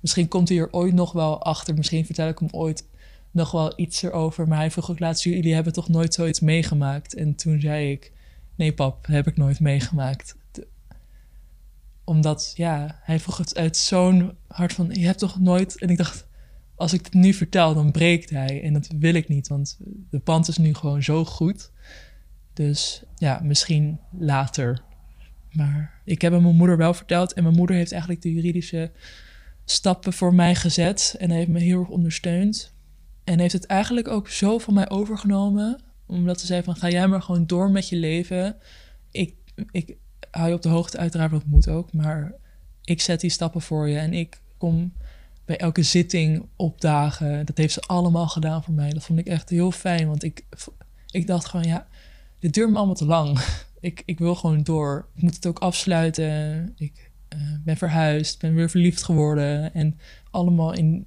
misschien 0.01 0.29
komt 0.29 0.49
hij 0.49 0.59
er 0.59 0.73
ooit 0.73 0.95
nog 0.95 1.13
wel 1.13 1.43
achter. 1.43 1.75
Misschien 1.75 2.07
vertel 2.07 2.29
ik 2.29 2.39
hem 2.39 2.49
ooit 2.51 2.89
nog 3.31 3.51
wel 3.51 3.73
iets 3.77 4.03
erover. 4.03 4.49
Maar 4.49 4.59
hij 4.59 4.71
vroeg 4.71 4.91
ook 4.91 4.99
laatst, 4.99 5.25
jullie 5.25 5.55
hebben 5.55 5.73
toch 5.73 5.89
nooit 5.89 6.15
zoiets 6.15 6.41
meegemaakt? 6.41 7.15
En 7.15 7.35
toen 7.35 7.61
zei 7.61 7.91
ik, 7.91 8.13
nee 8.55 8.73
pap, 8.73 9.07
heb 9.07 9.27
ik 9.27 9.37
nooit 9.37 9.61
meegemaakt 9.61 10.39
omdat, 12.11 12.53
ja, 12.57 13.01
hij 13.03 13.21
vroeg 13.21 13.37
het 13.37 13.57
uit 13.57 13.77
zo'n 13.77 14.37
hart 14.47 14.73
van, 14.73 14.91
je 14.93 15.07
hebt 15.07 15.19
toch 15.19 15.41
nooit... 15.41 15.79
En 15.79 15.89
ik 15.89 15.97
dacht, 15.97 16.27
als 16.75 16.93
ik 16.93 17.05
het 17.05 17.15
nu 17.15 17.33
vertel, 17.33 17.75
dan 17.75 17.91
breekt 17.91 18.31
hij. 18.31 18.63
En 18.63 18.73
dat 18.73 18.89
wil 18.99 19.15
ik 19.15 19.29
niet, 19.29 19.49
want 19.49 19.79
de 20.11 20.19
pand 20.19 20.49
is 20.49 20.59
nu 20.59 20.75
gewoon 20.75 21.03
zo 21.03 21.25
goed. 21.25 21.71
Dus 22.53 23.03
ja, 23.17 23.41
misschien 23.43 23.99
later. 24.19 24.83
Maar 25.53 26.01
ik 26.05 26.23
heb 26.23 26.33
hem 26.33 26.43
mijn 26.43 26.57
moeder 26.57 26.77
wel 26.77 26.95
verteld. 26.95 27.33
En 27.33 27.43
mijn 27.43 27.55
moeder 27.55 27.77
heeft 27.77 27.93
eigenlijk 27.93 28.23
de 28.23 28.33
juridische 28.33 28.91
stappen 29.65 30.13
voor 30.13 30.35
mij 30.35 30.55
gezet. 30.55 31.15
En 31.19 31.31
heeft 31.31 31.49
me 31.49 31.61
heel 31.61 31.81
erg 31.81 31.89
ondersteund. 31.89 32.75
En 33.31 33.39
heeft 33.39 33.53
het 33.53 33.67
eigenlijk 33.67 34.09
ook 34.09 34.29
zo 34.29 34.59
van 34.59 34.75
mij 34.75 34.91
overgenomen 34.91 35.81
Omdat 36.07 36.41
ze 36.41 36.47
zei 36.47 36.63
van, 36.63 36.77
ga 36.77 36.89
jij 36.89 37.09
maar 37.09 37.23
gewoon 37.23 37.47
door 37.47 37.71
met 37.71 37.89
je 37.89 37.97
leven. 37.97 38.57
Ik, 39.11 39.35
ik 39.71 39.97
hou 40.31 40.49
je 40.49 40.55
op 40.55 40.63
de 40.63 40.69
hoogte, 40.69 40.99
uiteraard 40.99 41.31
wat 41.31 41.45
moet 41.45 41.69
ook. 41.69 41.93
Maar 41.93 42.35
ik 42.85 43.01
zet 43.01 43.21
die 43.21 43.31
stappen 43.31 43.61
voor 43.61 43.89
je 43.89 43.99
en 43.99 44.13
ik 44.15 44.41
kom 44.59 44.93
bij 45.45 45.59
elke 45.59 45.83
zitting 45.83 46.47
opdagen. 46.57 47.47
Dat 47.47 47.57
heeft 47.57 47.73
ze 47.73 47.81
allemaal 47.81 48.29
gedaan 48.29 48.65
voor 48.65 48.75
mij. 48.75 48.91
Dat 48.91 49.05
vond 49.05 49.19
ik 49.19 49.27
echt 49.27 49.49
heel 49.49 49.71
fijn, 49.71 50.07
want 50.07 50.23
ik, 50.23 50.45
ik 51.11 51.27
dacht 51.27 51.47
gewoon, 51.47 51.67
ja, 51.67 51.87
dit 52.39 52.55
duurt 52.55 52.71
me 52.71 52.77
allemaal 52.77 52.95
te 52.95 53.07
lang. 53.07 53.39
ik, 53.81 54.03
ik 54.05 54.19
wil 54.19 54.35
gewoon 54.35 54.63
door. 54.63 55.09
Ik 55.15 55.23
moet 55.23 55.35
het 55.35 55.47
ook 55.47 55.59
afsluiten. 55.59 56.73
Ik 56.77 57.11
uh, 57.35 57.41
ben 57.65 57.77
verhuisd, 57.77 58.41
ben 58.41 58.55
weer 58.55 58.71
verliefd 58.71 59.03
geworden. 59.03 59.75
En 59.75 59.99
allemaal 60.31 60.73
in 60.73 61.07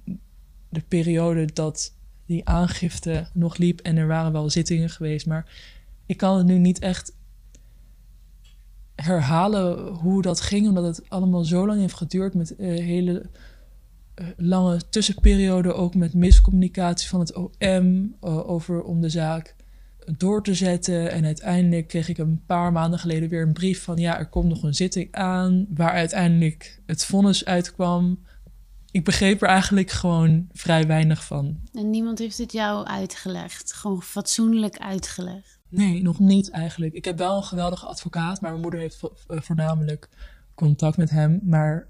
de 0.68 0.82
periode 0.88 1.52
dat 1.52 1.93
die 2.26 2.48
aangifte 2.48 3.28
nog 3.32 3.56
liep. 3.56 3.80
En 3.80 3.96
er 3.96 4.06
waren 4.06 4.32
wel 4.32 4.50
zittingen 4.50 4.90
geweest, 4.90 5.26
maar 5.26 5.52
ik 6.06 6.16
kan 6.16 6.36
het 6.36 6.46
nu 6.46 6.58
niet 6.58 6.78
echt 6.78 7.12
herhalen 8.94 9.86
hoe 9.86 10.22
dat 10.22 10.40
ging, 10.40 10.68
omdat 10.68 10.84
het 10.84 11.10
allemaal 11.10 11.44
zo 11.44 11.66
lang 11.66 11.80
heeft 11.80 11.94
geduurd 11.94 12.34
met 12.34 12.54
uh, 12.58 12.66
hele 12.84 13.22
uh, 14.20 14.26
lange 14.36 14.80
tussenperiode, 14.90 15.72
ook 15.72 15.94
met 15.94 16.14
miscommunicatie 16.14 17.08
van 17.08 17.20
het 17.20 17.34
OM 17.34 18.16
uh, 18.24 18.48
over 18.48 18.82
om 18.82 19.00
de 19.00 19.08
zaak 19.08 19.54
door 20.16 20.42
te 20.42 20.54
zetten. 20.54 21.10
En 21.10 21.24
uiteindelijk 21.24 21.88
kreeg 21.88 22.08
ik 22.08 22.18
een 22.18 22.42
paar 22.46 22.72
maanden 22.72 22.98
geleden 22.98 23.28
weer 23.28 23.42
een 23.42 23.52
brief 23.52 23.82
van 23.82 23.96
ja, 23.96 24.18
er 24.18 24.28
komt 24.28 24.48
nog 24.48 24.62
een 24.62 24.74
zitting 24.74 25.12
aan, 25.12 25.66
waar 25.74 25.92
uiteindelijk 25.92 26.80
het 26.86 27.04
vonnis 27.04 27.44
uitkwam. 27.44 28.18
Ik 28.94 29.04
begreep 29.04 29.42
er 29.42 29.48
eigenlijk 29.48 29.90
gewoon 29.90 30.48
vrij 30.52 30.86
weinig 30.86 31.24
van. 31.24 31.60
En 31.72 31.90
niemand 31.90 32.18
heeft 32.18 32.38
het 32.38 32.52
jou 32.52 32.86
uitgelegd, 32.86 33.72
gewoon 33.72 34.02
fatsoenlijk 34.02 34.78
uitgelegd. 34.78 35.58
Nee, 35.68 36.02
nog 36.02 36.18
niet 36.18 36.50
eigenlijk. 36.50 36.94
Ik 36.94 37.04
heb 37.04 37.18
wel 37.18 37.36
een 37.36 37.42
geweldige 37.42 37.86
advocaat, 37.86 38.40
maar 38.40 38.50
mijn 38.50 38.62
moeder 38.62 38.80
heeft 38.80 38.96
vo 38.96 39.12
voornamelijk 39.28 40.08
contact 40.54 40.96
met 40.96 41.10
hem. 41.10 41.40
Maar 41.42 41.86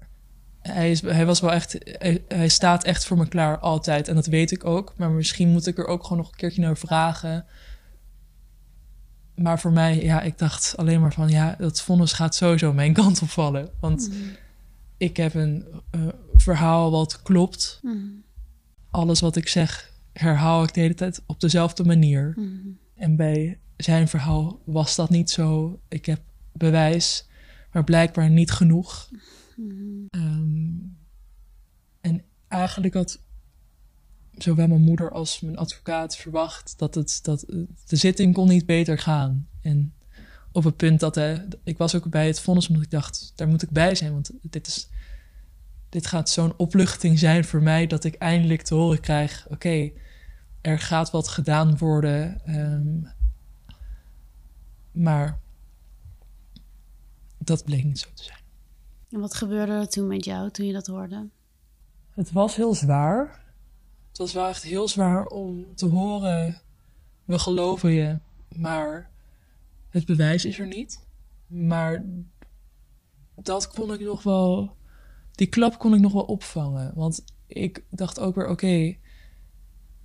hij, 0.59 0.91
is, 0.91 1.01
hij 1.01 1.25
was 1.25 1.39
wel 1.39 1.51
echt, 1.51 1.77
hij, 1.83 2.23
hij, 2.27 2.47
staat 2.47 2.83
echt 2.83 3.05
voor 3.05 3.17
me 3.17 3.27
klaar 3.27 3.59
altijd. 3.59 4.07
En 4.07 4.15
dat 4.15 4.25
weet 4.25 4.51
ik 4.51 4.65
ook. 4.65 4.93
Maar 4.97 5.09
misschien 5.09 5.49
moet 5.49 5.67
ik 5.67 5.77
er 5.77 5.87
ook 5.87 6.03
gewoon 6.03 6.17
nog 6.17 6.27
een 6.27 6.37
keertje 6.37 6.61
naar 6.61 6.77
vragen. 6.77 7.45
Maar 9.35 9.59
voor 9.59 9.71
mij, 9.71 10.03
ja, 10.03 10.21
ik 10.21 10.37
dacht 10.37 10.77
alleen 10.77 11.01
maar 11.01 11.13
van, 11.13 11.29
ja, 11.29 11.55
dat 11.57 11.81
vonnis 11.81 12.13
gaat 12.13 12.35
sowieso 12.35 12.73
mijn 12.73 12.93
kant 13.01 13.21
opvallen. 13.21 13.69
Want 13.79 14.09
mm. 14.09 14.43
Ik 15.05 15.17
heb 15.17 15.33
een 15.33 15.65
uh, 15.95 16.07
verhaal 16.33 16.91
wat 16.91 17.21
klopt. 17.21 17.79
Mm. 17.81 18.23
Alles 18.89 19.19
wat 19.19 19.35
ik 19.35 19.47
zeg, 19.47 19.91
herhaal 20.13 20.63
ik 20.63 20.73
de 20.73 20.79
hele 20.79 20.93
tijd 20.93 21.21
op 21.25 21.39
dezelfde 21.39 21.83
manier. 21.83 22.33
Mm. 22.35 22.77
En 22.95 23.15
bij 23.15 23.59
zijn 23.77 24.07
verhaal 24.07 24.61
was 24.63 24.95
dat 24.95 25.09
niet 25.09 25.29
zo. 25.29 25.79
Ik 25.87 26.05
heb 26.05 26.21
bewijs, 26.51 27.27
maar 27.71 27.83
blijkbaar 27.83 28.29
niet 28.29 28.51
genoeg. 28.51 29.09
Mm. 29.55 30.07
Um, 30.09 30.97
en 32.01 32.23
eigenlijk 32.47 32.93
had 32.93 33.19
zowel 34.31 34.67
mijn 34.67 34.81
moeder 34.81 35.11
als 35.11 35.39
mijn 35.39 35.57
advocaat 35.57 36.17
verwacht 36.17 36.73
dat, 36.77 36.95
het, 36.95 37.19
dat 37.21 37.45
de 37.85 37.95
zitting 37.95 38.33
kon 38.33 38.47
niet 38.47 38.65
beter 38.65 38.97
gaan. 38.97 39.47
En 39.61 39.93
op 40.55 40.63
het 40.63 40.75
punt 40.77 40.99
dat 40.99 41.15
hij, 41.15 41.47
ik 41.63 41.77
was 41.77 41.95
ook 41.95 42.09
bij 42.09 42.27
het 42.27 42.39
vonnis 42.39 42.67
omdat 42.67 42.83
ik 42.83 42.91
dacht, 42.91 43.31
daar 43.35 43.47
moet 43.47 43.61
ik 43.61 43.69
bij 43.69 43.95
zijn, 43.95 44.11
want 44.11 44.31
dit, 44.41 44.67
is, 44.67 44.89
dit 45.89 46.07
gaat 46.07 46.29
zo'n 46.29 46.53
opluchting 46.57 47.19
zijn 47.19 47.45
voor 47.45 47.61
mij 47.61 47.87
dat 47.87 48.03
ik 48.03 48.15
eindelijk 48.15 48.61
te 48.61 48.75
horen 48.75 48.99
krijg, 48.99 49.43
oké, 49.45 49.53
okay, 49.53 49.93
er 50.61 50.79
gaat 50.79 51.11
wat 51.11 51.27
gedaan 51.27 51.77
worden, 51.77 52.41
um, 52.55 53.07
maar 54.91 55.39
dat 57.37 57.63
bleek 57.63 57.83
niet 57.83 57.99
zo 57.99 58.07
te 58.13 58.23
zijn. 58.23 58.43
En 59.11 59.19
wat 59.19 59.33
gebeurde 59.33 59.71
er 59.71 59.89
toen 59.89 60.07
met 60.07 60.25
jou 60.25 60.51
toen 60.51 60.65
je 60.65 60.73
dat 60.73 60.87
hoorde? 60.87 61.27
Het 62.09 62.31
was 62.31 62.55
heel 62.55 62.73
zwaar. 62.73 63.43
Het 64.07 64.17
was 64.17 64.33
wel 64.33 64.47
echt 64.47 64.63
heel 64.63 64.87
zwaar 64.87 65.25
om 65.25 65.75
te 65.75 65.85
horen, 65.85 66.61
we 67.25 67.39
geloven 67.39 67.91
je, 67.91 68.17
maar 68.49 69.13
het 69.95 70.05
bewijs 70.05 70.45
is 70.45 70.59
er 70.59 70.67
niet. 70.67 71.07
Maar 71.47 72.05
dat 73.35 73.67
kon 73.67 73.93
ik 73.93 73.99
nog 73.99 74.23
wel, 74.23 74.77
die 75.31 75.47
klap 75.47 75.79
kon 75.79 75.93
ik 75.93 75.99
nog 75.99 76.13
wel 76.13 76.23
opvangen. 76.23 76.91
Want 76.95 77.23
ik 77.47 77.83
dacht 77.89 78.19
ook 78.19 78.35
weer, 78.35 78.47
oké, 78.47 78.95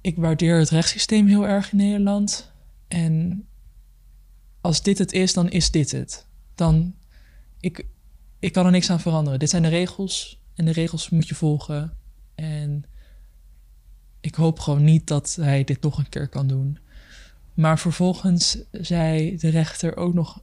ik 0.00 0.16
waardeer 0.16 0.58
het 0.58 0.70
rechtssysteem 0.70 1.26
heel 1.26 1.46
erg 1.46 1.72
in 1.72 1.76
Nederland. 1.76 2.52
En 2.88 3.46
als 4.60 4.82
dit 4.82 4.98
het 4.98 5.12
is, 5.12 5.32
dan 5.32 5.48
is 5.48 5.70
dit 5.70 5.90
het. 5.90 6.26
Dan, 6.54 6.94
ik, 7.60 7.86
ik 8.38 8.52
kan 8.52 8.64
er 8.64 8.72
niks 8.72 8.90
aan 8.90 9.00
veranderen. 9.00 9.38
Dit 9.38 9.50
zijn 9.50 9.62
de 9.62 9.68
regels 9.68 10.42
en 10.54 10.64
de 10.64 10.72
regels 10.72 11.10
moet 11.10 11.28
je 11.28 11.34
volgen. 11.34 11.96
En 12.34 12.84
ik 14.20 14.34
hoop 14.34 14.58
gewoon 14.58 14.84
niet 14.84 15.06
dat 15.06 15.34
hij 15.40 15.64
dit 15.64 15.82
nog 15.82 15.98
een 15.98 16.08
keer 16.08 16.28
kan 16.28 16.46
doen. 16.46 16.78
Maar 17.54 17.78
vervolgens 17.78 18.58
zei 18.70 19.36
de 19.36 19.48
rechter 19.48 19.96
ook 19.96 20.14
nog 20.14 20.42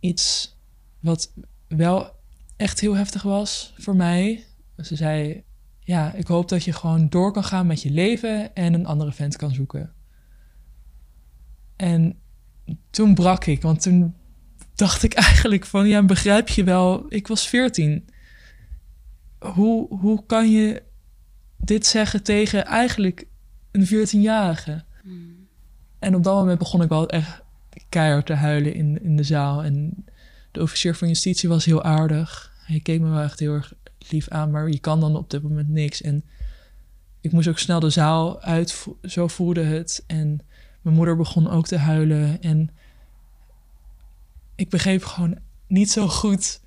iets 0.00 0.56
wat 1.00 1.32
wel 1.68 2.10
echt 2.56 2.80
heel 2.80 2.96
heftig 2.96 3.22
was 3.22 3.74
voor 3.76 3.96
mij. 3.96 4.44
Ze 4.76 4.96
zei: 4.96 5.44
Ja, 5.80 6.12
ik 6.12 6.26
hoop 6.26 6.48
dat 6.48 6.64
je 6.64 6.72
gewoon 6.72 7.08
door 7.08 7.32
kan 7.32 7.44
gaan 7.44 7.66
met 7.66 7.82
je 7.82 7.90
leven 7.90 8.54
en 8.54 8.74
een 8.74 8.86
andere 8.86 9.12
vent 9.12 9.36
kan 9.36 9.54
zoeken. 9.54 9.92
En 11.76 12.18
toen 12.90 13.14
brak 13.14 13.44
ik, 13.44 13.62
want 13.62 13.82
toen 13.82 14.14
dacht 14.74 15.02
ik 15.02 15.14
eigenlijk 15.14 15.64
van, 15.64 15.88
ja, 15.88 16.04
begrijp 16.04 16.48
je 16.48 16.64
wel, 16.64 17.04
ik 17.08 17.26
was 17.26 17.48
veertien. 17.48 18.08
Hoe, 19.38 19.98
hoe 19.98 20.26
kan 20.26 20.50
je 20.50 20.82
dit 21.56 21.86
zeggen 21.86 22.22
tegen 22.22 22.64
eigenlijk 22.64 23.26
een 23.70 23.86
14-jarige? 23.86 24.84
Mm. 25.02 25.33
En 26.04 26.14
op 26.14 26.22
dat 26.22 26.34
moment 26.34 26.58
begon 26.58 26.82
ik 26.82 26.88
wel 26.88 27.08
echt 27.08 27.42
keihard 27.88 28.26
te 28.26 28.34
huilen 28.34 28.74
in, 28.74 29.02
in 29.02 29.16
de 29.16 29.22
zaal. 29.22 29.64
En 29.64 30.04
de 30.50 30.62
officier 30.62 30.94
van 30.94 31.08
justitie 31.08 31.48
was 31.48 31.64
heel 31.64 31.82
aardig. 31.82 32.52
Hij 32.66 32.80
keek 32.80 33.00
me 33.00 33.10
wel 33.10 33.22
echt 33.22 33.38
heel 33.38 33.52
erg 33.52 33.72
lief 33.98 34.28
aan, 34.28 34.50
maar 34.50 34.68
je 34.68 34.78
kan 34.78 35.00
dan 35.00 35.16
op 35.16 35.30
dit 35.30 35.42
moment 35.42 35.68
niks. 35.68 36.02
En 36.02 36.24
ik 37.20 37.32
moest 37.32 37.48
ook 37.48 37.58
snel 37.58 37.80
de 37.80 37.90
zaal 37.90 38.40
uit, 38.40 38.86
zo 39.02 39.28
voelde 39.28 39.62
het. 39.62 40.04
En 40.06 40.40
mijn 40.82 40.96
moeder 40.96 41.16
begon 41.16 41.50
ook 41.50 41.66
te 41.66 41.78
huilen. 41.78 42.42
En 42.42 42.70
ik 44.54 44.70
begreep 44.70 45.04
gewoon 45.04 45.38
niet 45.66 45.90
zo 45.90 46.08
goed 46.08 46.60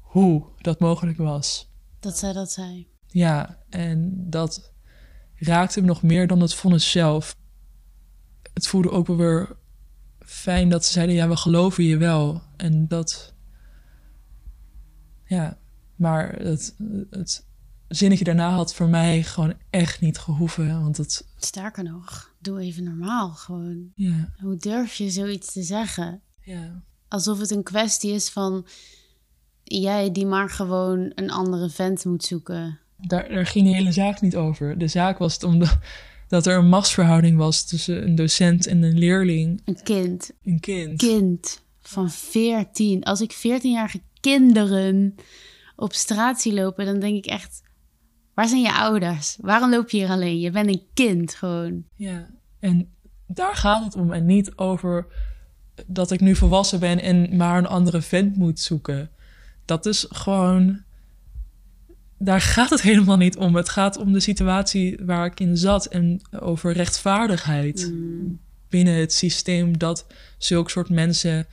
hoe 0.00 0.44
dat 0.60 0.80
mogelijk 0.80 1.18
was. 1.18 1.70
Dat 2.00 2.18
zij 2.18 2.32
dat 2.32 2.52
zei. 2.52 2.86
Ja, 3.06 3.58
en 3.68 4.12
dat 4.30 4.72
raakte 5.36 5.80
me 5.80 5.86
nog 5.86 6.02
meer 6.02 6.26
dan 6.26 6.40
het 6.40 6.54
vonnis 6.54 6.90
zelf. 6.90 7.36
Het 8.54 8.66
voelde 8.66 8.90
ook 8.90 9.06
wel 9.06 9.16
weer 9.16 9.56
fijn 10.18 10.68
dat 10.68 10.84
ze 10.84 10.92
zeiden: 10.92 11.14
ja, 11.14 11.28
we 11.28 11.36
geloven 11.36 11.84
je 11.84 11.96
wel. 11.96 12.42
En 12.56 12.88
dat. 12.88 13.34
Ja, 15.24 15.58
maar 15.96 16.32
het, 16.32 16.76
het 17.10 17.46
zinnetje 17.88 18.24
daarna 18.24 18.50
had 18.50 18.74
voor 18.74 18.88
mij 18.88 19.22
gewoon 19.22 19.54
echt 19.70 20.00
niet 20.00 20.18
gehoeven. 20.18 20.82
Want 20.82 20.96
het... 20.96 21.28
Sterker 21.36 21.84
nog, 21.84 22.34
doe 22.38 22.60
even 22.60 22.84
normaal 22.84 23.30
gewoon. 23.30 23.92
Ja. 23.94 24.32
Hoe 24.40 24.56
durf 24.56 24.94
je 24.94 25.10
zoiets 25.10 25.52
te 25.52 25.62
zeggen? 25.62 26.20
Ja. 26.40 26.82
Alsof 27.08 27.38
het 27.38 27.50
een 27.50 27.62
kwestie 27.62 28.12
is 28.12 28.30
van 28.30 28.66
jij 29.64 30.12
die 30.12 30.26
maar 30.26 30.50
gewoon 30.50 31.12
een 31.14 31.30
andere 31.30 31.70
vent 31.70 32.04
moet 32.04 32.24
zoeken. 32.24 32.78
Daar, 32.96 33.28
daar 33.28 33.46
ging 33.46 33.66
de 33.66 33.74
hele 33.74 33.92
zaak 33.92 34.20
niet 34.20 34.36
over. 34.36 34.78
De 34.78 34.88
zaak 34.88 35.18
was 35.18 35.34
het 35.34 35.42
om 35.42 35.58
dat 36.32 36.46
er 36.46 36.58
een 36.58 36.68
machtsverhouding 36.68 37.36
was 37.36 37.64
tussen 37.64 38.02
een 38.02 38.14
docent 38.14 38.66
en 38.66 38.82
een 38.82 38.98
leerling. 38.98 39.60
Een 39.64 39.82
kind. 39.82 40.30
Een 40.44 40.60
kind. 40.60 40.96
Kind 40.96 41.62
van 41.80 42.10
14. 42.10 43.02
Als 43.02 43.20
ik 43.20 43.34
14-jarige 43.34 44.00
kinderen 44.20 45.14
op 45.76 45.92
straat 45.92 46.40
zie 46.40 46.52
lopen, 46.54 46.84
dan 46.84 47.00
denk 47.00 47.16
ik 47.16 47.26
echt: 47.26 47.62
waar 48.34 48.48
zijn 48.48 48.60
je 48.60 48.72
ouders? 48.72 49.36
Waarom 49.40 49.70
loop 49.70 49.90
je 49.90 49.96
hier 49.96 50.08
alleen? 50.08 50.40
Je 50.40 50.50
bent 50.50 50.68
een 50.68 50.82
kind 50.94 51.34
gewoon. 51.34 51.84
Ja, 51.96 52.28
en 52.58 52.88
daar 53.26 53.56
gaat 53.56 53.84
het 53.84 53.96
om. 53.96 54.12
En 54.12 54.26
niet 54.26 54.56
over 54.56 55.06
dat 55.86 56.10
ik 56.10 56.20
nu 56.20 56.36
volwassen 56.36 56.80
ben 56.80 57.00
en 57.02 57.36
maar 57.36 57.58
een 57.58 57.66
andere 57.66 58.02
vent 58.02 58.36
moet 58.36 58.60
zoeken. 58.60 59.10
Dat 59.64 59.86
is 59.86 60.06
gewoon. 60.08 60.82
Daar 62.24 62.40
gaat 62.40 62.70
het 62.70 62.82
helemaal 62.82 63.16
niet 63.16 63.36
om. 63.36 63.56
Het 63.56 63.68
gaat 63.68 63.96
om 63.96 64.12
de 64.12 64.20
situatie 64.20 64.98
waar 65.04 65.26
ik 65.26 65.40
in 65.40 65.56
zat 65.56 65.86
en 65.86 66.20
over 66.40 66.72
rechtvaardigheid 66.72 67.90
mm. 67.92 68.40
binnen 68.68 68.94
het 68.94 69.12
systeem. 69.12 69.78
Dat 69.78 70.06
zulke 70.38 70.70
soort 70.70 70.88
mensen 70.88 71.46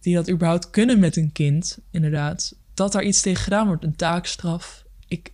die 0.00 0.14
dat 0.14 0.30
überhaupt 0.30 0.70
kunnen 0.70 0.98
met 0.98 1.16
een 1.16 1.32
kind, 1.32 1.78
inderdaad, 1.90 2.56
dat 2.74 2.92
daar 2.92 3.02
iets 3.02 3.20
tegen 3.20 3.42
gedaan 3.42 3.66
wordt. 3.66 3.84
Een 3.84 3.96
taakstraf 3.96 4.84
ik, 5.06 5.32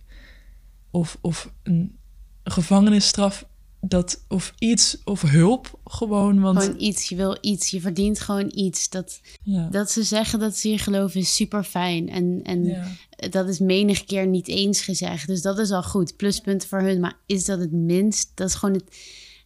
of, 0.91 1.17
of 1.21 1.51
een 1.63 1.97
gevangenisstraf 2.43 3.45
dat 3.81 4.25
of 4.27 4.53
iets 4.57 5.01
of 5.03 5.21
hulp 5.21 5.79
gewoon. 5.85 6.39
Want 6.39 6.63
Gewoon 6.63 6.81
iets, 6.81 7.09
je 7.09 7.15
wil 7.15 7.37
iets, 7.41 7.69
je 7.69 7.81
verdient 7.81 8.19
gewoon 8.19 8.51
iets. 8.55 8.89
Dat, 8.89 9.21
ja, 9.43 9.67
dat 9.69 9.91
ze 9.91 10.03
zeggen 10.03 10.39
dat 10.39 10.57
ze 10.57 10.69
je 10.69 10.77
geloven 10.77 11.19
is 11.19 11.35
super 11.35 11.63
fijn. 11.63 12.09
En, 12.09 12.39
en 12.43 12.65
ja, 12.65 12.87
dat 13.29 13.47
is 13.47 13.59
menig 13.59 14.03
keer 14.03 14.27
niet 14.27 14.47
eens 14.47 14.81
gezegd. 14.81 15.27
Dus 15.27 15.41
dat 15.41 15.59
is 15.59 15.71
al 15.71 15.83
goed. 15.83 16.15
Pluspunt 16.15 16.65
voor 16.65 16.81
hun. 16.81 16.99
Maar 16.99 17.17
is 17.25 17.45
dat 17.45 17.59
het 17.59 17.71
minst? 17.71 18.31
Dat 18.35 18.47
is 18.47 18.55
gewoon 18.55 18.75
het, 18.75 18.97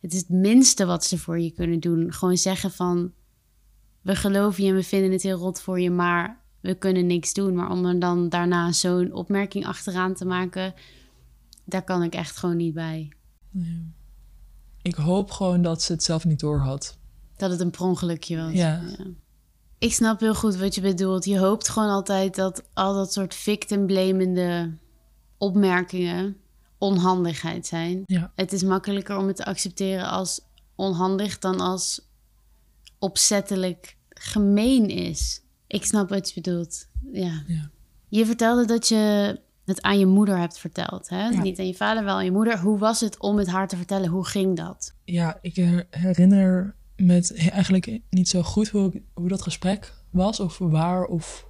het, 0.02 0.14
is 0.14 0.20
het 0.20 0.30
minste 0.30 0.86
wat 0.86 1.06
ze 1.06 1.18
voor 1.18 1.40
je 1.40 1.52
kunnen 1.52 1.80
doen. 1.80 2.14
Gewoon 2.14 2.38
zeggen 2.38 2.72
van... 2.72 3.12
We 4.02 4.16
geloven 4.16 4.64
je 4.64 4.70
en 4.70 4.76
we 4.76 4.84
vinden 4.84 5.12
het 5.12 5.22
heel 5.22 5.38
rot 5.38 5.62
voor 5.62 5.80
je, 5.80 5.90
maar 5.90 6.44
we 6.62 6.76
kunnen 6.76 7.06
niks 7.06 7.34
doen. 7.34 7.56
Maar 7.56 7.72
om 7.72 7.86
er 7.86 8.00
dan 8.00 8.30
daarna 8.30 8.72
zo'n 8.72 9.14
opmerking 9.14 9.66
achteraan 9.66 10.14
te 10.14 10.26
maken... 10.26 10.74
Daar 11.68 11.84
kan 11.84 12.04
ik 12.04 12.14
echt 12.14 12.38
gewoon 12.38 12.58
niet 12.58 12.74
bij. 12.74 13.12
Ik 14.86 14.96
hoop 14.96 15.32
gewoon 15.32 15.62
dat 15.62 15.82
ze 15.82 15.92
het 15.92 16.04
zelf 16.04 16.26
niet 16.26 16.40
door 16.40 16.60
had. 16.60 16.98
Dat 17.38 17.52
het 17.52 17.60
een 17.60 17.72
prongelukje 17.72 18.38
was. 18.38 18.52
Ja. 18.52 18.82
Ik 19.78 19.94
snap 19.94 20.20
heel 20.20 20.36
goed 20.36 20.56
wat 20.56 20.76
je 20.76 20.82
bedoelt. 20.82 21.26
Je 21.26 21.40
hoopt 21.40 21.70
gewoon 21.70 21.90
altijd 21.90 22.36
dat 22.36 22.64
al 22.74 22.94
dat 22.94 23.14
soort 23.14 23.36
victim-blamende 23.36 24.78
opmerkingen 25.38 26.38
onhandigheid 26.78 27.68
zijn. 27.68 28.04
Ja. 28.06 28.32
Het 28.36 28.54
is 28.54 28.64
makkelijker 28.64 29.18
om 29.18 29.28
het 29.28 29.36
te 29.36 29.46
accepteren 29.46 30.10
als 30.10 30.42
onhandig 30.76 31.40
dan 31.40 31.60
als 31.60 32.08
opzettelijk 33.00 33.98
gemeen 34.10 34.90
is. 34.90 35.42
Ik 35.68 35.86
snap 35.86 36.10
wat 36.10 36.28
je 36.28 36.42
bedoelt. 36.42 36.88
Ja. 37.12 37.44
Ja. 37.48 37.70
Je 38.08 38.26
vertelde 38.26 38.66
dat 38.66 38.88
je 38.88 39.40
het 39.66 39.82
aan 39.82 40.00
je 40.00 40.06
moeder 40.06 40.38
hebt 40.38 40.58
verteld. 40.60 41.10
Hè? 41.10 41.28
Ja. 41.28 41.42
Niet 41.42 41.60
aan 41.60 41.68
je 41.68 41.74
vader, 41.74 42.04
wel 42.04 42.16
aan 42.16 42.26
je 42.26 42.32
moeder. 42.32 42.60
Hoe 42.60 42.78
was 42.80 43.00
het 43.00 43.20
om 43.20 43.38
het 43.38 43.48
haar 43.48 43.68
te 43.68 43.76
vertellen? 43.78 44.10
Hoe 44.10 44.26
ging 44.26 44.56
dat? 44.58 44.94
Ja, 45.04 45.38
ik 45.42 45.56
her- 45.56 45.88
herinner 45.90 46.76
me 46.96 47.34
eigenlijk 47.52 48.00
niet 48.10 48.30
zo 48.30 48.42
goed 48.44 48.70
hoe, 48.70 48.94
ik- 48.94 49.04
hoe 49.14 49.28
dat 49.28 49.42
gesprek 49.42 49.94
was, 50.10 50.40
of 50.40 50.58
waar 50.58 51.06
of 51.06 51.46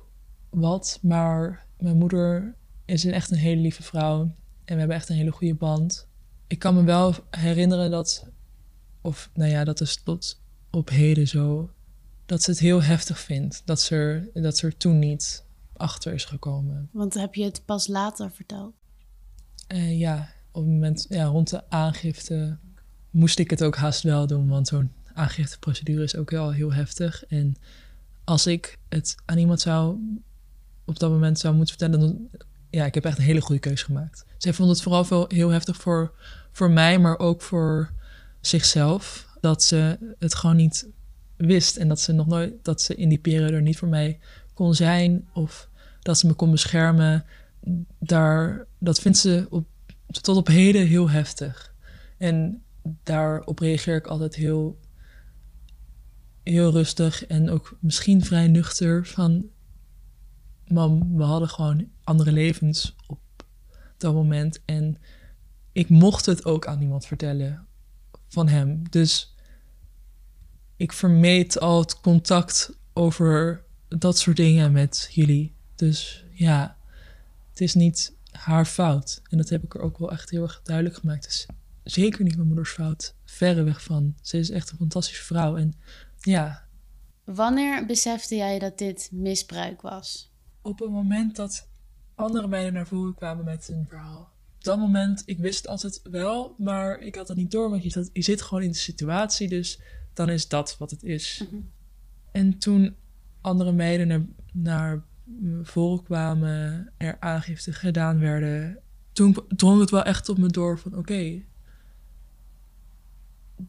wat. 0.50 1.00
Maar 1.02 1.66
mijn 1.80 1.98
moeder 1.98 2.56
is 2.86 3.06
echt 3.06 3.32
een 3.32 3.38
hele 3.38 3.62
lieve 3.62 3.84
vrouw 3.84 4.22
en 4.66 4.74
we 4.74 4.80
hebben 4.80 4.96
echt 4.96 5.10
een 5.10 5.16
hele 5.16 5.32
goede 5.32 5.56
band. 5.56 6.08
Ik 6.48 6.60
kan 6.60 6.76
me 6.76 6.84
wel 6.84 7.14
herinneren 7.30 7.92
dat, 7.92 8.30
of 9.02 9.30
nou 9.34 9.50
ja, 9.52 9.64
dat 9.64 9.82
is 9.82 10.02
tot 10.04 10.42
op 10.72 10.90
heden 10.90 11.28
zo, 11.28 11.70
dat 12.26 12.44
ze 12.44 12.50
het 12.50 12.60
heel 12.60 12.84
heftig 12.84 13.20
vindt. 13.20 13.62
Dat 13.66 13.82
ze 13.82 14.30
dat 14.34 14.58
ze 14.58 14.66
er 14.68 14.78
toen 14.78 15.00
niet 15.00 15.45
achter 15.78 16.14
is 16.14 16.26
gekomen. 16.26 16.90
Want 16.92 17.14
heb 17.14 17.36
je 17.36 17.44
het 17.44 17.66
pas 17.66 17.88
later 17.88 18.32
verteld? 18.32 18.74
Eh, 19.68 20.00
ja, 20.00 20.30
op 20.52 20.62
het 20.62 20.72
moment 20.72 21.06
ja, 21.10 21.26
rond 21.26 21.50
de 21.50 21.70
aangifte 21.70 22.58
moest 23.10 23.40
ik 23.40 23.50
het 23.50 23.64
ook 23.64 23.76
haast 23.76 24.04
wel 24.04 24.28
doen, 24.28 24.48
want 24.48 24.68
zo'n 24.68 24.92
aangifteprocedure 25.14 26.04
is 26.04 26.16
ook 26.16 26.30
wel 26.30 26.52
heel 26.52 26.74
heftig. 26.74 27.26
En 27.26 27.56
als 28.24 28.48
ik 28.48 28.80
het 28.90 29.16
aan 29.26 29.38
iemand 29.38 29.62
zou 29.62 29.98
op 30.86 31.00
dat 31.00 31.10
moment 31.10 31.40
zou 31.40 31.56
moeten 31.56 31.78
vertellen, 31.78 32.00
dan 32.00 32.30
ja, 32.70 32.86
ik 32.86 32.94
heb 32.94 33.06
echt 33.06 33.18
een 33.18 33.24
hele 33.24 33.42
goede 33.42 33.62
keuze 33.62 33.86
gemaakt. 33.86 34.26
Zij 34.38 34.54
vond 34.54 34.70
het 34.70 34.82
vooral 34.82 35.04
veel, 35.04 35.26
heel 35.28 35.50
heftig 35.50 35.78
voor, 35.78 36.14
voor 36.52 36.72
mij, 36.72 37.00
maar 37.00 37.20
ook 37.20 37.42
voor 37.42 37.92
zichzelf. 38.42 39.28
Dat 39.42 39.64
ze 39.64 39.98
het 40.20 40.36
gewoon 40.36 40.56
niet 40.56 40.88
wist 41.36 41.78
en 41.78 41.88
dat 41.88 42.00
ze 42.00 42.12
nog 42.12 42.28
nooit, 42.28 42.54
dat 42.64 42.82
ze 42.82 42.96
in 42.96 43.10
die 43.10 43.18
periode 43.18 43.54
er 43.54 43.62
niet 43.62 43.78
voor 43.78 43.88
mij 43.88 44.20
kon 44.56 44.76
zijn 44.76 45.28
of 45.34 45.70
dat 46.00 46.18
ze 46.18 46.28
me 46.28 46.34
kon 46.34 46.52
beschermen 46.52 47.26
daar, 48.00 48.68
dat 48.80 49.00
vindt 49.00 49.18
ze 49.18 49.64
tot 50.22 50.38
op 50.38 50.48
heden 50.48 50.88
heel 50.88 51.10
heftig. 51.10 51.74
En 52.18 52.64
daarop 53.04 53.60
reageer 53.60 53.96
ik 53.96 54.08
altijd 54.08 54.36
heel, 54.36 54.80
heel 56.44 56.72
rustig 56.72 57.26
en 57.26 57.50
ook 57.50 57.78
misschien 57.80 58.26
vrij 58.26 58.48
nuchter 58.48 59.06
van... 59.06 59.46
Mam, 60.68 61.18
we 61.18 61.24
hadden 61.24 61.50
gewoon 61.50 61.88
andere 62.04 62.32
levens 62.32 62.96
op 63.08 63.20
dat 63.98 64.14
moment. 64.14 64.62
En 64.66 64.98
ik 65.72 65.90
mocht 65.90 66.26
het 66.26 66.46
ook 66.46 66.68
aan 66.68 66.80
niemand 66.80 67.06
vertellen 67.06 67.68
van 68.28 68.48
hem. 68.48 68.90
Dus 68.90 69.36
ik 70.76 70.92
vermeed 70.94 71.60
al 71.60 71.80
het 71.80 72.02
contact 72.02 72.78
over 72.94 73.65
dat 73.88 74.18
soort 74.18 74.38
dingen 74.38 74.72
met 74.72 75.08
jullie. 75.12 75.54
Dus 75.76 76.26
ja, 76.32 76.78
het 77.50 77.62
is 77.62 77.74
niet 77.74 78.16
haar 78.32 78.66
fout. 78.66 79.22
En 79.30 79.38
dat 79.38 79.50
heb 79.50 79.64
ik 79.64 79.74
er 79.74 79.82
ook 79.82 79.98
wel 79.98 80.12
echt 80.12 80.30
heel 80.30 80.44
erg 80.44 80.62
duidelijk 80.64 80.96
gemaakt. 80.96 81.24
Het 81.26 81.34
is 81.34 81.48
zeker 81.94 82.24
niet 82.24 82.36
mijn 82.36 82.48
moeders 82.48 82.72
fout. 82.72 83.16
Verreweg 83.26 83.84
van. 83.84 84.16
Ze 84.22 84.38
is 84.38 84.50
echt 84.50 84.72
een 84.72 84.78
fantastische 84.78 85.24
vrouw. 85.24 85.58
En 85.58 85.74
ja, 86.20 86.64
Wanneer 87.24 87.86
besefte 87.86 88.36
jij 88.36 88.60
dat 88.60 88.78
dit 88.78 89.10
misbruik 89.12 89.82
was? 89.82 90.34
op 90.66 90.80
het 90.80 90.90
moment 90.90 91.36
dat 91.36 91.68
andere 92.16 92.48
meiden 92.48 92.74
naar 92.74 92.88
voren 92.88 93.16
kwamen 93.16 93.46
met 93.46 93.68
een 93.68 93.86
verhaal. 93.90 94.34
Op 94.58 94.64
dat 94.64 94.78
moment, 94.78 95.24
ik 95.26 95.40
wist 95.40 95.58
het 95.58 95.68
altijd 95.68 96.02
wel, 96.04 96.56
maar 96.58 97.00
ik 97.00 97.16
had 97.16 97.28
het 97.28 97.38
niet 97.38 97.52
door, 97.52 97.70
want 97.70 97.84
je, 97.84 97.90
zat, 97.90 98.10
je 98.14 98.22
zit 98.22 98.42
gewoon 98.42 98.64
in 98.64 98.72
de 98.72 98.78
situatie, 98.78 99.48
dus 99.48 99.80
dan 100.14 100.30
is 100.30 100.48
dat 100.48 100.78
wat 100.78 100.92
het 100.92 101.04
is. 101.04 101.44
Mhm. 101.44 101.62
En 102.32 102.58
toen 102.58 102.96
andere 103.46 103.72
meiden 103.72 104.08
naar, 104.08 104.26
naar 104.52 105.04
voren 105.64 106.04
kwamen, 106.04 106.92
er 106.98 107.18
aangifte 107.20 107.74
gedaan 107.74 108.20
werden, 108.20 108.80
toen 109.14 109.36
drong 109.48 109.80
het 109.80 109.90
wel 109.90 110.04
echt 110.04 110.30
op 110.30 110.38
me 110.38 110.48
door 110.48 110.80
van 110.80 110.98
oké, 110.98 111.42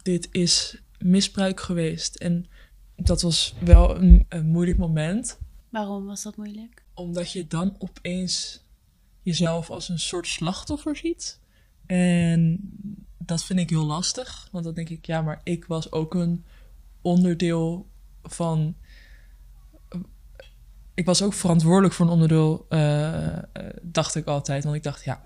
dit 0.03 0.29
is 0.31 0.83
misbruik 0.99 1.61
geweest. 1.61 2.15
En 2.15 2.47
dat 2.97 3.23
was 3.23 3.55
wel 3.65 3.97
een, 3.97 4.27
een 4.29 4.47
moeilijk 4.47 4.79
moment 4.79 5.39
Waarom 5.69 6.07
was 6.07 6.23
dat 6.23 6.37
moeilijk? 6.37 6.85
omdat 6.95 7.33
je 7.33 7.47
dan 7.47 7.77
opeens 7.79 8.65
jezelf 9.23 9.71
als 9.71 9.89
een 9.89 9.99
soort 9.99 10.27
slachtoffer 10.27 10.97
ziet. 10.97 11.41
En 11.87 12.59
dat 13.19 13.45
vind 13.45 13.59
ik 13.59 13.71
heel 13.71 13.85
lastig. 13.85 14.49
Want 14.53 14.65
dan 14.65 14.75
denk 14.75 14.89
ik, 14.89 15.07
ja, 15.07 15.23
maar 15.23 15.41
ik 15.45 15.65
was 15.65 15.93
ook 15.93 16.15
een 16.15 16.45
onderdeel 17.01 17.87
van. 18.23 18.77
Ik 20.97 21.05
was 21.05 21.23
ook 21.23 21.33
verantwoordelijk 21.33 21.95
voor 21.95 22.07
een 22.07 22.13
onderdeel, 22.13 22.67
eh, 22.69 23.37
eh, 23.37 23.43
dacht 23.83 24.15
ik 24.15 24.27
altijd. 24.27 24.65
Want 24.65 24.77
ik 24.77 24.83
dacht, 24.83 25.05
ja, 25.05 25.25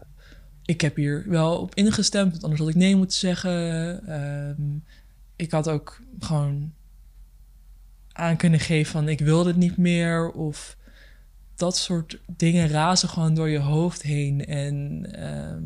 ik 0.65 0.81
heb 0.81 0.97
hier 0.97 1.25
wel 1.29 1.59
op 1.59 1.75
ingestemd, 1.75 2.31
want 2.31 2.43
anders 2.43 2.61
had 2.61 2.71
ik 2.71 2.75
nee 2.75 2.97
moeten 2.97 3.17
zeggen. 3.17 4.07
Ehm, 4.07 4.63
ik 5.37 5.51
had 5.51 5.69
ook 5.69 6.01
gewoon 6.19 6.73
aan 8.13 8.37
kunnen 8.37 8.61
geven 8.61 8.93
van 8.93 9.09
ik 9.09 9.21
wil 9.21 9.43
dit 9.43 9.57
niet 9.57 9.77
meer. 9.77 10.31
Of 10.31 10.77
dat 11.55 11.77
soort 11.77 12.19
dingen 12.27 12.69
razen 12.69 13.09
gewoon 13.09 13.35
door 13.35 13.49
je 13.49 13.59
hoofd 13.59 14.03
heen. 14.03 14.47
En 14.47 15.07
ehm, 15.13 15.65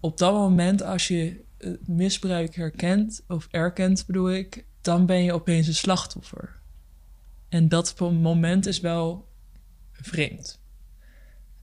op 0.00 0.18
dat 0.18 0.32
moment, 0.32 0.82
als 0.82 1.08
je 1.08 1.44
misbruik 1.84 2.54
herkent, 2.54 3.22
of 3.28 3.48
erkent 3.50 4.06
bedoel 4.06 4.32
ik, 4.32 4.64
dan 4.80 5.06
ben 5.06 5.22
je 5.22 5.32
opeens 5.32 5.66
een 5.66 5.74
slachtoffer. 5.74 6.56
En 7.56 7.68
dat 7.68 8.00
moment 8.00 8.66
is 8.66 8.80
wel 8.80 9.28
vreemd. 9.92 10.60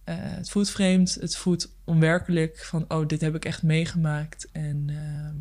Eh, 0.03 0.15
het 0.17 0.49
voelt 0.49 0.69
vreemd, 0.69 1.13
het 1.13 1.35
voelt 1.35 1.75
onwerkelijk 1.83 2.57
van, 2.57 2.85
oh, 2.87 3.07
dit 3.07 3.21
heb 3.21 3.35
ik 3.35 3.45
echt 3.45 3.63
meegemaakt. 3.63 4.51
En, 4.51 4.85
ehm, 4.87 5.35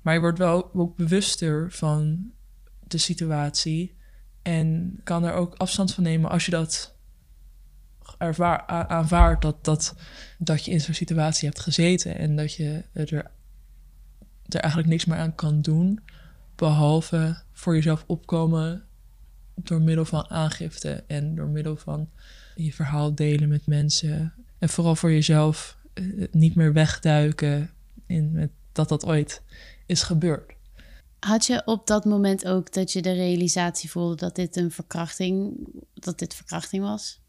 maar 0.00 0.14
je 0.14 0.20
wordt 0.20 0.38
wel 0.38 0.74
ook 0.74 0.96
bewuster 0.96 1.72
van 1.72 2.30
de 2.86 2.98
situatie 2.98 3.96
en 4.42 5.00
kan 5.04 5.24
er 5.24 5.32
ook 5.32 5.54
afstand 5.54 5.94
van 5.94 6.02
nemen 6.02 6.30
als 6.30 6.44
je 6.44 6.50
dat 6.50 6.96
ervaar, 8.18 8.66
aanvaardt 8.66 9.42
dat, 9.42 9.64
dat, 9.64 9.94
dat 10.38 10.64
je 10.64 10.70
in 10.70 10.80
zo'n 10.80 10.94
situatie 10.94 11.48
hebt 11.48 11.60
gezeten 11.60 12.18
en 12.18 12.36
dat 12.36 12.54
je 12.54 12.84
er, 12.92 13.12
er 14.48 14.60
eigenlijk 14.60 14.92
niks 14.92 15.04
meer 15.04 15.18
aan 15.18 15.34
kan 15.34 15.60
doen, 15.60 16.00
behalve 16.54 17.42
voor 17.52 17.74
jezelf 17.74 18.04
opkomen 18.06 18.87
door 19.62 19.80
middel 19.80 20.04
van 20.04 20.30
aangifte 20.30 21.04
en 21.06 21.34
door 21.34 21.48
middel 21.48 21.76
van 21.76 22.10
je 22.54 22.72
verhaal 22.72 23.14
delen 23.14 23.48
met 23.48 23.66
mensen. 23.66 24.34
En 24.58 24.68
vooral 24.68 24.96
voor 24.96 25.12
jezelf 25.12 25.76
eh, 25.92 26.04
niet 26.30 26.54
meer 26.54 26.72
wegduiken 26.72 27.70
in 28.06 28.32
met 28.32 28.50
dat 28.72 28.88
dat 28.88 29.06
ooit 29.06 29.42
is 29.86 30.02
gebeurd. 30.02 30.56
Had 31.18 31.46
je 31.46 31.62
op 31.64 31.86
dat 31.86 32.04
moment 32.04 32.46
ook 32.46 32.72
dat 32.72 32.92
je 32.92 33.02
de 33.02 33.12
realisatie 33.12 33.90
voelde 33.90 34.16
dat 34.16 34.34
dit 34.34 34.56
een 34.56 34.70
verkrachting, 34.70 35.56
dat 35.94 36.18
dit 36.18 36.34
verkrachting 36.34 36.82
was? 36.82 37.20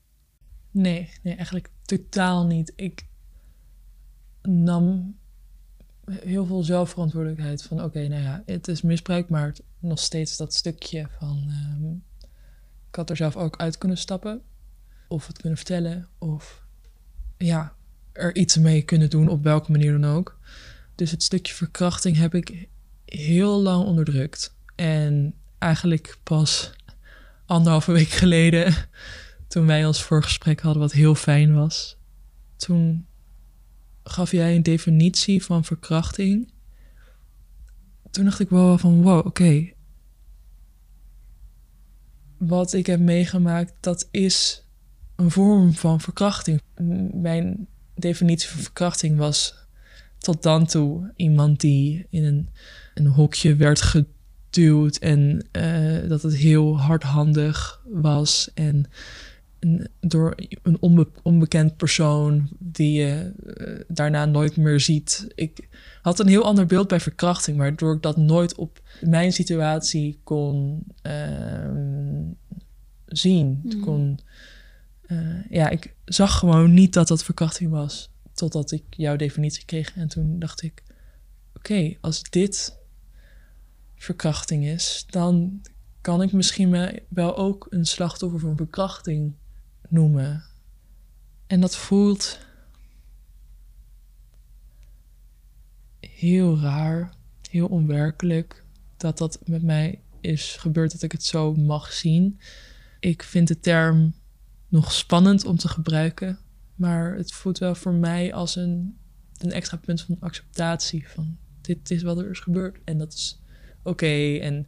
Nee, 0.72 1.10
nee, 1.24 1.36
eigenlijk 1.36 1.70
totaal 1.86 2.46
niet. 2.46 2.74
Ik 2.76 3.06
nam 4.42 5.18
heel 6.12 6.46
veel 6.46 6.64
zelfverantwoordelijkheid 6.64 7.64
van 7.64 7.84
oké, 7.84 8.08
nou 8.08 8.22
ja, 8.22 8.44
het 8.46 8.68
is 8.68 8.82
misbruik, 8.82 9.30
maar 9.30 9.56
nog 9.80 10.00
steeds 10.00 10.38
dat 10.38 10.54
stukje 10.54 11.08
van 11.20 11.44
ehm, 11.48 11.94
ik 12.90 12.96
had 12.96 13.10
er 13.10 13.16
zelf 13.16 13.36
ook 13.36 13.58
uit 13.58 13.78
kunnen 13.78 13.98
stappen 13.98 14.42
of 15.08 15.28
het 15.28 15.38
kunnen 15.38 15.58
vertellen 15.58 16.08
of 16.18 16.64
ja, 17.38 17.74
er 18.12 18.36
iets 18.36 18.58
mee 18.58 18.82
kunnen 18.82 19.10
doen 19.10 19.28
op 19.28 19.44
welke 19.44 19.72
manier 19.72 19.92
dan 20.00 20.12
ook. 20.12 20.40
Dus 20.96 21.12
het 21.12 21.24
stukje 21.24 21.54
verkrachting 21.54 22.18
heb 22.18 22.36
ik 22.36 22.68
heel 23.06 23.62
lang 23.62 23.86
onderdrukt. 23.86 24.56
En 24.76 25.34
eigenlijk 25.58 26.18
pas 26.24 26.72
anderhalve 27.46 27.92
week 27.92 28.10
geleden, 28.24 28.74
toen 29.48 29.66
wij 29.66 29.86
ons 29.86 30.04
voorgesprek 30.04 30.62
hadden, 30.62 30.82
wat 30.82 30.92
heel 30.92 31.16
fijn 31.16 31.54
was, 31.54 31.98
toen 32.56 33.06
gaf 34.04 34.32
jij 34.32 34.56
een 34.56 34.64
definitie 34.64 35.44
van 35.44 35.64
verkrachting. 35.64 36.52
Toen 38.12 38.26
dacht 38.26 38.40
ik 38.40 38.50
wel 38.50 38.78
van 38.78 39.02
wow, 39.02 39.26
oké. 39.26 39.78
Wat 42.40 42.74
ik 42.74 42.86
heb 42.86 43.00
meegemaakt, 43.00 43.74
dat 43.80 44.08
is 44.12 44.64
een 45.16 45.32
vorm 45.32 45.74
van 45.74 46.02
verkrachting. 46.02 46.62
Mijn 47.14 47.68
definitie 47.96 48.50
van 48.50 48.62
verkrachting 48.62 49.18
was 49.18 49.56
tot 50.18 50.44
dan 50.44 50.66
toe 50.66 51.12
iemand 51.16 51.60
die 51.60 52.06
in 52.10 52.24
een, 52.24 52.50
een 52.94 53.08
hokje 53.08 53.56
werd 53.56 53.82
geduwd 53.82 54.98
en 54.98 55.48
uh, 55.52 56.10
dat 56.10 56.22
het 56.22 56.36
heel 56.36 56.80
hardhandig 56.80 57.82
was 57.86 58.52
en 58.54 58.86
door 60.00 60.36
een 60.64 60.78
onbe, 60.80 61.08
onbekend 61.24 61.78
persoon 61.78 62.50
die 62.60 63.02
je 63.02 63.32
uh, 63.46 63.84
daarna 63.88 64.26
nooit 64.26 64.58
meer 64.58 64.80
ziet. 64.80 65.28
Ik 65.36 65.68
had 66.02 66.20
een 66.20 66.28
heel 66.28 66.44
ander 66.44 66.66
beeld 66.66 66.88
bij 66.88 67.00
verkrachting, 67.00 67.58
waardoor 67.58 67.96
ik 67.96 68.02
dat 68.02 68.18
nooit 68.18 68.56
op 68.56 68.82
mijn 69.02 69.34
situatie 69.34 70.20
kon 70.24 70.84
uh, 71.04 71.70
zien. 73.06 73.60
Mm. 73.64 73.80
Kon, 73.80 74.20
uh, 75.08 75.50
ja, 75.50 75.70
ik 75.70 75.96
zag 76.06 76.38
gewoon 76.38 76.74
niet 76.74 76.94
dat 76.94 77.08
dat 77.08 77.24
verkrachting 77.24 77.72
was. 77.72 78.10
Totdat 78.34 78.72
ik 78.72 78.84
jouw 78.90 79.16
definitie 79.16 79.66
kreeg. 79.66 79.96
En 79.96 80.08
toen 80.08 80.40
dacht 80.40 80.62
ik: 80.62 80.84
oké, 81.56 81.72
okay, 81.72 81.98
als 82.02 82.24
dit 82.24 82.78
verkrachting 83.96 84.66
is, 84.66 85.06
dan 85.10 85.62
kan 86.02 86.22
ik 86.22 86.32
misschien 86.32 86.92
wel 87.10 87.38
ook 87.38 87.68
een 87.70 87.86
slachtoffer 87.86 88.40
van 88.40 88.58
verkrachting 88.58 89.34
noemen. 89.92 90.44
En 91.48 91.62
dat 91.62 91.76
voelt 91.76 92.40
heel 96.00 96.60
raar, 96.60 97.14
heel 97.50 97.68
onwerkelijk 97.68 98.66
dat 98.98 99.18
dat 99.18 99.40
met 99.46 99.64
mij 99.64 100.02
is 100.22 100.56
gebeurd, 100.56 100.92
dat 100.92 101.02
ik 101.02 101.12
het 101.12 101.24
zo 101.24 101.56
mag 101.56 101.94
zien. 101.94 102.40
Ik 103.00 103.24
vind 103.24 103.48
de 103.48 103.60
term 103.60 104.14
nog 104.68 104.92
spannend 104.92 105.46
om 105.46 105.58
te 105.58 105.68
gebruiken, 105.68 106.40
maar 106.76 107.16
het 107.16 107.34
voelt 107.34 107.58
wel 107.58 107.76
voor 107.76 107.94
mij 107.94 108.34
als 108.34 108.56
een, 108.56 108.98
een 109.38 109.52
extra 109.52 109.78
punt 109.78 110.02
van 110.02 110.18
acceptatie 110.20 111.08
van 111.08 111.38
dit 111.62 111.92
is 111.92 112.02
wat 112.02 112.18
er 112.18 112.30
is 112.30 112.40
gebeurd 112.40 112.78
en 112.84 112.98
dat 112.98 113.14
is 113.14 113.42
oké 113.84 114.38
en 114.38 114.68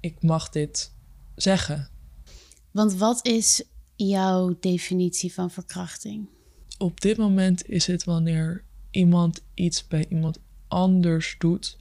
ik 0.00 0.22
mag 0.22 0.48
dit 0.48 0.92
zeggen. 1.34 1.88
Want 2.76 2.94
wat 2.94 3.26
is 3.26 3.62
jouw 3.94 4.56
definitie 4.60 5.32
van 5.32 5.50
verkrachting? 5.50 6.28
Op 6.78 7.00
dit 7.00 7.16
moment 7.16 7.68
is 7.68 7.86
het 7.86 8.04
wanneer 8.04 8.64
iemand 8.90 9.42
iets 9.54 9.86
bij 9.86 10.06
iemand 10.08 10.38
anders 10.68 11.36
doet 11.38 11.78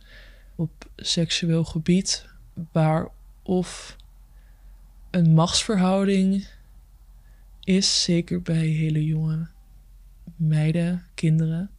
op 0.55 0.89
seksueel 0.95 1.63
gebied, 1.63 2.25
waar 2.71 3.11
of 3.43 3.95
een 5.11 5.33
machtsverhouding 5.33 6.47
is, 7.63 8.03
zeker 8.03 8.41
bij 8.41 8.65
hele 8.65 9.05
jonge 9.05 9.47
meiden, 10.35 11.05
kinderen, 11.13 11.69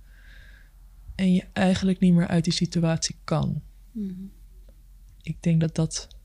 en 1.15 1.33
je 1.33 1.45
eigenlijk 1.53 1.99
niet 1.99 2.15
meer 2.15 2.27
uit 2.27 2.45
die 2.45 2.53
situatie 2.53 3.17
kan. 3.25 3.63
Mm. 3.93 4.31
Ik 5.23 5.43
denk 5.43 5.61
dat 5.61 5.75
dat 5.75 6.16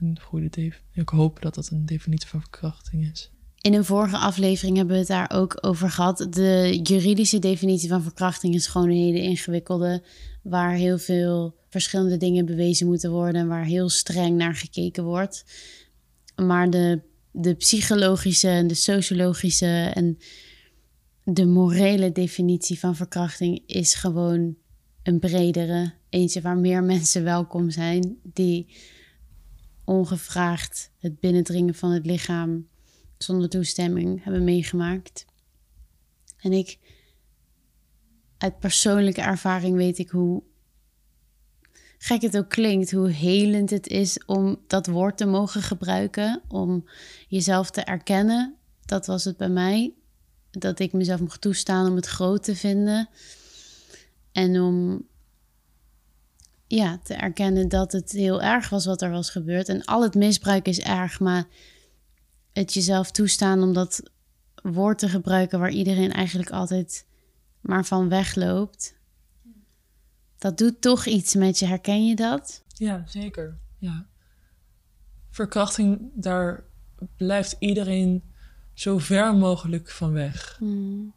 een 0.00 0.20
goede. 0.20 0.72
Ik 0.92 1.08
hoop 1.08 1.42
dat 1.42 1.54
dat 1.54 1.70
een 1.70 1.86
definitie 1.86 2.28
van 2.28 2.40
verkrachting 2.40 3.10
is. 3.10 3.30
In 3.60 3.74
een 3.74 3.84
vorige 3.84 4.16
aflevering 4.16 4.76
hebben 4.76 4.94
we 4.94 5.00
het 5.00 5.08
daar 5.08 5.30
ook 5.34 5.58
over 5.60 5.90
gehad. 5.90 6.26
De 6.30 6.80
juridische 6.82 7.38
definitie 7.38 7.88
van 7.88 8.02
verkrachting 8.02 8.54
is 8.54 8.66
gewoon 8.66 8.88
een 8.88 8.96
hele 8.96 9.22
ingewikkelde, 9.22 10.02
waar 10.42 10.72
heel 10.72 10.98
veel 10.98 11.54
verschillende 11.68 12.16
dingen 12.16 12.46
bewezen 12.46 12.86
moeten 12.86 13.10
worden, 13.10 13.48
waar 13.48 13.64
heel 13.64 13.88
streng 13.88 14.36
naar 14.36 14.54
gekeken 14.54 15.04
wordt. 15.04 15.44
Maar 16.36 16.70
de, 16.70 17.00
de 17.30 17.54
psychologische 17.54 18.48
en 18.48 18.66
de 18.66 18.74
sociologische 18.74 19.90
en 19.94 20.18
de 21.24 21.46
morele 21.46 22.12
definitie 22.12 22.78
van 22.78 22.96
verkrachting 22.96 23.62
is 23.66 23.94
gewoon 23.94 24.56
een 25.02 25.18
bredere. 25.18 25.92
Eentje 26.08 26.40
waar 26.40 26.58
meer 26.58 26.82
mensen 26.94 27.24
welkom 27.24 27.70
zijn 27.70 28.16
die 28.22 28.66
ongevraagd 29.84 30.90
het 30.98 31.20
binnendringen 31.20 31.74
van 31.74 31.90
het 31.90 32.06
lichaam 32.06 32.68
zonder 33.18 33.48
toestemming 33.48 34.24
hebben 34.24 34.44
meegemaakt. 34.44 35.24
En 36.36 36.52
ik, 36.52 36.78
uit 38.38 38.58
persoonlijke 38.58 39.20
ervaring 39.20 39.76
weet 39.76 39.98
ik 39.98 40.10
hoe 40.10 40.42
gek 41.98 42.22
het 42.22 42.36
ook 42.36 42.48
klinkt, 42.48 42.90
hoe 42.90 43.10
helend 43.10 43.70
het 43.70 43.86
is 43.86 44.24
om 44.26 44.60
dat 44.66 44.86
woord 44.86 45.16
te 45.16 45.26
mogen 45.26 45.62
gebruiken, 45.62 46.42
om 46.48 46.88
jezelf 47.28 47.70
te 47.70 47.80
erkennen. 47.80 48.56
Dat 48.84 49.06
was 49.06 49.24
het 49.24 49.36
bij 49.36 49.48
mij, 49.48 49.94
dat 50.50 50.78
ik 50.78 50.92
mezelf 50.92 51.20
mocht 51.20 51.40
toestaan 51.40 51.88
om 51.88 51.96
het 51.96 52.06
groot 52.06 52.42
te 52.42 52.56
vinden 52.56 53.08
en 54.32 54.60
om 54.60 55.06
ja, 56.76 56.98
te 57.02 57.14
erkennen 57.14 57.68
dat 57.68 57.92
het 57.92 58.10
heel 58.10 58.42
erg 58.42 58.68
was 58.68 58.86
wat 58.86 59.02
er 59.02 59.10
was 59.10 59.30
gebeurd. 59.30 59.68
En 59.68 59.84
al 59.84 60.02
het 60.02 60.14
misbruik 60.14 60.68
is 60.68 60.80
erg, 60.80 61.20
maar 61.20 61.46
het 62.52 62.74
jezelf 62.74 63.10
toestaan 63.10 63.62
om 63.62 63.72
dat 63.72 64.02
woord 64.62 64.98
te 64.98 65.08
gebruiken 65.08 65.58
waar 65.58 65.70
iedereen 65.70 66.12
eigenlijk 66.12 66.50
altijd 66.50 67.06
maar 67.60 67.84
van 67.84 68.08
wegloopt. 68.08 68.94
Dat 70.38 70.58
doet 70.58 70.80
toch 70.80 71.06
iets 71.06 71.34
met 71.34 71.58
je. 71.58 71.66
Herken 71.66 72.06
je 72.06 72.16
dat? 72.16 72.64
Ja, 72.68 73.02
zeker. 73.06 73.58
Ja. 73.78 74.06
Verkrachting, 75.30 76.10
daar 76.14 76.64
blijft 77.16 77.56
iedereen 77.58 78.22
zo 78.74 78.98
ver 78.98 79.34
mogelijk 79.34 79.90
van 79.90 80.12
weg. 80.12 80.56
Hmm. 80.58 81.14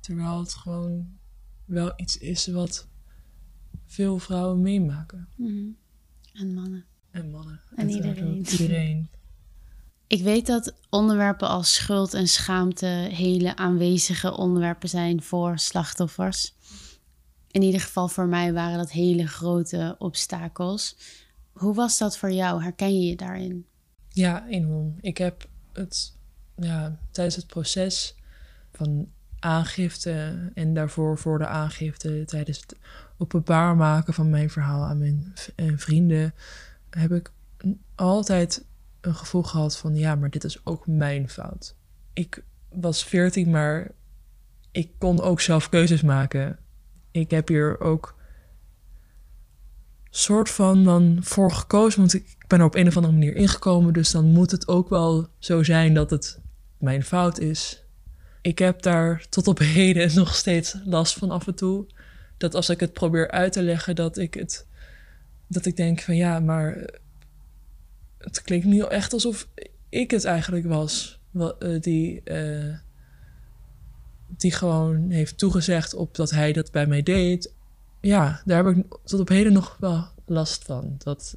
Terwijl 0.00 0.38
het 0.38 0.54
gewoon 0.54 1.18
wel 1.64 1.92
iets 1.96 2.18
is 2.18 2.46
wat 2.46 2.88
veel 3.94 4.18
vrouwen 4.18 4.60
meemaken. 4.60 5.28
Hmm. 5.36 5.76
En 6.32 6.54
mannen. 6.54 6.84
En 7.10 7.30
mannen. 7.30 7.60
En 7.76 7.90
iedereen. 7.90 8.46
iedereen. 8.50 9.08
Ik 10.06 10.22
weet 10.22 10.46
dat 10.46 10.74
onderwerpen 10.90 11.48
als 11.48 11.74
schuld 11.74 12.14
en 12.14 12.28
schaamte 12.28 12.86
hele 12.86 13.56
aanwezige 13.56 14.36
onderwerpen 14.36 14.88
zijn 14.88 15.22
voor 15.22 15.58
slachtoffers. 15.58 16.54
In 17.50 17.62
ieder 17.62 17.80
geval 17.80 18.08
voor 18.08 18.26
mij 18.26 18.52
waren 18.52 18.78
dat 18.78 18.90
hele 18.90 19.26
grote 19.26 19.96
obstakels. 19.98 20.96
Hoe 21.52 21.74
was 21.74 21.98
dat 21.98 22.18
voor 22.18 22.32
jou? 22.32 22.62
Herken 22.62 23.00
je 23.00 23.08
je 23.08 23.16
daarin? 23.16 23.66
Ja, 24.08 24.46
enorm. 24.48 24.94
Ik 25.00 25.18
heb 25.18 25.48
het 25.72 26.16
ja, 26.56 26.98
tijdens 27.10 27.36
het 27.36 27.46
proces 27.46 28.14
van 28.72 29.08
aangifte 29.38 30.50
en 30.54 30.74
daarvoor 30.74 31.18
voor 31.18 31.38
de 31.38 31.46
aangifte, 31.46 32.22
tijdens 32.26 32.60
het 32.60 32.76
openbaar 33.24 33.76
maken 33.76 34.14
van 34.14 34.30
mijn 34.30 34.50
verhaal 34.50 34.84
aan 34.84 34.98
mijn 34.98 35.34
vrienden, 35.78 36.34
heb 36.90 37.12
ik 37.12 37.32
altijd 37.94 38.64
een 39.00 39.14
gevoel 39.14 39.42
gehad 39.42 39.76
van 39.76 39.94
ja, 39.94 40.14
maar 40.14 40.30
dit 40.30 40.44
is 40.44 40.66
ook 40.66 40.86
mijn 40.86 41.28
fout. 41.28 41.76
Ik 42.12 42.44
was 42.68 43.04
veertien, 43.04 43.50
maar 43.50 43.90
ik 44.70 44.90
kon 44.98 45.20
ook 45.20 45.40
zelf 45.40 45.68
keuzes 45.68 46.02
maken. 46.02 46.58
Ik 47.10 47.30
heb 47.30 47.48
hier 47.48 47.80
ook 47.80 48.14
soort 50.10 50.50
van 50.50 50.84
dan 50.84 51.18
voor 51.20 51.52
gekozen, 51.52 52.00
want 52.00 52.14
ik 52.14 52.36
ben 52.46 52.58
er 52.58 52.64
op 52.64 52.74
een 52.74 52.86
of 52.86 52.96
andere 52.96 53.12
manier 53.14 53.36
ingekomen, 53.36 53.92
dus 53.92 54.10
dan 54.10 54.24
moet 54.24 54.50
het 54.50 54.68
ook 54.68 54.88
wel 54.88 55.28
zo 55.38 55.62
zijn 55.62 55.94
dat 55.94 56.10
het 56.10 56.40
mijn 56.78 57.04
fout 57.04 57.38
is. 57.38 57.84
Ik 58.40 58.58
heb 58.58 58.82
daar 58.82 59.26
tot 59.28 59.48
op 59.48 59.58
heden 59.78 60.14
nog 60.14 60.34
steeds 60.34 60.76
last 60.84 61.18
van 61.18 61.30
af 61.30 61.46
en 61.46 61.54
toe. 61.54 61.86
Dat 62.36 62.54
als 62.54 62.68
ik 62.68 62.80
het 62.80 62.92
probeer 62.92 63.30
uit 63.30 63.52
te 63.52 63.62
leggen, 63.62 63.94
dat 63.94 64.18
ik 64.18 64.34
het. 64.34 64.66
Dat 65.46 65.66
ik 65.66 65.76
denk 65.76 66.00
van 66.00 66.16
ja, 66.16 66.40
maar 66.40 66.90
het 68.18 68.42
klinkt 68.42 68.66
niet 68.66 68.86
echt 68.86 69.12
alsof 69.12 69.48
ik 69.88 70.10
het 70.10 70.24
eigenlijk 70.24 70.66
was. 70.66 71.20
Eh, 71.32 71.80
die, 71.80 72.20
uh, 72.24 72.74
die 74.28 74.52
gewoon 74.52 75.10
heeft 75.10 75.38
toegezegd 75.38 75.94
op 75.94 76.14
dat 76.14 76.30
hij 76.30 76.52
dat 76.52 76.70
bij 76.70 76.86
mij 76.86 77.02
deed. 77.02 77.52
Ja, 78.00 78.42
daar 78.44 78.64
heb 78.64 78.76
ik 78.76 78.84
tot 79.04 79.20
op 79.20 79.28
heden 79.28 79.52
nog 79.52 79.76
wel 79.80 80.08
last 80.26 80.64
van. 80.64 80.94
Dat, 80.98 81.36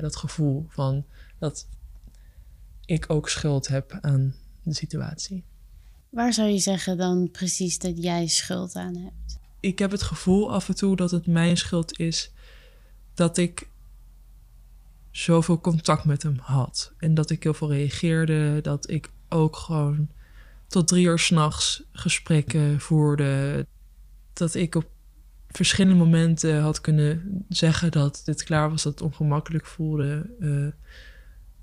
dat 0.00 0.16
gevoel 0.16 0.66
van 0.68 1.04
dat 1.38 1.66
ik 2.84 3.04
ook 3.08 3.28
schuld 3.28 3.68
heb 3.68 3.98
aan 4.00 4.34
de 4.62 4.74
situatie. 4.74 5.44
Waar 6.10 6.32
zou 6.32 6.48
je 6.48 6.58
zeggen 6.58 6.96
dan 6.96 7.30
precies 7.30 7.78
dat 7.78 8.02
jij 8.02 8.26
schuld 8.26 8.74
aan 8.74 8.96
hebt? 8.96 9.37
Ik 9.60 9.78
heb 9.78 9.90
het 9.90 10.02
gevoel 10.02 10.52
af 10.52 10.68
en 10.68 10.74
toe 10.74 10.96
dat 10.96 11.10
het 11.10 11.26
mijn 11.26 11.56
schuld 11.56 11.98
is 11.98 12.32
dat 13.14 13.36
ik 13.36 13.68
zoveel 15.10 15.60
contact 15.60 16.04
met 16.04 16.22
hem 16.22 16.38
had. 16.40 16.92
En 16.98 17.14
dat 17.14 17.30
ik 17.30 17.42
heel 17.42 17.54
veel 17.54 17.72
reageerde. 17.72 18.60
Dat 18.60 18.90
ik 18.90 19.10
ook 19.28 19.56
gewoon 19.56 20.08
tot 20.66 20.88
drie 20.88 21.06
uur 21.06 21.18
s'nachts 21.18 21.82
gesprekken 21.92 22.80
voerde. 22.80 23.66
Dat 24.32 24.54
ik 24.54 24.74
op 24.74 24.90
verschillende 25.48 25.98
momenten 25.98 26.60
had 26.60 26.80
kunnen 26.80 27.44
zeggen 27.48 27.90
dat 27.90 28.22
dit 28.24 28.42
klaar 28.42 28.70
was, 28.70 28.82
dat 28.82 28.92
het 28.92 29.02
ongemakkelijk 29.02 29.66
voelde. 29.66 30.34
eh, 30.40 30.86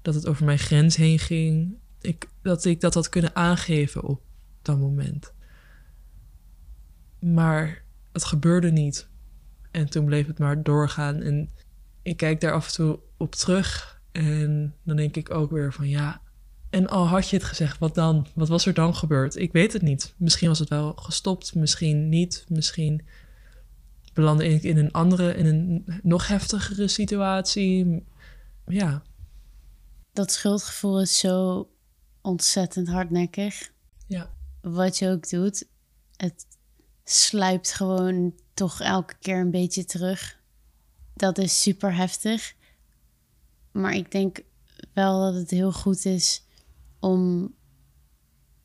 dat 0.02 0.16
het 0.16 0.28
over 0.28 0.46
mijn 0.46 0.60
grens 0.60 0.96
heen 0.96 1.20
ging. 1.20 1.78
Ik, 2.02 2.28
dat 2.42 2.66
ik 2.66 2.82
dat 2.82 2.94
had 2.94 3.10
kunnen 3.10 3.36
aangeven 3.36 4.04
op 4.04 4.22
dat 4.62 4.80
moment. 4.80 5.34
Maar 7.20 7.85
het 8.16 8.24
gebeurde 8.24 8.72
niet. 8.72 9.08
En 9.72 9.90
toen 9.90 10.06
bleef 10.06 10.28
het 10.28 10.40
maar 10.40 10.64
doorgaan. 10.64 11.22
En 11.22 11.50
ik 12.02 12.18
kijk 12.18 12.42
daar 12.42 12.54
af 12.54 12.68
en 12.68 12.74
toe 12.74 13.00
op 13.18 13.36
terug. 13.36 14.02
En 14.12 14.76
dan 14.84 14.96
denk 14.96 15.16
ik 15.16 15.34
ook 15.34 15.52
weer 15.52 15.74
van 15.74 15.90
ja. 15.90 16.22
En 16.70 16.88
al 16.88 17.08
had 17.08 17.30
je 17.30 17.36
het 17.36 17.46
gezegd, 17.46 17.80
wat 17.80 17.96
dan? 17.96 18.28
Wat 18.36 18.48
was 18.48 18.66
er 18.66 18.74
dan 18.74 18.96
gebeurd? 18.96 19.36
Ik 19.36 19.52
weet 19.52 19.74
het 19.74 19.82
niet. 19.82 20.14
Misschien 20.18 20.48
was 20.48 20.60
het 20.60 20.70
wel 20.70 20.94
gestopt, 20.94 21.56
misschien 21.56 22.10
niet. 22.10 22.46
Misschien 22.48 23.06
belandde 24.14 24.48
ik 24.48 24.64
in 24.64 24.78
een 24.78 24.92
andere, 24.92 25.36
in 25.36 25.46
een 25.46 25.86
nog 26.04 26.28
heftigere 26.28 26.88
situatie. 26.88 28.04
Ja, 28.66 29.04
Dat 30.14 30.32
schuldgevoel 30.32 31.02
is 31.02 31.20
zo 31.20 31.70
ontzettend 32.22 32.88
hardnekkig. 32.88 33.72
ja, 34.08 34.30
Wat 34.62 34.98
je 34.98 35.10
ook 35.10 35.30
doet, 35.30 35.68
het 36.16 36.46
sluipt 37.06 37.72
gewoon 37.72 38.34
toch 38.54 38.82
elke 38.82 39.14
keer 39.20 39.40
een 39.40 39.52
beetje 39.52 39.86
terug. 39.86 40.40
Dat 41.14 41.38
is 41.38 41.62
super 41.62 41.96
heftig. 41.96 42.54
Maar 43.72 43.94
ik 43.94 44.12
denk 44.12 44.40
wel 44.94 45.20
dat 45.20 45.34
het 45.34 45.50
heel 45.50 45.72
goed 45.72 46.06
is 46.06 46.44
om. 47.00 47.54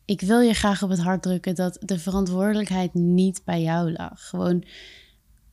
Ik 0.04 0.20
wil 0.20 0.40
je 0.40 0.54
graag 0.54 0.82
op 0.82 0.90
het 0.90 1.00
hart 1.00 1.22
drukken 1.22 1.54
dat 1.54 1.78
de 1.80 1.98
verantwoordelijkheid 1.98 2.94
niet 2.94 3.42
bij 3.44 3.62
jou 3.62 3.92
lag. 3.92 4.28
Gewoon, 4.28 4.64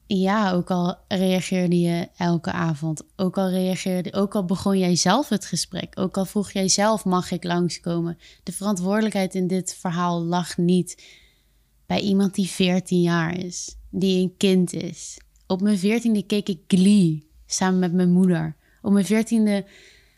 ja, 0.05 0.51
ook 0.51 0.71
al 0.71 0.97
reageerde 1.07 1.79
je 1.79 2.09
elke 2.17 2.51
avond, 2.51 3.03
ook 3.15 3.38
al 3.38 3.49
reageerde, 3.49 4.13
ook 4.13 4.35
al 4.35 4.45
begon 4.45 4.77
jij 4.77 4.95
zelf 4.95 5.29
het 5.29 5.45
gesprek, 5.45 5.99
ook 5.99 6.17
al 6.17 6.25
vroeg 6.25 6.51
jij 6.51 6.67
zelf, 6.67 7.05
mag 7.05 7.31
ik 7.31 7.43
langskomen? 7.43 8.17
De 8.43 8.51
verantwoordelijkheid 8.51 9.35
in 9.35 9.47
dit 9.47 9.75
verhaal 9.79 10.23
lag 10.23 10.57
niet 10.57 11.03
bij 11.88 11.99
iemand 12.01 12.35
die 12.35 12.47
14 12.47 13.01
jaar 13.01 13.38
is, 13.38 13.75
die 13.89 14.21
een 14.23 14.33
kind 14.38 14.73
is. 14.73 15.17
Op 15.47 15.61
mijn 15.61 15.77
14e 15.77 16.25
keek 16.27 16.49
ik 16.49 16.59
Glee 16.67 17.27
samen 17.45 17.79
met 17.79 17.93
mijn 17.93 18.11
moeder. 18.11 18.55
Op 18.81 18.91
mijn 18.91 19.05
14e 19.05 19.67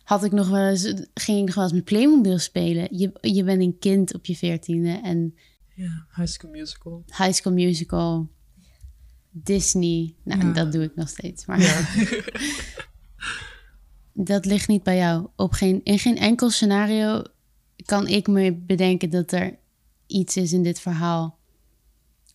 had 0.03 0.23
ik 0.23 0.31
nog 0.31 0.49
wel 0.49 0.67
eens, 0.69 0.83
ging 1.13 1.39
ik 1.39 1.45
nog 1.45 1.55
wel 1.55 1.63
eens 1.63 1.73
met 1.73 1.83
Playmobil 1.83 2.37
spelen. 2.39 2.97
Je, 2.97 3.11
je 3.21 3.43
bent 3.43 3.61
een 3.61 3.79
kind 3.79 4.13
op 4.13 4.25
je 4.25 4.37
14e 4.37 5.03
en 5.03 5.35
ja. 5.75 6.05
High 6.15 6.27
School 6.31 6.51
Musical. 6.51 7.03
High 7.17 7.31
School 7.31 7.53
Musical, 7.53 8.29
Disney. 9.29 10.15
Nou, 10.23 10.45
Ja. 10.45 10.51
dat 10.53 10.71
doe 10.71 10.83
ik 10.83 10.95
nog 10.95 11.09
steeds. 11.09 11.45
Maar 11.45 11.61
Ja. 11.61 11.87
dat 14.13 14.45
ligt 14.45 14.67
niet 14.67 14.83
bij 14.83 14.97
jou. 14.97 15.27
Op 15.35 15.51
geen, 15.51 15.81
in 15.83 15.99
geen 15.99 16.17
enkel 16.17 16.49
scenario 16.49 17.23
kan 17.85 18.07
ik 18.07 18.27
me 18.27 18.53
bedenken 18.53 19.09
dat 19.09 19.31
er 19.31 19.57
iets 20.07 20.37
is 20.37 20.53
in 20.53 20.63
dit 20.63 20.79
verhaal. 20.79 21.38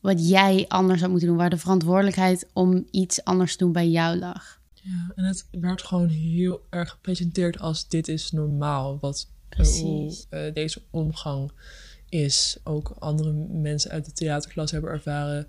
Wat 0.04 0.28
jij 0.28 0.64
anders 0.68 1.00
had 1.00 1.10
moeten 1.10 1.28
doen. 1.28 1.36
Waar 1.36 1.50
de 1.50 1.56
verantwoordelijkheid 1.56 2.46
om 2.52 2.86
iets 2.90 3.24
anders 3.24 3.52
te 3.52 3.64
doen 3.64 3.72
bij 3.72 3.88
jou 3.88 4.18
lag. 4.18 4.60
Ja, 4.72 5.12
en 5.14 5.24
het 5.24 5.46
werd 5.50 5.82
gewoon 5.82 6.08
heel 6.08 6.60
erg 6.70 6.90
gepresenteerd 6.90 7.58
als 7.58 7.88
dit 7.88 8.08
is 8.08 8.30
normaal. 8.30 8.98
Wat 9.00 9.28
eh, 9.48 9.56
Precies. 9.56 9.82
hoe 9.82 10.14
eh, 10.28 10.54
deze 10.54 10.82
omgang 10.90 11.50
is. 12.08 12.56
Ook 12.64 12.94
andere 12.98 13.32
mensen 13.50 13.90
uit 13.90 14.04
de 14.04 14.12
theaterklas 14.12 14.70
hebben 14.70 14.90
ervaren. 14.90 15.46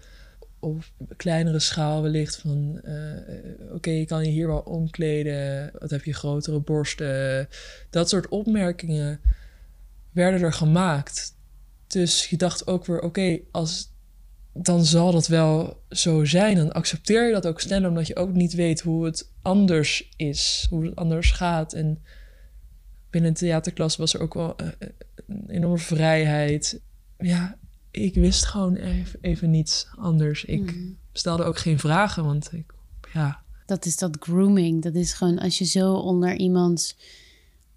Op 0.60 0.84
kleinere 1.18 1.60
schaal 1.60 2.02
wellicht 2.02 2.36
van... 2.36 2.80
eh, 2.84 3.74
Oké, 3.74 3.90
je 3.90 4.06
kan 4.06 4.24
je 4.26 4.32
hier 4.32 4.48
wel 4.48 4.60
omkleden. 4.60 5.72
Wat 5.80 5.90
heb 5.90 6.04
je 6.04 6.14
grotere 6.14 6.60
borsten? 6.60 7.48
Dat 7.90 8.10
soort 8.10 8.28
opmerkingen 8.28 9.20
werden 10.12 10.42
er 10.42 10.54
gemaakt. 10.54 11.36
Dus 11.88 12.30
je 12.30 12.38
dacht 12.38 12.68
ook 12.68 12.86
weer... 12.86 13.02
Oké, 13.02 13.40
als 13.52 13.94
dan 14.58 14.86
zal 14.86 15.12
dat 15.12 15.28
wel 15.28 15.84
zo 15.90 16.26
zijn. 16.26 16.56
Dan 16.56 16.74
accepteer 16.74 17.26
je 17.26 17.34
dat 17.34 17.48
ook 17.48 17.60
sneller, 17.60 17.90
omdat 17.90 18.08
je 18.08 18.16
ook 18.16 18.34
niet 18.34 18.54
weet 18.54 18.82
hoe 18.82 19.06
het 19.06 19.32
anders 19.42 20.14
is, 20.16 20.68
hoe 20.70 20.86
het 20.86 20.96
anders 20.96 21.32
gaat. 21.32 21.74
En 21.74 22.04
binnen 23.10 23.34
de 23.34 23.40
theaterklas 23.40 23.96
was 23.96 24.14
er 24.14 24.20
ook 24.20 24.34
wel 24.34 24.56
eh, 24.56 24.68
een 25.28 25.50
enorme 25.50 25.78
vrijheid. 25.78 26.82
Ja, 27.18 27.58
ik 27.92 28.14
wist 28.14 28.46
gewoon 28.46 28.76
even, 28.76 29.20
even 29.22 29.50
niets 29.50 29.88
anders. 29.98 30.46
Ik 30.46 30.76
stelde 31.14 31.44
ook 31.44 31.58
geen 31.58 31.80
vragen, 31.80 32.26
want 32.26 32.54
ik, 32.54 32.74
ja, 33.14 33.44
Dat 33.66 33.86
is 33.86 33.98
dat 33.98 34.18
grooming. 34.20 34.82
Dat 34.82 34.96
is 34.96 35.14
gewoon 35.14 35.40
als 35.40 35.58
je 35.58 35.66
zo 35.66 35.94
onder 35.94 36.36
iemands 36.36 36.98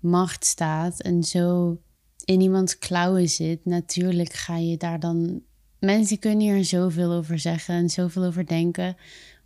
macht 0.00 0.44
staat 0.44 1.00
en 1.00 1.24
zo 1.24 1.78
in 2.24 2.40
iemands 2.40 2.78
klauwen 2.78 3.28
zit. 3.28 3.64
Natuurlijk 3.64 4.32
ga 4.32 4.56
je 4.56 4.76
daar 4.76 5.00
dan. 5.00 5.46
Mensen 5.80 6.18
kunnen 6.18 6.40
hier 6.40 6.64
zoveel 6.64 7.12
over 7.12 7.38
zeggen 7.38 7.74
en 7.74 7.90
zoveel 7.90 8.24
over 8.24 8.46
denken. 8.46 8.96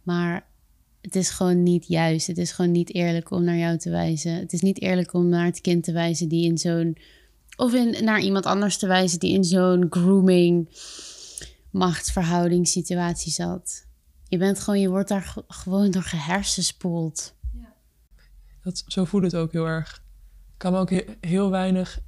Maar 0.02 0.46
het 1.00 1.16
is 1.16 1.30
gewoon 1.30 1.62
niet 1.62 1.86
juist. 1.86 2.26
Het 2.26 2.38
is 2.38 2.52
gewoon 2.52 2.70
niet 2.70 2.94
eerlijk 2.94 3.30
om 3.30 3.44
naar 3.44 3.56
jou 3.56 3.78
te 3.78 3.90
wijzen. 3.90 4.34
Het 4.34 4.52
is 4.52 4.60
niet 4.60 4.80
eerlijk 4.80 5.12
om 5.12 5.28
naar 5.28 5.44
het 5.44 5.60
kind 5.60 5.84
te 5.84 5.92
wijzen 5.92 6.28
die 6.28 6.44
in 6.44 6.58
zo'n. 6.58 6.96
Of 7.56 7.74
in, 7.74 8.04
naar 8.04 8.20
iemand 8.20 8.46
anders 8.46 8.76
te 8.76 8.86
wijzen 8.86 9.18
die 9.18 9.34
in 9.34 9.44
zo'n 9.44 9.86
grooming 9.90 10.68
machtsverhoudingssituatie 11.70 13.32
zat. 13.32 13.86
Je 14.28 14.38
bent 14.38 14.60
gewoon, 14.60 14.80
je 14.80 14.88
wordt 14.88 15.08
daar 15.08 15.22
ge- 15.22 15.44
gewoon 15.48 15.90
door 15.90 16.02
gehersenspoeld. 16.02 17.34
dat, 18.62 18.84
zo 18.86 19.04
voelde 19.04 19.26
het 19.26 19.34
ook 19.36 19.52
heel 19.52 19.66
erg. 19.66 19.96
Ik 20.52 20.58
kan 20.58 20.72
me 20.72 20.78
ook 20.78 20.90
he- 20.90 21.04
heel 21.20 21.50
weinig 21.50 22.00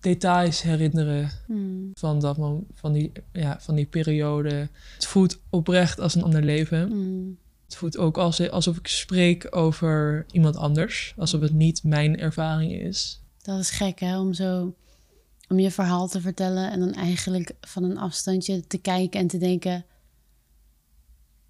details 0.00 0.62
herinneren 0.62 1.30
Hmm. 1.46 1.90
van, 1.94 2.20
dat 2.20 2.36
van, 2.74 2.92
die, 2.92 3.12
ja, 3.32 3.60
van 3.60 3.74
die 3.74 3.86
periode. 3.86 4.68
Het 4.94 5.06
voelt 5.06 5.38
oprecht 5.50 6.00
als 6.00 6.14
een 6.14 6.22
ander 6.22 6.42
leven. 6.42 6.88
Hmm. 6.88 7.38
Het 7.64 7.76
voelt 7.76 7.98
ook 7.98 8.18
als, 8.18 8.50
alsof 8.50 8.76
ik 8.76 8.86
spreek 8.86 9.56
over 9.56 10.26
iemand 10.32 10.56
anders. 10.56 11.14
Alsof 11.16 11.40
het 11.40 11.52
niet 11.52 11.84
mijn 11.84 12.18
ervaring 12.18 12.72
is. 12.72 13.22
Dat 13.42 13.58
is 13.58 13.70
gek, 13.70 14.00
hè? 14.00 14.18
Om 14.18 14.32
zo 14.32 14.74
om 15.50 15.58
je 15.58 15.70
verhaal 15.70 16.08
te 16.08 16.20
vertellen 16.20 16.70
en 16.70 16.80
dan 16.80 16.92
eigenlijk 16.92 17.52
van 17.60 17.82
een 17.82 17.98
afstandje 17.98 18.66
te 18.66 18.78
kijken 18.78 19.20
en 19.20 19.26
te 19.26 19.38
denken: 19.38 19.84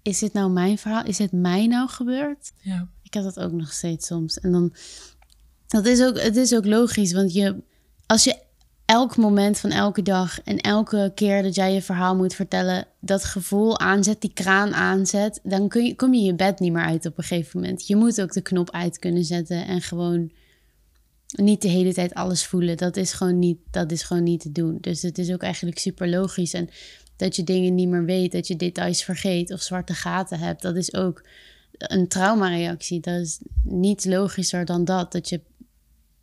is 0.01 0.19
dit 0.19 0.33
nou 0.33 0.51
mijn 0.51 0.77
verhaal? 0.77 1.05
Is 1.05 1.17
het 1.17 1.31
mij 1.31 1.67
nou 1.67 1.89
gebeurd? 1.89 2.51
Ja, 2.61 2.89
Ik 3.03 3.13
heb 3.13 3.23
dat 3.23 3.39
ook 3.39 3.51
nog 3.51 3.71
steeds 3.71 4.07
soms. 4.07 4.39
En 4.39 4.51
dan, 4.51 4.73
dat 5.67 5.85
is 5.85 6.01
ook, 6.01 6.19
het 6.19 6.35
is 6.35 6.55
ook 6.55 6.65
logisch, 6.65 7.13
want 7.13 7.33
je, 7.33 7.63
als 8.11 8.23
je 8.23 8.37
elk 8.85 9.17
moment 9.17 9.59
van 9.59 9.69
elke 9.69 10.01
dag 10.01 10.41
en 10.41 10.57
elke 10.57 11.11
keer 11.15 11.43
dat 11.43 11.55
jij 11.55 11.73
je 11.73 11.81
verhaal 11.81 12.15
moet 12.15 12.33
vertellen, 12.33 12.87
dat 12.99 13.23
gevoel 13.23 13.79
aanzet, 13.79 14.21
die 14.21 14.33
kraan 14.33 14.73
aanzet, 14.73 15.39
dan 15.43 15.67
kun 15.67 15.85
je, 15.85 15.95
kom 15.95 16.13
je 16.13 16.21
je 16.21 16.35
bed 16.35 16.59
niet 16.59 16.71
meer 16.71 16.83
uit 16.83 17.05
op 17.05 17.17
een 17.17 17.23
gegeven 17.23 17.59
moment. 17.61 17.87
Je 17.87 17.95
moet 17.95 18.21
ook 18.21 18.33
de 18.33 18.41
knop 18.41 18.71
uit 18.71 18.99
kunnen 18.99 19.23
zetten 19.23 19.67
en 19.67 19.81
gewoon 19.81 20.31
niet 21.35 21.61
de 21.61 21.67
hele 21.67 21.93
tijd 21.93 22.13
alles 22.13 22.45
voelen. 22.45 22.77
Dat 22.77 22.97
is 22.97 23.13
gewoon 23.13 23.39
niet, 23.39 23.57
dat 23.69 23.91
is 23.91 24.03
gewoon 24.03 24.23
niet 24.23 24.41
te 24.41 24.51
doen. 24.51 24.77
Dus 24.81 25.01
het 25.01 25.17
is 25.17 25.31
ook 25.31 25.41
eigenlijk 25.41 25.79
super 25.79 26.09
logisch. 26.09 26.53
En 26.53 26.69
dat 27.15 27.35
je 27.35 27.43
dingen 27.43 27.75
niet 27.75 27.89
meer 27.89 28.05
weet, 28.05 28.31
dat 28.31 28.47
je 28.47 28.55
details 28.55 29.03
vergeet 29.03 29.51
of 29.51 29.61
zwarte 29.61 29.93
gaten 29.93 30.39
hebt, 30.39 30.61
dat 30.61 30.75
is 30.75 30.93
ook 30.93 31.23
een 31.77 32.07
traumareactie. 32.07 32.99
Dat 32.99 33.19
is 33.19 33.39
niets 33.63 34.05
logischer 34.05 34.65
dan 34.65 34.85
dat. 34.85 35.11
Dat 35.11 35.29
je, 35.29 35.41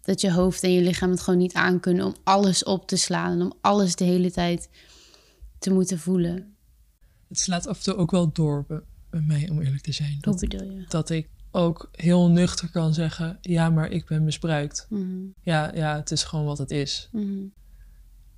dat 0.09 0.21
je 0.21 0.33
hoofd 0.33 0.63
en 0.63 0.73
je 0.73 0.83
lichaam 0.83 1.11
het 1.11 1.21
gewoon 1.21 1.39
niet 1.39 1.55
aankunnen 1.55 2.05
om 2.05 2.15
alles 2.25 2.65
op 2.65 2.87
te 2.87 2.97
slaan 2.97 3.33
en 3.33 3.43
om 3.43 3.53
alles 3.61 3.95
de 3.97 4.05
hele 4.05 4.31
tijd 4.31 4.69
te 5.59 5.71
moeten 5.71 5.99
voelen. 5.99 6.57
het 7.29 7.39
slaat 7.39 7.67
af 7.67 7.77
en 7.77 7.83
toe 7.83 7.97
ook 7.97 8.11
wel 8.11 8.33
door 8.33 8.65
bij, 9.11 9.21
mij, 9.21 9.49
om 9.51 9.61
eerlijk 9.61 9.83
te 9.83 9.93
zijn. 9.93 10.11
Hoe 10.13 10.21
Dat, 10.21 10.41
bedoel 10.41 10.71
je? 10.71 10.85
dat 10.89 11.11
ik 11.11 11.29
ook 11.51 11.89
heel 11.93 12.31
nuchter 12.31 12.71
kan 12.71 12.95
zeggen: 12.95 13.39
ja, 13.41 13.71
maar 13.71 13.91
ik 13.91 14.07
ben 14.07 14.25
misbruikt. 14.25 14.87
Mhm, 14.89 15.25
Ja, 15.43 15.75
ja, 15.75 15.97
het 15.97 16.11
is 16.11 16.25
gewoon 16.25 16.45
wat 16.45 16.59
het 16.59 16.71
is. 16.71 17.09
mhm. 17.13 17.45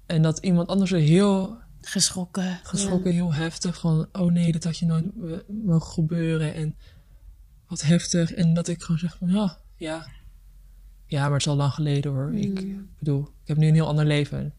En 0.07 0.23
dat 0.23 0.39
iemand 0.39 0.69
anders 0.69 0.93
er 0.93 0.99
heel 1.01 1.59
Geschrokken. 1.81 2.61
geschrokken, 2.63 3.13
heel 3.13 3.35
heftig 3.35 3.79
van: 3.81 4.09
oh 4.13 4.33
nee, 4.33 4.53
dat 4.53 4.65
had 4.65 4.79
je 4.79 4.87
nooit 4.87 5.05
eh, 5.25 5.55
mogen 5.65 5.93
gebeuren. 5.93 6.55
En 6.55 6.77
wat 7.67 7.83
heftig. 7.83 8.33
En 8.33 8.55
dat 8.55 8.69
ik 8.69 8.83
gewoon 8.83 8.99
zeg: 9.01 9.17
van 9.17 9.29
ja, 9.29 9.59
ja. 9.77 10.07
Ja, 11.11 11.23
maar 11.23 11.31
het 11.33 11.41
is 11.41 11.49
al 11.49 11.57
lang 11.57 11.73
geleden 11.73 12.13
hoor. 12.13 12.35
Ik 12.35 12.67
bedoel, 12.99 13.21
ik 13.23 13.49
heb 13.49 13.57
nu 13.57 13.67
een 13.69 13.75
heel 13.75 13.87
ander 13.87 14.05
leven. 14.05 14.55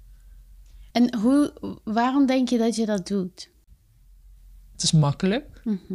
En 0.91 1.15
hoe, 1.17 1.53
waarom 1.83 2.25
denk 2.25 2.49
je 2.49 2.57
dat 2.57 2.75
je 2.75 2.85
dat 2.85 3.07
doet? 3.07 3.49
het 4.71 4.83
is 4.83 4.91
makkelijk. 4.91 5.61
Mhm. 5.63 5.93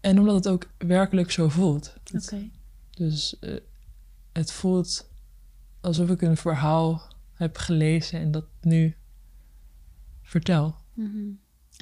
En 0.00 0.18
omdat 0.18 0.34
het 0.34 0.48
ook 0.48 0.70
werkelijk 0.78 1.30
zo 1.30 1.48
voelt. 1.48 1.94
Het- 2.04 2.24
Oké. 2.32 2.50
Dus 2.90 3.38
eh, 3.38 3.56
het 4.32 4.52
voelt 4.52 5.10
alsof 5.80 6.10
ik 6.10 6.22
een 6.22 6.36
verhaal 6.36 7.02
heb 7.32 7.56
gelezen 7.56 8.20
en 8.20 8.30
dat 8.30 8.46
nu 8.60 8.96
vertel. 10.22 10.76
Mhm. 10.94 11.30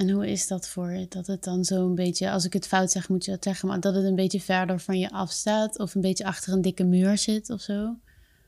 En 0.02 0.10
hoe 0.10 0.30
is 0.30 0.46
dat 0.46 0.68
voor 0.68 0.90
je? 0.92 1.06
Dat 1.08 1.26
het 1.26 1.44
dan 1.44 1.64
zo 1.64 1.86
een 1.86 1.94
beetje, 1.94 2.30
als 2.30 2.44
ik 2.44 2.52
het 2.52 2.66
fout 2.66 2.90
zeg, 2.90 3.08
moet 3.08 3.24
je 3.24 3.30
dat 3.30 3.44
zeggen, 3.44 3.68
maar 3.68 3.80
dat 3.80 3.94
het 3.94 4.04
een 4.04 4.14
beetje 4.14 4.40
verder 4.40 4.80
van 4.80 4.98
je 4.98 5.10
afstaat 5.10 5.78
of 5.78 5.94
een 5.94 6.00
beetje 6.00 6.24
achter 6.24 6.52
een 6.52 6.62
dikke 6.62 6.84
muur 6.84 7.18
zit 7.18 7.50
of 7.50 7.60
zo? 7.60 7.96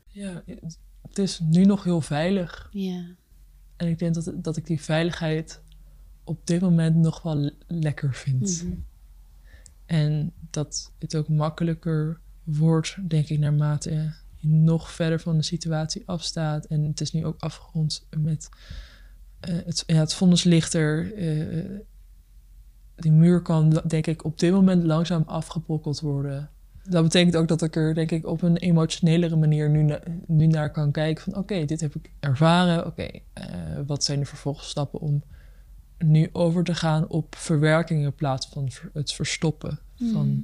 Ja, 0.07 0.43
het- 0.45 1.17
is 1.17 1.39
nu 1.39 1.65
nog 1.65 1.83
heel 1.83 2.01
veilig. 2.01 2.67
Ja. 2.71 3.05
En 3.75 3.87
ik 3.87 3.99
denk 3.99 4.13
dat, 4.13 4.31
dat 4.35 4.57
ik 4.57 4.65
die 4.65 4.81
veiligheid 4.81 5.61
op 6.23 6.47
dit 6.47 6.61
moment 6.61 6.95
nog 6.95 7.21
wel 7.21 7.35
le- 7.35 7.53
lekker 7.67 8.13
vind. 8.13 8.63
Mhm. 8.63 8.73
En 9.85 10.31
dat 10.49 10.91
het 10.99 11.15
ook 11.15 11.27
makkelijker 11.29 12.19
wordt, 12.43 13.09
denk 13.09 13.27
ik, 13.29 13.39
naarmate 13.39 13.91
je 14.37 14.47
nog 14.47 14.91
verder 14.91 15.19
van 15.19 15.37
de 15.37 15.43
situatie 15.43 16.03
afstaat. 16.05 16.65
En 16.65 16.83
het 16.83 17.01
is 17.01 17.11
nu 17.11 17.25
ook 17.25 17.39
afgerond 17.39 18.05
met 18.17 18.49
het, 19.53 19.83
ja, 19.87 19.95
het 19.95 20.13
vonnis 20.13 20.43
lichter. 20.43 21.13
eh, 21.13 21.79
die 22.95 23.11
muur 23.11 23.41
kan, 23.41 23.81
denk 23.87 24.07
ik, 24.07 24.23
op 24.25 24.39
dit 24.39 24.51
moment 24.51 24.83
langzaam 24.83 25.23
afgebrokkeld 25.25 25.99
worden. 25.99 26.49
Dat 26.83 27.03
betekent 27.03 27.35
ook 27.35 27.47
dat 27.47 27.61
ik 27.61 27.75
er, 27.75 27.93
denk 27.93 28.11
ik, 28.11 28.25
op 28.25 28.41
een 28.41 28.57
emotionelere 28.57 29.35
manier 29.35 29.69
nu, 29.69 29.83
na- 29.83 30.01
nu 30.27 30.47
naar 30.47 30.71
kan 30.71 30.91
kijken. 30.91 31.23
Van 31.23 31.35
oké, 31.35 31.65
dit 31.65 31.81
heb 31.81 31.95
ik 31.95 32.11
ervaren. 32.19 32.85
Oké, 32.85 33.07
eh, 33.33 33.45
wat 33.87 34.03
zijn 34.03 34.19
de 34.19 34.25
vervolgstappen 34.25 34.99
om 34.99 35.23
nu 35.97 36.29
over 36.31 36.63
te 36.63 36.75
gaan 36.75 37.07
op 37.07 37.35
verwerking 37.35 38.03
in 38.03 38.15
plaats 38.15 38.47
van 38.47 38.69
het 38.93 39.11
verstoppen 39.13 39.79
van, 39.95 40.27
Mhm. 40.27 40.39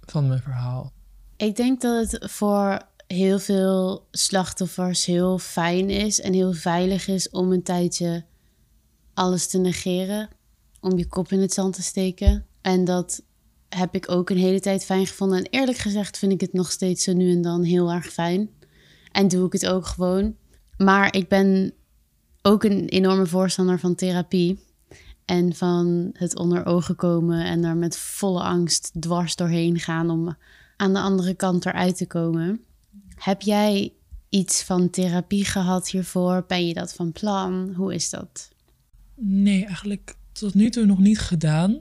van 0.00 0.28
mijn 0.28 0.40
verhaal. 0.42 0.92
Ik 1.36 1.56
denk 1.56 1.80
dat 1.80 2.10
het 2.10 2.30
voor 2.30 2.82
heel 3.06 3.38
veel 3.38 4.06
slachtoffers 4.10 5.04
heel 5.04 5.38
fijn 5.38 5.90
is 5.90 6.20
en 6.20 6.32
heel 6.32 6.52
veilig 6.52 7.08
is 7.08 7.30
om 7.30 7.52
een 7.52 7.62
tijdje 7.62 8.24
alles 9.14 9.46
te 9.46 9.58
negeren, 9.58 10.28
om 10.80 10.98
je 10.98 11.06
kop 11.06 11.32
in 11.32 11.40
het 11.40 11.52
zand 11.52 11.74
te 11.74 11.82
steken. 11.82 12.46
En 12.60 12.84
dat 12.84 13.22
heb 13.68 13.94
ik 13.94 14.10
ook 14.10 14.30
een 14.30 14.36
hele 14.36 14.60
tijd 14.60 14.84
fijn 14.84 15.06
gevonden. 15.06 15.38
En 15.38 15.50
eerlijk 15.50 15.78
gezegd 15.78 16.18
vind 16.18 16.32
ik 16.32 16.40
het 16.40 16.52
nog 16.52 16.70
steeds 16.70 17.04
zo 17.04 17.12
nu 17.12 17.30
en 17.30 17.42
dan 17.42 17.62
heel 17.62 17.90
erg 17.90 18.12
fijn. 18.12 18.50
En 19.12 19.28
doe 19.28 19.46
ik 19.46 19.52
het 19.52 19.66
ook 19.66 19.86
gewoon. 19.86 20.36
Maar 20.76 21.14
ik 21.14 21.28
ben 21.28 21.72
ook 22.42 22.64
een 22.64 22.88
enorme 22.88 23.26
voorstander 23.26 23.78
van 23.78 23.94
therapie. 23.94 24.68
En 25.24 25.54
van 25.54 26.10
het 26.12 26.36
onder 26.36 26.66
ogen 26.66 26.96
komen 26.96 27.44
en 27.44 27.64
er 27.64 27.76
met 27.76 27.98
volle 27.98 28.42
angst 28.42 28.90
dwars 29.00 29.36
doorheen 29.36 29.78
gaan 29.78 30.10
om 30.10 30.36
aan 30.76 30.92
de 30.92 31.00
andere 31.00 31.34
kant 31.34 31.66
eruit 31.66 31.96
te 31.96 32.06
komen. 32.06 32.60
Heb 33.14 33.42
jij 33.42 33.92
iets 34.28 34.62
van 34.62 34.90
therapie 34.90 35.44
gehad 35.44 35.88
hiervoor? 35.88 36.44
Ben 36.46 36.66
je 36.66 36.74
dat 36.74 36.92
van 36.92 37.12
plan? 37.12 37.72
Hoe 37.76 37.94
is 37.94 38.10
dat? 38.10 38.48
Nee, 39.22 39.64
eigenlijk 39.66 40.14
tot 40.32 40.54
nu 40.54 40.70
toe 40.70 40.86
nog 40.86 40.98
niet 40.98 41.18
gedaan. 41.18 41.78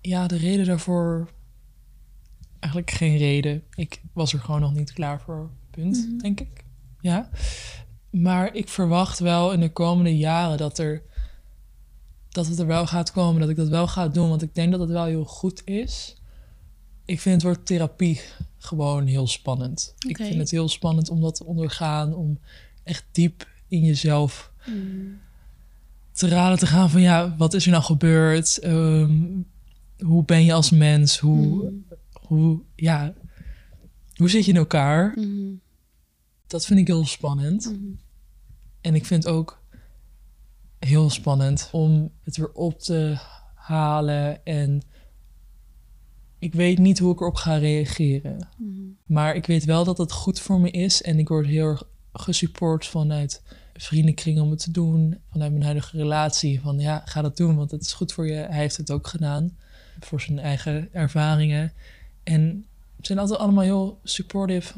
Ja, 0.00 0.26
de 0.26 0.36
reden 0.36 0.66
daarvoor. 0.66 1.30
Eigenlijk 2.58 2.92
geen 2.92 3.16
reden. 3.16 3.62
Ik 3.74 4.02
was 4.12 4.32
er 4.32 4.38
gewoon 4.40 4.60
nog 4.60 4.74
niet 4.74 4.92
klaar 4.92 5.20
voor. 5.20 5.50
Punt, 5.70 6.06
Mhm. 6.08 6.18
denk 6.18 6.40
ik. 6.40 6.64
Ja. 7.00 7.30
Maar 8.10 8.54
ik 8.54 8.68
verwacht 8.68 9.18
wel 9.18 9.52
in 9.52 9.60
de 9.60 9.72
komende 9.72 10.16
jaren 10.16 10.58
dat 10.58 10.78
er. 10.78 11.02
Dat 12.28 12.46
het 12.46 12.58
er 12.58 12.66
wel 12.66 12.86
gaat 12.86 13.12
komen, 13.12 13.40
dat 13.40 13.50
ik 13.50 13.56
dat 13.56 13.68
wel 13.68 13.88
ga 13.88 14.08
doen. 14.08 14.28
Want 14.28 14.42
ik 14.42 14.54
denk 14.54 14.70
dat 14.70 14.80
het 14.80 14.90
wel 14.90 15.04
heel 15.04 15.24
goed 15.24 15.62
is. 15.64 16.16
Ik 17.04 17.20
vind 17.20 17.34
het 17.34 17.44
woord 17.44 17.66
therapie 17.66 18.20
gewoon 18.58 19.06
heel 19.06 19.26
spannend. 19.26 19.94
Ik 20.08 20.16
vind 20.16 20.34
het 20.38 20.50
heel 20.50 20.68
spannend 20.68 21.08
om 21.10 21.20
dat 21.20 21.34
te 21.34 21.44
ondergaan. 21.44 22.14
Om 22.14 22.38
echt 22.84 23.04
diep 23.12 23.48
in 23.68 23.84
jezelf 23.84 24.52
te 26.20 26.28
raden 26.28 26.58
te 26.58 26.66
gaan 26.66 26.90
van 26.90 27.00
ja, 27.00 27.34
wat 27.36 27.54
is 27.54 27.64
er 27.64 27.70
nou 27.70 27.82
gebeurd? 27.82 28.58
Ehm, 28.58 29.26
hoe 29.98 30.24
ben 30.24 30.44
je 30.44 30.52
als 30.52 30.70
mens? 30.70 31.18
Hoe, 31.18 31.72
hoe, 32.12 32.62
ja, 32.74 33.14
hoe 34.14 34.30
zit 34.30 34.44
je 34.44 34.50
in 34.50 34.56
elkaar? 34.56 35.12
Mhm. 35.16 35.54
Dat 36.46 36.66
vind 36.66 36.80
ik 36.80 36.86
heel 36.86 37.06
spannend. 37.06 37.64
Mhm. 37.64 37.92
En 38.80 38.94
ik 38.94 39.06
vind 39.06 39.26
ook 39.26 39.62
heel 40.78 41.10
spannend 41.10 41.68
om 41.72 42.12
het 42.22 42.36
weer 42.36 42.52
op 42.52 42.78
te 42.78 43.18
halen. 43.54 44.44
En 44.44 44.82
ik 46.38 46.54
weet 46.54 46.78
niet 46.78 46.98
hoe 46.98 47.12
ik 47.12 47.20
erop 47.20 47.34
ga 47.34 47.56
reageren. 47.56 48.48
Mhm. 48.56 48.80
Maar 49.06 49.34
ik 49.34 49.46
weet 49.46 49.64
wel 49.64 49.84
dat 49.84 49.98
het 49.98 50.12
goed 50.12 50.40
voor 50.40 50.60
me 50.60 50.70
is. 50.70 51.02
En 51.02 51.18
ik 51.18 51.28
word 51.28 51.46
heel 51.46 51.66
erg 51.66 51.88
gesupport 52.12 52.86
vanuit 52.86 53.42
vriendenkring 53.82 54.40
om 54.40 54.50
het 54.50 54.62
te 54.62 54.70
doen. 54.70 55.18
Vanuit 55.30 55.50
mijn 55.50 55.64
huidige 55.64 55.96
relatie. 55.96 56.60
Van 56.60 56.78
ja, 56.78 57.02
ga 57.04 57.22
dat 57.22 57.36
doen, 57.36 57.56
want 57.56 57.70
het 57.70 57.82
is 57.82 57.92
goed 57.92 58.12
voor 58.12 58.26
je. 58.26 58.34
Hij 58.34 58.58
heeft 58.58 58.76
het 58.76 58.90
ook 58.90 59.06
gedaan. 59.06 59.56
Voor 60.00 60.20
zijn 60.20 60.38
eigen 60.38 60.88
ervaringen. 60.92 61.72
En 62.22 62.66
ze 62.96 63.06
zijn 63.06 63.18
altijd 63.18 63.38
allemaal 63.38 63.64
heel 63.64 64.00
supportive. 64.04 64.74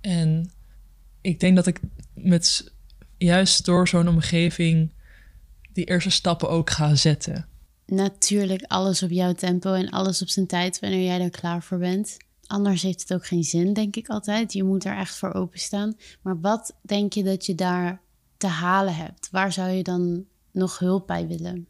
En 0.00 0.50
ik 1.20 1.40
denk 1.40 1.56
dat 1.56 1.66
ik 1.66 1.80
met 2.14 2.72
juist 3.18 3.64
door 3.64 3.88
zo'n 3.88 4.08
omgeving 4.08 4.92
die 5.72 5.84
eerste 5.84 6.10
stappen 6.10 6.50
ook 6.50 6.70
ga 6.70 6.94
zetten. 6.94 7.46
Natuurlijk 7.86 8.62
alles 8.62 9.02
op 9.02 9.10
jouw 9.10 9.32
tempo 9.32 9.72
en 9.72 9.90
alles 9.90 10.22
op 10.22 10.28
zijn 10.28 10.46
tijd 10.46 10.80
wanneer 10.80 11.04
jij 11.04 11.20
er 11.20 11.30
klaar 11.30 11.62
voor 11.62 11.78
bent. 11.78 12.16
Anders 12.46 12.82
heeft 12.82 13.00
het 13.00 13.14
ook 13.14 13.26
geen 13.26 13.44
zin, 13.44 13.72
denk 13.72 13.96
ik 13.96 14.08
altijd. 14.08 14.52
Je 14.52 14.64
moet 14.64 14.84
er 14.84 14.96
echt 14.96 15.16
voor 15.16 15.34
openstaan. 15.34 15.96
Maar 16.22 16.40
wat 16.40 16.74
denk 16.82 17.12
je 17.12 17.22
dat 17.22 17.46
je 17.46 17.54
daar 17.54 18.00
te 18.44 18.50
halen 18.50 18.94
hebt? 18.96 19.28
Waar 19.30 19.52
zou 19.52 19.70
je 19.70 19.82
dan 19.82 20.24
nog 20.52 20.78
hulp 20.78 21.06
bij 21.06 21.26
willen? 21.26 21.66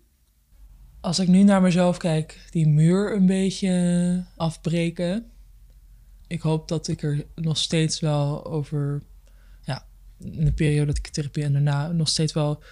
Als 1.01 1.19
ik 1.19 1.29
nu 1.29 1.43
naar 1.43 1.63
mezelf 1.63 1.97
kijk, 1.97 2.47
die 2.51 2.69
muur 2.69 3.17
een 3.17 3.27
beetje 3.27 4.25
afbreken. 4.37 5.27
Ik 6.27 6.41
hoop 6.41 6.69
dat 6.69 6.89
ik 6.89 7.03
er 7.03 7.27
nog 7.35 7.59
steeds 7.59 8.01
wel 8.01 8.45
over, 8.47 9.03
ja, 9.63 9.87
in 10.19 10.45
de 10.45 10.53
periode 10.53 10.87
dat 10.87 10.97
ik 10.97 11.07
therapie 11.09 11.43
en 11.45 11.53
daarna 11.53 11.93
nog 11.93 12.09
steeds 12.09 12.33
wel 12.33 12.63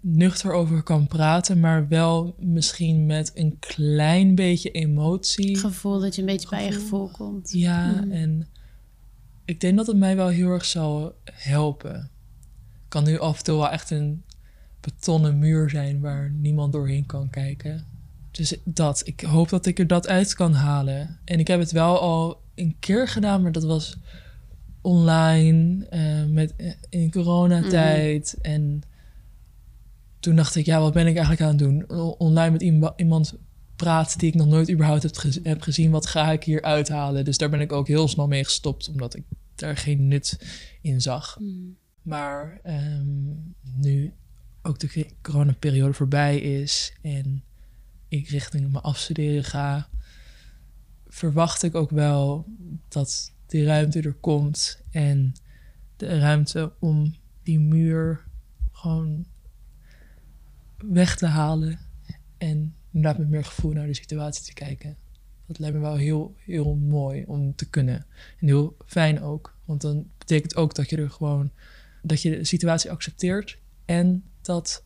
nuchter 0.00 0.52
over 0.52 0.82
kan 0.82 1.06
praten, 1.06 1.60
maar 1.60 1.88
wel 1.88 2.34
misschien 2.38 3.06
met 3.06 3.30
een 3.34 3.56
klein 3.58 4.34
beetje 4.34 4.70
emotie. 4.70 5.58
Gevoel 5.58 6.00
dat 6.00 6.14
je 6.14 6.20
een 6.20 6.26
beetje 6.26 6.48
bij 6.48 6.64
je 6.64 6.72
Gevoel. 6.72 7.08
komt. 7.08 7.52
Ja, 7.52 7.90
Mhm. 7.90 8.10
en 8.10 8.48
ik 9.44 9.60
denk 9.60 9.76
dat 9.76 9.86
het 9.86 9.96
mij 9.96 10.16
wel 10.16 10.28
heel 10.28 10.50
erg 10.50 10.64
zal 10.64 11.14
helpen. 11.32 12.10
Kan 12.88 13.04
nu 13.04 13.18
af 13.18 13.38
en 13.38 13.44
toe 13.44 13.56
wel 13.56 13.70
echt 13.70 13.90
een 13.90 14.22
betonnen 14.80 15.38
muur 15.38 15.70
zijn 15.70 16.00
waar 16.00 16.30
niemand 16.30 16.72
doorheen 16.72 17.06
kan 17.06 17.30
kijken. 17.30 17.84
Dus 18.30 18.56
dat, 18.64 19.02
ik 19.04 19.20
hoop 19.20 19.48
dat 19.48 19.66
ik 19.66 19.78
er 19.78 19.86
dat 19.86 20.08
uit 20.08 20.34
kan 20.34 20.52
halen. 20.52 21.18
En 21.24 21.38
ik 21.38 21.46
heb 21.48 21.60
het 21.60 21.72
wel 21.72 22.00
al 22.00 22.40
een 22.54 22.76
keer 22.80 23.08
gedaan, 23.08 23.42
maar 23.42 23.52
dat 23.52 23.64
was 23.64 23.96
online, 24.80 25.86
eh, 25.86 26.24
met, 26.24 26.56
eh, 26.56 26.72
in 26.88 27.10
coronatijd. 27.10 28.36
En 28.42 28.82
toen 30.20 30.36
dacht 30.36 30.54
ik, 30.56 30.66
ja, 30.66 30.80
wat 30.80 30.92
ben 30.92 31.06
ik 31.06 31.16
eigenlijk 31.16 31.40
aan 31.42 31.48
het 31.48 31.58
doen? 31.58 31.90
Online 32.18 32.50
met 32.50 32.62
iema- 32.62 32.92
iemand 32.96 33.34
praten 33.76 34.18
die 34.18 34.28
ik 34.28 34.34
nog 34.34 34.46
nooit 34.46 34.70
überhaupt 34.70 35.02
heb, 35.02 35.16
gez- 35.16 35.38
heb 35.42 35.60
gezien. 35.62 35.90
Wat 35.90 36.06
ga 36.06 36.32
ik 36.32 36.44
hier 36.44 36.62
uithalen? 36.62 37.24
Dus 37.24 37.38
daar 37.38 37.50
ben 37.50 37.60
ik 37.60 37.72
ook 37.72 37.86
heel 37.88 38.08
snel 38.08 38.26
mee 38.28 38.44
gestopt, 38.44 38.88
omdat 38.88 39.16
ik 39.16 39.22
daar 39.54 39.76
geen 39.76 40.08
nut 40.08 40.38
in 40.82 41.00
zag. 41.00 41.38
Mhm. 41.40 41.52
Maar 42.08 42.60
ehm, 42.62 43.34
nu 43.60 44.12
ook 44.62 44.78
de 44.78 45.06
coronaperiode 45.22 45.92
voorbij 45.92 46.38
is 46.38 46.92
en 47.02 47.42
ik 48.08 48.28
richting 48.28 48.72
mijn 48.72 48.84
afstuderen 48.84 49.44
ga, 49.44 49.88
verwacht 51.08 51.62
ik 51.62 51.74
ook 51.74 51.90
wel 51.90 52.46
dat 52.88 53.32
die 53.46 53.64
ruimte 53.64 54.00
er 54.00 54.14
komt 54.14 54.82
en 54.90 55.32
de 55.96 56.18
ruimte 56.18 56.72
om 56.78 57.14
die 57.42 57.60
muur 57.60 58.24
gewoon 58.72 59.26
weg 60.76 61.16
te 61.16 61.26
halen 61.26 61.78
en 62.38 62.74
inderdaad 62.92 63.18
met 63.18 63.28
meer 63.28 63.44
gevoel 63.44 63.72
naar 63.72 63.86
de 63.86 63.94
situatie 63.94 64.44
te 64.44 64.54
kijken. 64.54 64.96
Dat 65.46 65.58
lijkt 65.58 65.76
me 65.76 65.82
wel 65.82 65.96
heel, 65.96 66.34
heel 66.36 66.74
mooi 66.74 67.24
om 67.26 67.54
te 67.54 67.70
kunnen. 67.70 68.06
En 68.40 68.46
heel 68.46 68.76
fijn 68.86 69.22
ook. 69.22 69.56
Want 69.64 69.80
dan 69.80 70.10
betekent 70.18 70.56
ook 70.56 70.74
dat 70.74 70.90
je 70.90 70.96
er 70.96 71.10
gewoon 71.10 71.50
dat 72.02 72.22
je 72.22 72.30
de 72.30 72.44
situatie 72.44 72.90
accepteert 72.90 73.58
en 73.84 74.24
dat 74.42 74.84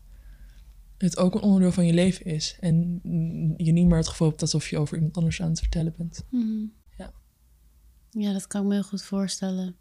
het 0.96 1.18
ook 1.18 1.34
een 1.34 1.40
onderdeel 1.40 1.72
van 1.72 1.86
je 1.86 1.92
leven 1.92 2.24
is. 2.24 2.56
En 2.60 3.00
je 3.56 3.72
niet 3.72 3.86
meer 3.86 3.96
het 3.96 4.08
gevoel 4.08 4.28
hebt 4.28 4.40
alsof 4.40 4.68
je 4.68 4.78
over 4.78 4.96
iemand 4.96 5.16
anders 5.16 5.42
aan 5.42 5.48
het 5.48 5.58
vertellen 5.58 5.94
bent. 5.96 6.24
Mhm. 6.30 6.64
Ja. 6.96 7.12
Ja, 8.10 8.32
dat 8.32 8.46
kan 8.46 8.62
ik 8.62 8.68
me 8.68 8.74
heel 8.74 8.82
goed 8.82 9.02
voorstellen. 9.02 9.76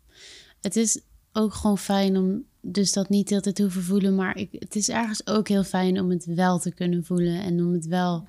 Het 0.61 0.75
is 0.75 1.01
ook 1.31 1.53
gewoon 1.53 1.77
fijn 1.77 2.17
om 2.17 2.43
dus 2.61 2.93
dat 2.93 3.09
niet 3.09 3.33
altijd 3.33 3.55
te 3.55 3.61
hoeven 3.61 3.83
voelen. 3.83 4.15
Maar 4.15 4.37
ik, 4.37 4.49
het 4.51 4.75
is 4.75 4.89
ergens 4.89 5.27
ook 5.27 5.47
heel 5.47 5.63
fijn 5.63 5.99
om 5.99 6.09
het 6.09 6.25
wel 6.25 6.59
te 6.59 6.73
kunnen 6.73 7.05
voelen. 7.05 7.41
En 7.41 7.65
om 7.65 7.73
het 7.73 7.85
wel 7.85 8.27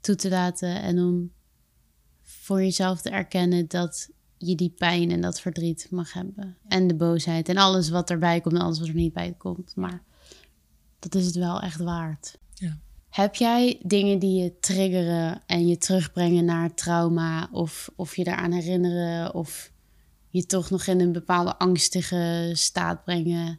toe 0.00 0.14
te 0.14 0.28
laten 0.28 0.82
en 0.82 0.98
om 0.98 1.32
voor 2.22 2.62
jezelf 2.62 3.02
te 3.02 3.10
erkennen 3.10 3.68
dat 3.68 4.10
je 4.38 4.54
die 4.54 4.70
pijn 4.70 5.10
en 5.10 5.20
dat 5.20 5.40
verdriet 5.40 5.86
mag 5.90 6.12
hebben. 6.12 6.56
En 6.68 6.86
de 6.86 6.94
boosheid 6.94 7.48
en 7.48 7.56
alles 7.56 7.88
wat 7.88 8.10
erbij 8.10 8.40
komt 8.40 8.54
en 8.54 8.60
alles 8.60 8.78
wat 8.78 8.88
er 8.88 8.94
niet 8.94 9.12
bij 9.12 9.34
komt. 9.38 9.76
Maar 9.76 10.02
dat 10.98 11.14
is 11.14 11.26
het 11.26 11.34
wel 11.34 11.60
echt 11.60 11.80
waard. 11.80 12.38
Ja. 12.54 12.78
Heb 13.08 13.34
jij 13.34 13.80
dingen 13.82 14.18
die 14.18 14.42
je 14.42 14.58
triggeren 14.60 15.42
en 15.46 15.66
je 15.66 15.78
terugbrengen 15.78 16.44
naar 16.44 16.74
trauma? 16.74 17.48
Of, 17.52 17.90
of 17.96 18.16
je 18.16 18.24
daaraan 18.24 18.52
herinneren? 18.52 19.34
Of 19.34 19.72
je 20.28 20.46
toch 20.46 20.70
nog 20.70 20.86
in 20.86 21.00
een 21.00 21.12
bepaalde 21.12 21.58
angstige 21.58 22.50
staat 22.52 23.04
brengen? 23.04 23.58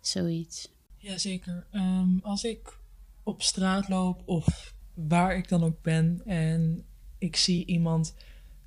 Zoiets. 0.00 0.72
Jazeker. 0.96 1.66
Um, 1.72 2.20
als 2.22 2.44
ik 2.44 2.78
op 3.22 3.42
straat 3.42 3.88
loop 3.88 4.22
of 4.24 4.74
waar 4.94 5.36
ik 5.36 5.48
dan 5.48 5.64
ook 5.64 5.82
ben 5.82 6.22
en 6.24 6.84
ik 7.18 7.36
zie 7.36 7.66
iemand 7.66 8.14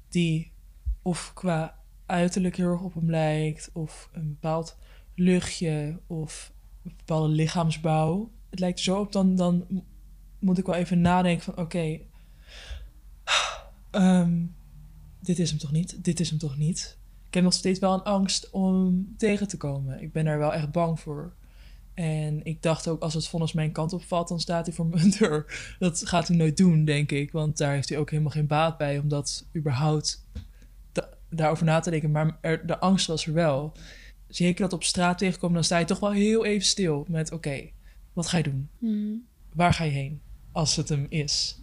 die 0.10 0.52
of 1.02 1.32
qua 1.34 1.80
uiterlijk 2.06 2.56
heel 2.56 2.72
erg 2.72 2.82
op 2.82 2.94
hem 2.94 3.10
lijkt, 3.10 3.70
of 3.74 4.10
een 4.12 4.28
bepaald 4.28 4.78
luchtje, 5.16 6.00
of 6.08 6.54
een 6.84 6.94
bepaalde 6.98 7.34
lichaamsbouw. 7.34 8.32
Het 8.50 8.60
lijkt 8.60 8.80
zo 8.80 9.00
op, 9.00 9.12
dan, 9.12 9.36
dan 9.36 9.84
moet 10.40 10.58
ik 10.58 10.66
wel 10.66 10.76
even 10.76 11.02
nadenken 11.02 11.44
van 11.44 11.58
oké, 11.58 12.00
ehm, 13.92 14.46
dit 15.20 15.40
is 15.40 15.50
hem 15.50 15.60
toch 15.60 15.72
niet, 15.72 16.04
dit 16.04 16.20
is 16.20 16.30
hem 16.30 16.40
toch 16.40 16.58
niet. 16.58 16.98
Ik 17.28 17.34
heb 17.34 17.44
nog 17.44 17.54
steeds 17.54 17.80
wel 17.80 17.94
een 17.94 18.04
angst 18.04 18.50
om 18.50 19.14
tegen 19.18 19.48
te 19.48 19.58
komen. 19.58 20.02
Ik 20.02 20.12
ben 20.12 20.26
daar 20.26 20.38
wel 20.38 20.54
echt 20.54 20.72
bang 20.72 21.00
voor. 21.00 21.34
En 21.94 22.46
ik 22.46 22.62
dacht 22.62 22.88
ook, 22.88 23.02
als 23.02 23.14
het 23.14 23.28
vonnis 23.28 23.54
mijn 23.54 23.72
kant 23.72 23.94
op 23.94 24.04
valt, 24.04 24.28
dan 24.28 24.40
staat 24.40 24.66
hij 24.66 24.76
voor 24.76 24.86
mijn 24.86 25.10
deur. 25.20 25.76
Dat 25.80 26.08
gaat 26.08 26.28
hij 26.28 26.38
nooit 26.38 26.58
doen, 26.58 26.86
denk 26.86 27.12
ik. 27.12 27.32
Want 27.32 27.58
daar 27.58 27.74
heeft 27.74 27.90
hij 27.90 27.98
ook 27.98 28.10
helemaal 28.10 28.32
geen 28.32 28.48
baat 28.48 28.78
bij, 28.78 29.00
omdat 29.00 29.46
überhaupt 29.56 30.26
daarover 31.32 31.66
na 31.66 31.80
te 31.80 31.90
denken. 31.90 32.12
Maar 32.12 32.38
er, 32.42 32.68
de 32.68 32.80
angst 32.80 33.08
was 33.08 33.26
er 33.26 33.34
wel. 33.34 33.74
Zeker 34.28 34.62
dat 34.62 34.74
op 34.74 34.84
straat 34.84 35.18
tegenkomen, 35.18 35.56
dan 35.56 35.64
sta 35.64 35.78
je 35.78 35.86
toch 35.86 36.00
wel 36.00 36.12
heel 36.12 36.46
even 36.46 36.66
stil 36.68 37.06
met: 37.10 37.32
oké, 37.32 37.70
wat 38.14 38.28
ga 38.28 38.38
je 38.38 38.44
doen? 38.44 38.70
Hmm. 38.78 39.26
Waar 39.54 39.74
ga 39.74 39.84
je 39.84 39.92
heen 39.92 40.22
als 40.52 40.76
het 40.76 40.90
hem 40.90 41.06
is? 41.10 41.62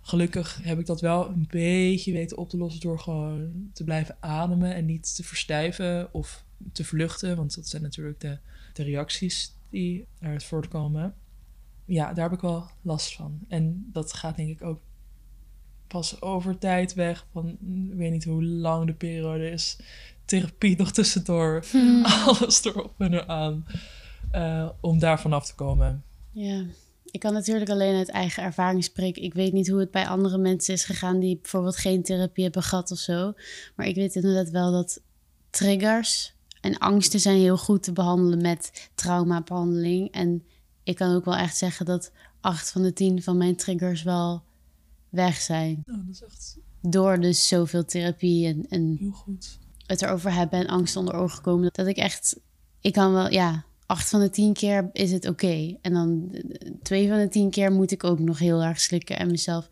Gelukkig 0.00 0.60
heb 0.62 0.78
ik 0.78 0.86
dat 0.86 1.00
wel 1.00 1.28
een 1.28 1.46
beetje 1.50 2.12
weten 2.12 2.36
op 2.36 2.48
te 2.48 2.56
lossen 2.56 2.80
door 2.80 2.98
gewoon 2.98 3.70
te 3.72 3.84
blijven 3.84 4.16
ademen 4.20 4.74
en 4.74 4.84
niet 4.86 5.14
te 5.16 5.24
verstijven 5.24 6.14
of 6.14 6.44
te 6.72 6.84
vluchten. 6.84 7.36
Want 7.36 7.54
dat 7.54 7.68
zijn 7.68 7.82
natuurlijk 7.82 8.20
de, 8.20 8.38
de 8.72 8.82
reacties 8.82 9.54
die 9.70 10.06
eruit 10.20 10.44
voortkomen. 10.44 11.14
Ja, 11.84 12.12
daar 12.12 12.24
heb 12.24 12.32
ik 12.32 12.40
wel 12.40 12.70
last 12.82 13.14
van. 13.14 13.38
En 13.48 13.88
dat 13.92 14.12
gaat 14.12 14.36
denk 14.36 14.48
ik 14.48 14.62
ook 14.62 14.80
pas 15.88 16.20
over 16.22 16.58
tijd 16.58 16.94
weg. 16.94 17.26
Van, 17.32 17.48
ik 17.48 17.96
weet 17.96 18.10
niet 18.10 18.24
hoe 18.24 18.44
lang 18.44 18.86
de 18.86 18.94
periode 18.94 19.50
is. 19.50 19.78
Therapie 20.24 20.76
nog 20.76 20.92
tussendoor. 20.92 21.64
Hmm. 21.70 22.04
Alles 22.26 22.64
erop 22.64 22.94
en 22.98 23.14
eraan. 23.14 23.66
Uh, 24.32 24.68
om 24.80 24.98
daar 24.98 25.20
vanaf 25.20 25.46
te 25.46 25.54
komen. 25.54 26.04
Ja, 26.32 26.64
ik 27.04 27.20
kan 27.20 27.32
natuurlijk 27.32 27.70
alleen 27.70 27.94
uit 27.94 28.10
eigen 28.10 28.42
ervaring 28.42 28.84
spreken. 28.84 29.22
Ik 29.22 29.34
weet 29.34 29.52
niet 29.52 29.68
hoe 29.68 29.80
het 29.80 29.90
bij 29.90 30.06
andere 30.06 30.38
mensen 30.38 30.74
is 30.74 30.84
gegaan 30.84 31.18
die 31.18 31.38
bijvoorbeeld 31.42 31.76
geen 31.76 32.02
therapie 32.02 32.44
hebben 32.44 32.62
gehad 32.62 32.90
of 32.90 32.98
zo. 32.98 33.32
Maar 33.76 33.86
ik 33.86 33.94
weet 33.94 34.14
inderdaad 34.14 34.50
wel 34.50 34.72
dat 34.72 35.00
triggers 35.50 36.34
en 36.60 36.78
angsten 36.78 37.20
zijn 37.20 37.38
heel 37.38 37.56
goed 37.56 37.82
te 37.82 37.92
behandelen 37.92 38.40
met 38.40 38.90
traumabehandeling. 38.94 40.12
En 40.12 40.44
ik 40.82 40.96
kan 40.96 41.14
ook 41.14 41.24
wel 41.24 41.36
echt 41.36 41.56
zeggen 41.56 41.86
dat 41.86 42.12
acht 42.40 42.70
van 42.70 42.82
de 42.82 42.92
tien 42.92 43.22
van 43.22 43.36
mijn 43.36 43.56
triggers 43.56 44.02
wel 44.02 44.42
weg 45.08 45.36
zijn. 45.36 45.84
Oh, 45.86 45.96
dat 45.96 46.14
is 46.14 46.22
echt... 46.22 46.58
Door 46.80 47.20
dus 47.20 47.48
zoveel 47.48 47.84
therapie 47.84 48.46
en, 48.46 48.66
en 48.68 48.96
Heel 48.98 49.10
goed. 49.10 49.58
het 49.86 50.02
erover 50.02 50.32
hebben 50.32 50.58
en 50.58 50.66
angst 50.66 50.96
onder 50.96 51.14
ogen 51.14 51.42
komen. 51.42 51.70
Dat 51.72 51.86
ik 51.86 51.96
echt, 51.96 52.40
ik 52.80 52.92
kan 52.92 53.12
wel, 53.12 53.30
ja, 53.30 53.64
acht 53.86 54.08
van 54.08 54.20
de 54.20 54.30
tien 54.30 54.52
keer 54.52 54.90
is 54.92 55.12
het 55.12 55.26
oké. 55.26 55.76
En 55.80 55.92
dan 55.92 56.32
twee 56.82 57.08
van 57.08 57.18
de 57.18 57.28
tien 57.28 57.50
keer 57.50 57.72
moet 57.72 57.90
ik 57.90 58.04
ook 58.04 58.18
nog 58.18 58.38
heel 58.38 58.62
erg 58.62 58.80
slikken 58.80 59.18
en 59.18 59.30
mezelf 59.30 59.68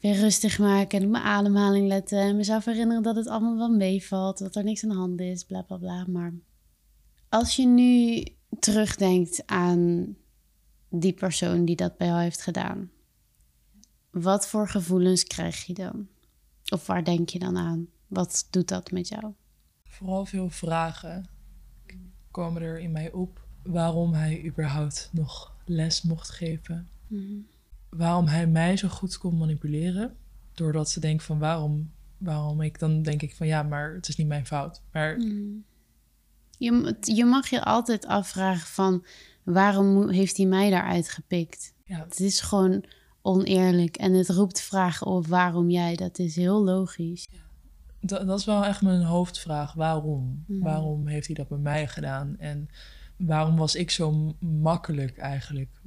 weer 0.00 0.14
rustig 0.14 0.58
maken 0.58 0.98
en 0.98 1.04
op 1.04 1.10
mijn 1.10 1.24
ademhaling 1.24 1.86
letten. 1.86 2.18
En 2.18 2.36
mezelf 2.36 2.64
herinneren 2.64 3.02
dat 3.02 3.16
het 3.16 3.26
allemaal 3.26 3.56
wel 3.56 3.70
meevalt, 3.76 4.38
dat 4.38 4.56
er 4.56 4.64
niks 4.64 4.82
aan 4.82 4.88
de 4.88 4.96
hand 4.96 5.20
is, 5.20 5.44
bla 5.44 5.62
bla 5.62 5.76
bla. 5.76 6.06
Maar 6.08 6.32
als 7.28 7.56
je 7.56 7.66
nu 7.66 8.24
terugdenkt 8.58 9.42
aan 9.46 10.14
die 10.88 11.12
persoon 11.12 11.64
die 11.64 11.76
dat 11.76 11.96
bij 11.96 12.06
jou 12.06 12.22
heeft 12.22 12.42
gedaan, 12.42 12.90
wat 14.12 14.48
voor 14.48 14.68
gevoelens 14.68 15.24
krijg 15.24 15.64
je 15.64 15.74
dan? 15.74 16.08
Of 16.72 16.86
waar 16.86 17.04
denk 17.04 17.28
je 17.28 17.38
dan 17.38 17.56
aan? 17.56 17.86
Wat 18.06 18.46
doet 18.50 18.68
dat 18.68 18.90
met 18.90 19.08
jou? 19.08 19.32
Vooral 19.84 20.24
veel 20.26 20.50
vragen 20.50 21.26
komen 22.30 22.62
er 22.62 22.78
in 22.78 22.92
mij 22.92 23.12
op. 23.12 23.40
Waarom 23.62 24.12
hij 24.12 24.44
überhaupt 24.44 25.08
nog 25.12 25.52
les 25.64 26.02
mocht 26.02 26.30
geven. 26.30 26.88
Mhm. 27.06 27.34
Waarom 27.88 28.26
hij 28.26 28.46
mij 28.46 28.76
zo 28.76 28.88
goed 28.88 29.18
kon 29.18 29.36
manipuleren. 29.36 30.16
Doordat 30.54 30.90
ze 30.90 31.00
denkt 31.00 31.22
van 31.22 31.38
waarom, 31.38 31.90
waarom 32.18 32.60
ik 32.60 32.78
dan 32.78 33.02
denk 33.02 33.22
ik 33.22 33.34
van 33.34 33.46
ja, 33.46 33.62
maar 33.62 33.94
het 33.94 34.08
is 34.08 34.16
niet 34.16 34.26
mijn 34.26 34.46
fout. 34.46 34.82
Maar 34.92 35.16
Mhm. 35.16 35.56
Je, 36.58 36.96
je 37.00 37.24
mag 37.24 37.48
je 37.48 37.64
altijd 37.64 38.06
afvragen 38.06 38.66
van 38.66 39.04
waarom 39.42 40.08
heeft 40.08 40.36
hij 40.36 40.46
mij 40.46 40.70
daaruit 40.70 41.08
gepikt? 41.08 41.74
ja, 41.84 41.98
Het 41.98 42.20
is 42.20 42.40
gewoon 42.40 42.84
oneerlijk 43.22 43.96
en 43.96 44.12
het 44.12 44.28
roept 44.28 44.60
vragen 44.60 45.06
op 45.06 45.26
waarom 45.26 45.70
jij. 45.70 45.96
Dat 45.96 46.18
is 46.18 46.36
heel 46.36 46.64
logisch. 46.64 47.28
dat, 48.00 48.26
dat 48.26 48.38
is 48.38 48.44
wel 48.44 48.64
echt 48.64 48.82
mijn 48.82 49.02
hoofdvraag. 49.02 49.72
Waarom? 49.72 50.44
Mhm. 50.46 50.62
Waarom 50.62 51.06
heeft 51.06 51.26
hij 51.26 51.36
dat 51.36 51.48
bij 51.48 51.58
mij 51.58 51.88
gedaan? 51.88 52.38
En 52.38 52.68
waarom 53.16 53.56
was 53.56 53.74
ik 53.74 53.90
zo 53.90 54.34
makkelijk 54.40 55.18
eigenlijk? 55.18 55.80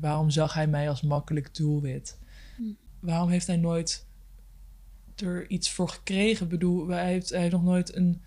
Waarom 0.00 0.30
zag 0.30 0.54
hij 0.54 0.66
mij 0.66 0.88
als 0.88 1.02
makkelijk 1.02 1.54
doelwit? 1.54 2.18
Mhm. 2.56 2.68
Waarom 3.00 3.28
heeft 3.28 3.46
hij 3.46 3.56
nooit 3.56 4.06
er 5.16 5.50
iets 5.50 5.70
voor 5.70 5.88
gekregen? 5.88 6.44
Ik 6.44 6.50
bedoel, 6.50 6.88
hij 6.88 7.06
heeft, 7.06 7.30
hij 7.30 7.40
heeft 7.40 7.52
nog 7.52 7.64
nooit 7.64 7.96
een, 7.96 8.22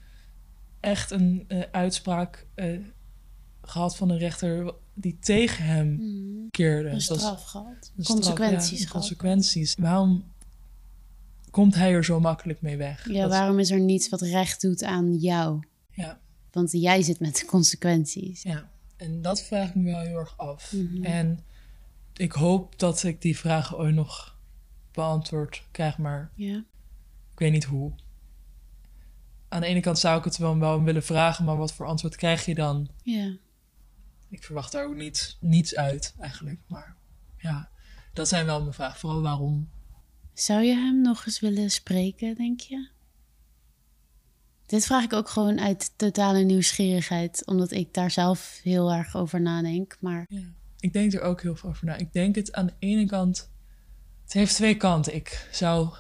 echt 0.80 1.12
een 1.12 1.46
eh, 1.48 1.60
uitspraak 1.72 2.48
eh, 2.54 2.80
gehad 3.62 3.96
van 3.98 4.10
een 4.10 4.18
rechter 4.18 4.74
die 4.94 5.18
tegen 5.20 5.64
hem 5.66 6.00
keerde. 6.52 6.90
Een 6.90 7.02
straf 7.02 7.44
gehad. 7.44 7.92
een 7.98 8.04
straf, 8.04 8.18
Consequenties 8.18 8.70
ja, 8.70 8.76
gehad. 8.78 8.92
consequenties. 8.92 9.76
Waarom 9.80 10.24
komt 11.52 11.76
hij 11.76 11.94
er 11.94 12.04
zo 12.06 12.20
makkelijk 12.20 12.62
mee 12.62 12.78
weg? 12.78 13.10
Ja, 13.10 13.22
Dat- 13.22 13.30
waarom 13.32 13.60
is 13.60 13.72
er 13.72 13.80
niets 13.80 14.10
wat 14.10 14.22
recht 14.22 14.62
doet 14.62 14.84
aan 14.84 15.16
jou? 15.18 15.64
ja. 15.92 16.20
Want 16.52 16.72
jij 16.72 17.02
zit 17.02 17.20
met 17.20 17.38
de 17.38 17.46
consequenties. 17.46 18.42
Ja, 18.44 18.70
en 18.98 19.22
dat 19.22 19.42
vraag 19.44 19.70
ik 19.70 19.76
me 19.76 19.92
wel 19.92 20.00
heel 20.00 20.18
erg 20.18 20.38
af. 20.38 20.72
Mhm. 20.74 21.04
En 21.04 21.40
ik 22.14 22.32
hoop 22.32 22.80
dat 22.80 23.04
ik 23.04 23.22
die 23.22 23.38
vragen 23.38 23.78
ooit 23.78 23.96
nog 23.96 24.38
beantwoord 24.92 25.64
krijg, 25.72 25.98
maar 25.98 26.32
Ja. 26.36 26.58
ik 27.32 27.40
weet 27.40 27.52
niet 27.52 27.64
hoe. 27.64 27.92
Aan 29.48 29.62
de 29.62 29.68
ene 29.68 29.80
kant 29.80 30.00
zou 30.00 30.18
ik 30.18 30.24
het 30.24 30.38
wel, 30.38 30.58
wel 30.58 30.84
willen 30.84 31.04
vragen, 31.04 31.46
maar 31.46 31.58
wat 31.58 31.74
voor 31.74 31.86
antwoord 31.86 32.16
krijg 32.16 32.46
je 32.46 32.56
dan? 32.56 32.90
Ja. 33.04 33.36
Ik 34.32 34.44
verwacht 34.44 34.72
daar 34.72 34.86
ook 34.86 34.96
niet, 34.96 35.38
niets 35.40 35.76
uit 35.76 36.14
eigenlijk. 36.20 36.60
Maar 36.68 36.96
ja, 37.38 37.70
dat 38.14 38.28
zijn 38.28 38.46
wel 38.46 38.62
mijn 38.62 38.74
vragen. 38.74 39.00
Vooral 39.00 39.22
waarom. 39.22 39.70
Zou 40.34 40.62
je 40.64 40.74
hem 40.74 41.02
nog 41.02 41.26
eens 41.26 41.40
willen 41.40 41.72
spreken, 41.72 42.36
denk 42.36 42.60
je? 42.60 42.90
Dit 44.66 44.86
vraag 44.86 45.04
ik 45.04 45.14
ook 45.14 45.30
gewoon 45.30 45.60
uit 45.60 45.94
totale 45.96 46.44
nieuwsgierigheid, 46.44 47.46
omdat 47.46 47.72
ik 47.72 47.94
daar 47.94 48.12
zelf 48.12 48.60
heel 48.64 48.92
erg 48.92 49.16
over 49.16 49.42
nadenk. 49.42 49.98
Maar 50.00 50.26
Ja. 50.30 50.54
Ik 50.80 50.94
denk 50.94 51.14
er 51.14 51.22
ook 51.22 51.42
heel 51.42 51.56
veel 51.56 51.70
over 51.70 51.86
na. 51.86 51.96
Ik 51.96 52.14
denk 52.14 52.36
het 52.36 52.54
aan 52.54 52.66
de 52.66 52.74
ene 52.80 53.06
kant. 53.06 53.50
Het 54.24 54.34
heeft 54.34 54.56
twee 54.56 54.78
kanten. 54.78 55.16
Ik 55.16 55.48
zou 55.52 55.96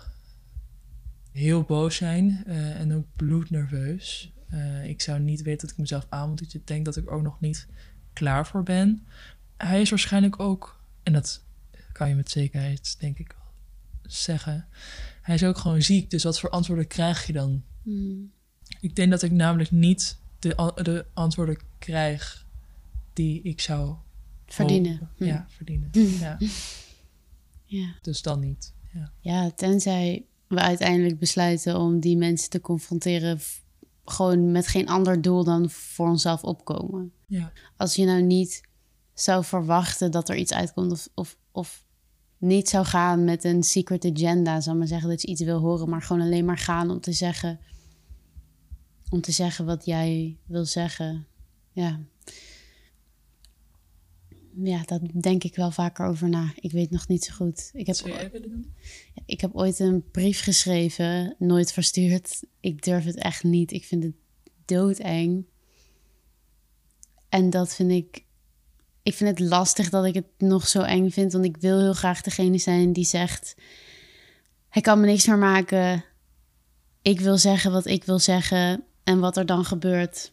heel 1.31 1.63
boos 1.63 1.95
zijn 1.95 2.43
eh, 2.45 2.79
en 2.79 2.93
ook 2.93 3.05
bloednerveus. 3.15 4.33
Eh, 4.49 4.85
ik 4.85 5.01
zou 5.01 5.19
niet 5.19 5.41
weten 5.41 5.61
dat 5.61 5.71
ik 5.71 5.77
mezelf 5.77 6.05
aan 6.09 6.29
moet. 6.29 6.53
Ik 6.53 6.67
denk 6.67 6.85
dat 6.85 6.97
ik 6.97 7.11
ook 7.11 7.21
nog 7.21 7.39
niet 7.39 7.67
klaar 8.13 8.47
voor 8.47 8.63
ben. 8.63 9.05
Hij 9.57 9.81
is 9.81 9.89
waarschijnlijk 9.89 10.39
ook, 10.39 10.79
en 11.03 11.13
dat 11.13 11.43
kan 11.91 12.09
je 12.09 12.15
met 12.15 12.31
zekerheid 12.31 12.99
denk 12.99 13.17
ik 13.19 13.33
wel 13.37 13.51
zeggen. 14.01 14.67
Hij 15.21 15.35
is 15.35 15.43
ook 15.43 15.57
gewoon 15.57 15.81
ziek. 15.81 16.09
Dus 16.09 16.23
wat 16.23 16.39
voor 16.39 16.49
antwoorden 16.49 16.87
krijg 16.87 17.27
je 17.27 17.33
dan? 17.33 17.63
hmm, 17.83 18.31
Ik 18.79 18.95
denk 18.95 19.11
dat 19.11 19.21
ik 19.21 19.31
namelijk 19.31 19.71
niet 19.71 20.17
de, 20.39 20.71
de 20.83 21.05
antwoorden 21.13 21.57
krijg 21.79 22.45
die 23.13 23.41
ik 23.41 23.61
zou 23.61 23.95
verdienen. 24.45 25.09
Hm. 25.17 25.23
Ja, 25.23 25.45
verdienen. 25.49 25.89
Ja, 26.19 26.37
ja. 27.65 27.95
dus 28.01 28.21
dan 28.21 28.39
niet. 28.39 28.73
Ja. 28.93 29.11
Ja, 29.19 29.51
tenzij 29.51 30.25
we 30.47 30.59
uiteindelijk 30.59 31.19
besluiten 31.19 31.79
om 31.79 31.99
die 31.99 32.17
mensen 32.17 32.49
te 32.49 32.61
confronteren, 32.61 33.39
gewoon 34.05 34.51
met 34.51 34.67
geen 34.67 34.87
ander 34.87 35.21
doel 35.21 35.43
dan 35.43 35.69
voor 35.69 36.09
onszelf 36.09 36.43
opkomen. 36.43 37.13
Ja. 37.31 37.51
Als 37.77 37.95
je 37.95 38.05
nou 38.05 38.21
niet 38.21 38.61
zou 39.13 39.43
verwachten 39.43 40.11
dat 40.11 40.29
er 40.29 40.35
iets 40.35 40.53
uitkomt 40.53 40.91
of, 40.91 41.09
of, 41.13 41.37
of 41.51 41.85
niet 42.37 42.69
zou 42.69 42.85
gaan 42.85 43.23
met 43.23 43.43
een 43.43 43.63
secret 43.63 44.05
agenda, 44.05 44.61
zal 44.61 44.75
maar 44.75 44.87
zeggen 44.87 45.09
dat 45.09 45.21
je 45.21 45.27
iets 45.27 45.41
wil 45.41 45.59
horen, 45.59 45.89
maar 45.89 46.01
gewoon 46.01 46.21
alleen 46.21 46.45
maar 46.45 46.57
gaan 46.57 46.89
om 46.89 46.99
te 47.01 47.11
zeggen, 47.11 47.59
om 49.09 49.21
te 49.21 49.31
zeggen 49.31 49.65
wat 49.65 49.85
jij 49.85 50.37
wil 50.45 50.65
zeggen. 50.65 51.27
Ja. 51.71 51.99
Ja, 54.55 54.83
dat 54.83 55.01
denk 55.21 55.43
ik 55.43 55.55
wel 55.55 55.71
vaker 55.71 56.05
over 56.05 56.29
na. 56.29 56.53
Ik 56.55 56.71
weet 56.71 56.89
nog 56.89 57.07
niet 57.07 57.23
zo 57.23 57.33
goed. 57.33 57.69
Ik 57.73 57.87
heb, 57.87 57.95
Wat 57.95 58.05
zou 58.05 58.11
jij 58.11 58.31
willen 58.31 58.49
doen? 58.49 58.73
ik 59.25 59.41
heb 59.41 59.55
ooit 59.55 59.79
een 59.79 60.03
brief 60.11 60.41
geschreven, 60.41 61.35
nooit 61.39 61.71
verstuurd. 61.71 62.43
Ik 62.59 62.83
durf 62.83 63.03
het 63.03 63.15
echt 63.15 63.43
niet. 63.43 63.71
Ik 63.71 63.85
vind 63.85 64.03
het 64.03 64.15
doodeng. 64.65 65.45
En 67.31 67.49
dat 67.49 67.73
vind 67.73 67.91
ik. 67.91 68.25
Ik 69.03 69.13
vind 69.13 69.39
het 69.39 69.49
lastig 69.49 69.89
dat 69.89 70.05
ik 70.05 70.13
het 70.13 70.27
nog 70.37 70.67
zo 70.67 70.81
eng 70.81 71.09
vind. 71.09 71.31
Want 71.31 71.45
ik 71.45 71.57
wil 71.57 71.79
heel 71.79 71.93
graag 71.93 72.21
degene 72.21 72.57
zijn 72.57 72.93
die 72.93 73.05
zegt: 73.05 73.55
Hij 74.69 74.81
kan 74.81 74.99
me 74.99 75.05
niks 75.05 75.27
meer 75.27 75.37
maken. 75.37 76.03
Ik 77.01 77.19
wil 77.19 77.37
zeggen 77.37 77.71
wat 77.71 77.85
ik 77.85 78.03
wil 78.03 78.19
zeggen. 78.19 78.83
En 79.03 79.19
wat 79.19 79.37
er 79.37 79.45
dan 79.45 79.65
gebeurt. 79.65 80.31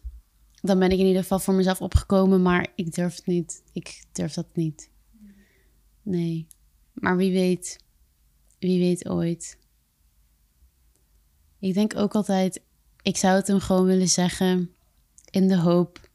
Dan 0.61 0.79
ben 0.79 0.91
ik 0.91 0.99
in 0.99 1.05
ieder 1.05 1.21
geval 1.21 1.39
voor 1.39 1.53
mezelf 1.53 1.81
opgekomen. 1.81 2.41
Maar 2.41 2.67
ik 2.75 2.93
durf 2.93 3.15
het 3.15 3.25
niet. 3.25 3.63
Ik 3.73 4.03
durf 4.11 4.33
dat 4.33 4.47
niet. 4.53 4.89
Nee. 6.01 6.47
Maar 6.93 7.17
wie 7.17 7.31
weet. 7.31 7.79
Wie 8.59 8.79
weet 8.79 9.09
ooit. 9.09 9.57
Ik 11.59 11.73
denk 11.73 11.95
ook 11.95 12.15
altijd, 12.15 12.61
ik 13.01 13.17
zou 13.17 13.35
het 13.35 13.47
hem 13.47 13.59
gewoon 13.59 13.85
willen 13.85 14.09
zeggen 14.09 14.71
in 15.29 15.47
de 15.47 15.57
hoop 15.57 16.08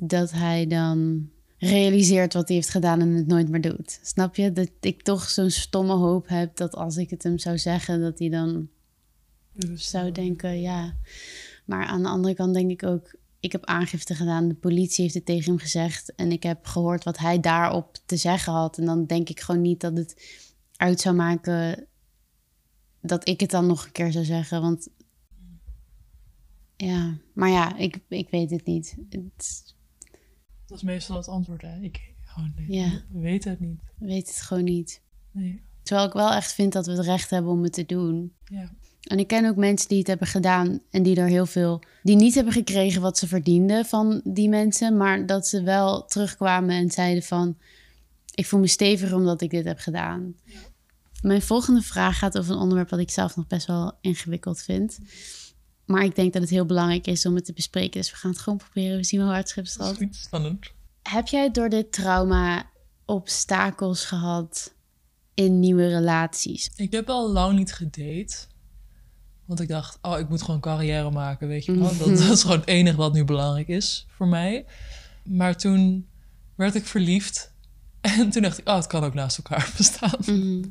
dat 0.00 0.30
hij 0.30 0.66
dan 0.66 1.28
realiseert 1.58 2.32
wat 2.32 2.48
hij 2.48 2.56
heeft 2.56 2.70
gedaan 2.70 3.00
en 3.00 3.14
het 3.14 3.26
nooit 3.26 3.48
meer 3.48 3.60
doet. 3.60 4.00
Snap 4.02 4.36
je? 4.36 4.52
Dat 4.52 4.70
ik 4.80 5.02
toch 5.02 5.28
zo'n 5.28 5.50
stomme 5.50 5.92
hoop 5.92 6.28
heb 6.28 6.56
dat 6.56 6.74
als 6.74 6.96
ik 6.96 7.10
het 7.10 7.22
hem 7.22 7.38
zou 7.38 7.58
zeggen, 7.58 8.00
dat 8.00 8.18
hij 8.18 8.28
dan 8.28 8.68
zou 9.74 10.12
denken, 10.12 10.60
ja. 10.60 10.96
Maar 11.64 11.86
aan 11.86 12.02
de 12.02 12.08
andere 12.08 12.34
kant 12.34 12.54
denk 12.54 12.70
ik 12.70 12.82
ook, 12.82 13.14
ik 13.40 13.52
heb 13.52 13.64
aangifte 13.64 14.14
gedaan, 14.14 14.48
de 14.48 14.54
politie 14.54 15.02
heeft 15.02 15.14
het 15.14 15.24
tegen 15.24 15.50
hem 15.50 15.58
gezegd 15.58 16.14
en 16.14 16.32
ik 16.32 16.42
heb 16.42 16.66
gehoord 16.66 17.04
wat 17.04 17.18
hij 17.18 17.40
daarop 17.40 17.96
te 18.06 18.16
zeggen 18.16 18.52
had. 18.52 18.78
En 18.78 18.84
dan 18.84 19.06
denk 19.06 19.28
ik 19.28 19.40
gewoon 19.40 19.60
niet 19.60 19.80
dat 19.80 19.96
het 19.96 20.40
uit 20.76 21.00
zou 21.00 21.14
maken 21.14 21.86
dat 23.00 23.28
ik 23.28 23.40
het 23.40 23.50
dan 23.50 23.66
nog 23.66 23.84
een 23.84 23.92
keer 23.92 24.12
zou 24.12 24.24
zeggen, 24.24 24.60
want 24.60 24.88
ja, 26.76 27.16
maar 27.32 27.50
ja, 27.50 27.76
ik, 27.76 27.98
ik 28.08 28.30
weet 28.30 28.50
het 28.50 28.66
niet. 28.66 28.96
Het, 29.08 29.74
Dat 30.70 30.78
is 30.78 30.84
meestal 30.84 31.16
het 31.16 31.28
antwoord, 31.28 31.62
hè? 31.62 31.80
Ik 31.80 32.12
gewoon, 32.24 32.52
nee, 32.56 32.78
Ja. 32.80 32.90
we 33.12 33.20
weten 33.20 33.50
het 33.50 33.60
niet. 33.60 33.80
weet 33.98 34.28
het 34.28 34.40
gewoon 34.40 34.64
niet. 34.64 35.02
Nee, 35.30 35.62
Terwijl 35.82 36.06
ik 36.08 36.12
wel 36.14 36.32
echt 36.32 36.52
vind 36.52 36.72
dat 36.72 36.86
we 36.86 36.92
het 36.92 37.04
recht 37.06 37.30
hebben 37.30 37.52
om 37.52 37.62
het 37.62 37.72
te 37.72 37.86
doen. 37.86 38.32
ja. 38.44 38.70
En 39.00 39.18
ik 39.18 39.26
ken 39.26 39.44
ook 39.48 39.56
mensen 39.56 39.88
die 39.88 39.98
het 39.98 40.06
hebben 40.06 40.26
gedaan 40.26 40.80
en 40.90 41.02
die 41.02 41.16
er 41.16 41.26
heel 41.26 41.46
veel, 41.46 41.82
die 42.02 42.16
niet 42.16 42.34
hebben 42.34 42.52
gekregen 42.52 43.00
wat 43.02 43.18
ze 43.18 43.26
verdienden 43.28 43.84
van 43.84 44.20
die 44.24 44.48
mensen, 44.48 44.96
maar 44.96 45.26
dat 45.26 45.46
ze 45.46 45.62
wel 45.62 46.04
terugkwamen 46.04 46.76
en 46.76 46.90
zeiden 46.90 47.22
van, 47.22 47.58
ik 48.34 48.46
voel 48.46 48.60
me 48.60 48.66
steviger 48.66 49.16
omdat 49.16 49.40
ik 49.40 49.50
dit 49.50 49.64
heb 49.64 49.78
gedaan. 49.78 50.34
Mijn 51.22 51.42
volgende 51.42 51.82
vraag 51.82 52.18
gaat 52.18 52.38
over 52.38 52.52
een 52.54 52.60
onderwerp 52.60 52.90
wat 52.90 53.00
ik 53.00 53.10
zelf 53.10 53.36
nog 53.36 53.46
best 53.46 53.66
wel 53.66 53.92
ingewikkeld 54.00 54.60
vind. 54.62 54.98
Maar 55.90 56.04
ik 56.04 56.14
denk 56.14 56.32
dat 56.32 56.42
het 56.42 56.50
heel 56.50 56.66
belangrijk 56.66 57.06
is 57.06 57.26
om 57.26 57.34
het 57.34 57.44
te 57.44 57.52
bespreken. 57.52 58.00
Dus 58.00 58.10
we 58.10 58.16
gaan 58.16 58.30
het 58.30 58.40
gewoon 58.40 58.58
proberen. 58.58 58.96
We 58.96 59.04
zien 59.04 59.20
wel 59.20 59.28
waar 59.28 59.36
het 59.36 59.60
staat. 59.68 59.98
spannend. 60.10 60.70
Heb 61.02 61.26
jij 61.26 61.50
door 61.50 61.68
dit 61.68 61.92
trauma 61.92 62.70
obstakels 63.04 64.04
gehad 64.04 64.74
in 65.34 65.60
nieuwe 65.60 65.88
relaties? 65.88 66.70
Ik 66.76 66.92
heb 66.92 67.08
al 67.08 67.30
lang 67.32 67.58
niet 67.58 67.72
gedate. 67.72 68.36
Want 69.44 69.60
ik 69.60 69.68
dacht, 69.68 69.98
oh, 70.02 70.18
ik 70.18 70.28
moet 70.28 70.42
gewoon 70.42 70.60
carrière 70.60 71.10
maken, 71.10 71.48
weet 71.48 71.64
je 71.64 71.78
wel. 71.78 71.96
Dat, 71.98 72.08
dat 72.08 72.18
is 72.18 72.42
gewoon 72.42 72.58
het 72.58 72.68
enige 72.68 72.96
wat 72.96 73.12
nu 73.12 73.24
belangrijk 73.24 73.68
is 73.68 74.06
voor 74.08 74.28
mij. 74.28 74.66
Maar 75.24 75.56
toen 75.56 76.08
werd 76.54 76.74
ik 76.74 76.86
verliefd. 76.86 77.48
En 78.00 78.30
toen 78.30 78.42
dacht 78.42 78.58
ik, 78.58 78.68
oh, 78.68 78.74
het 78.74 78.86
kan 78.86 79.04
ook 79.04 79.14
naast 79.14 79.36
elkaar 79.36 79.72
bestaan. 79.76 80.18
Mhm. 80.20 80.64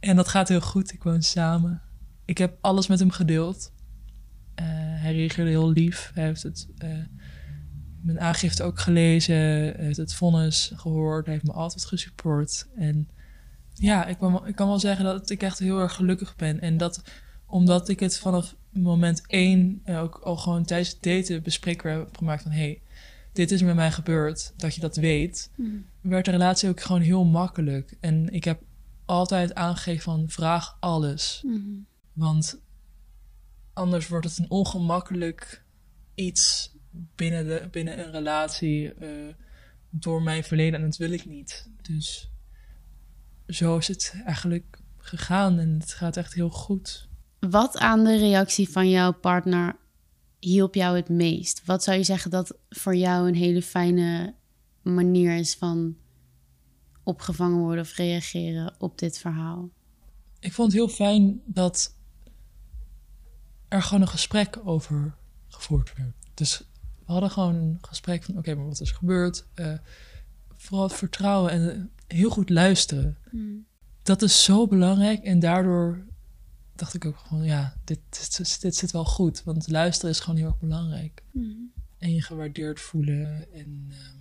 En 0.00 0.16
dat 0.16 0.28
gaat 0.28 0.48
heel 0.48 0.60
goed. 0.60 0.92
Ik 0.92 1.02
woon 1.02 1.22
samen. 1.22 1.82
Ik 2.24 2.38
heb 2.38 2.58
alles 2.60 2.86
met 2.86 2.98
hem 2.98 3.10
gedeeld. 3.10 3.70
Eh, 4.98 5.04
hij 5.04 5.12
reageerde 5.14 5.50
heel 5.50 5.70
lief. 5.70 6.10
Hij 6.14 6.24
heeft 6.24 6.42
het, 6.42 6.68
eh, 6.78 6.88
mijn 8.02 8.20
aangifte 8.20 8.62
ook 8.62 8.78
gelezen. 8.78 9.36
Hij 9.36 9.74
heeft 9.78 9.96
het 9.96 10.14
vonnis 10.14 10.72
gehoord. 10.74 11.24
Hij 11.24 11.34
heeft 11.34 11.46
me 11.46 11.52
altijd 11.52 11.84
gesupport. 11.84 12.68
En 12.76 13.08
ja, 13.74 14.06
ik 14.06 14.18
kan, 14.18 14.32
wel- 14.32 14.46
ik 14.46 14.54
kan 14.56 14.68
wel 14.68 14.78
zeggen 14.78 15.04
dat 15.04 15.30
ik 15.30 15.42
echt 15.42 15.58
heel 15.58 15.80
erg 15.80 15.94
gelukkig 15.94 16.36
ben. 16.36 16.60
En 16.60 16.76
dat 16.76 17.02
omdat 17.46 17.88
ik 17.88 18.00
het 18.00 18.18
vanaf 18.18 18.56
moment 18.72 19.22
één 19.26 19.80
eh, 19.84 20.02
ook 20.02 20.18
al 20.18 20.36
gewoon 20.36 20.64
tijdens 20.64 20.90
het 20.90 21.02
daten 21.02 21.42
bespreekbaar 21.42 21.92
heb 21.98 22.16
gemaakt 22.16 22.42
van... 22.42 22.52
hey, 22.52 22.82
dit 23.32 23.50
is 23.50 23.62
met 23.62 23.74
mij 23.74 23.92
gebeurd, 23.92 24.52
dat 24.56 24.74
je 24.74 24.80
dat 24.80 24.96
weet 24.96 25.50
werd 26.00 26.24
de 26.24 26.30
relatie 26.30 26.68
ook 26.68 26.80
gewoon 26.80 27.00
heel 27.00 27.24
makkelijk. 27.24 27.96
En 28.00 28.28
ik 28.32 28.44
heb 28.44 28.62
altijd 29.04 29.54
aangegeven 29.54 30.02
van 30.02 30.24
vraag 30.28 30.76
alles. 30.80 31.42
Mhm. 31.46 31.58
Want 32.12 32.60
anders 33.78 34.08
wordt 34.08 34.24
het 34.26 34.38
een 34.38 34.50
ongemakkelijk 34.50 35.64
iets 36.14 36.72
binnen, 36.90 37.46
de, 37.46 37.68
binnen 37.70 37.98
een 37.98 38.10
relatie 38.10 38.94
eh, 38.94 39.34
door 39.90 40.22
mijn 40.22 40.44
verleden. 40.44 40.80
En 40.80 40.86
dat 40.86 40.96
wil 40.96 41.10
ik 41.10 41.26
niet. 41.26 41.70
Dus 41.82 42.30
zo 43.46 43.76
is 43.76 43.88
het 43.88 44.20
eigenlijk 44.24 44.78
gegaan 44.96 45.58
en 45.58 45.78
het 45.80 45.92
gaat 45.92 46.16
echt 46.16 46.34
heel 46.34 46.50
goed. 46.50 47.08
Wat 47.38 47.78
aan 47.78 48.04
de 48.04 48.16
reactie 48.16 48.68
van 48.68 48.90
jouw 48.90 49.12
partner 49.12 49.76
hielp 50.38 50.74
jou 50.74 50.96
het 50.96 51.08
meest? 51.08 51.62
Wat 51.64 51.84
zou 51.84 51.96
je 51.96 52.04
zeggen 52.04 52.30
dat 52.30 52.58
voor 52.68 52.96
jou 52.96 53.28
een 53.28 53.34
hele 53.34 53.62
fijne 53.62 54.34
manier 54.82 55.36
is 55.36 55.54
van 55.54 55.96
opgevangen 57.02 57.58
worden 57.58 57.84
of 57.84 57.96
reageren 57.96 58.74
op 58.78 58.98
dit 58.98 59.18
verhaal? 59.18 59.70
ik 60.40 60.52
vond 60.52 60.72
het 60.72 60.80
heel 60.80 60.88
fijn 60.88 61.40
dat 61.44 61.96
er 63.68 63.82
gewoon 63.82 64.02
een 64.02 64.08
gesprek 64.08 64.58
over 64.64 65.14
gevoerd 65.48 65.92
werd. 65.96 66.12
Dus 66.34 66.58
we 67.06 67.12
hadden 67.12 67.30
gewoon 67.30 67.54
een 67.54 67.78
gesprek 67.80 68.24
van: 68.24 68.38
oké, 68.38 68.54
maar 68.54 68.64
wat 68.64 68.80
is 68.80 68.90
er 68.90 68.96
gebeurd? 68.96 69.46
Eh, 69.54 69.72
vooral 70.56 70.82
het 70.82 70.96
vertrouwen 70.96 71.50
en 71.50 71.90
heel 72.06 72.30
goed 72.30 72.50
luisteren. 72.50 73.18
Dat 74.02 74.22
is 74.22 74.44
zo 74.44 74.66
belangrijk 74.66 75.24
en 75.24 75.38
daardoor 75.38 76.04
dacht 76.74 76.94
ik 76.94 77.04
ook 77.04 77.18
gewoon: 77.18 77.44
ja, 77.44 77.76
dit, 77.84 77.98
dit, 78.36 78.60
dit 78.60 78.76
zit 78.76 78.90
wel 78.90 79.04
goed. 79.04 79.42
Want 79.44 79.68
luisteren 79.68 80.10
is 80.10 80.20
gewoon 80.20 80.36
heel 80.36 80.46
erg 80.46 80.58
belangrijk. 80.58 81.22
En 81.98 82.14
je 82.14 82.22
gewaardeerd 82.22 82.80
voelen. 82.80 83.52
En 83.52 83.86
ehm, 83.90 84.16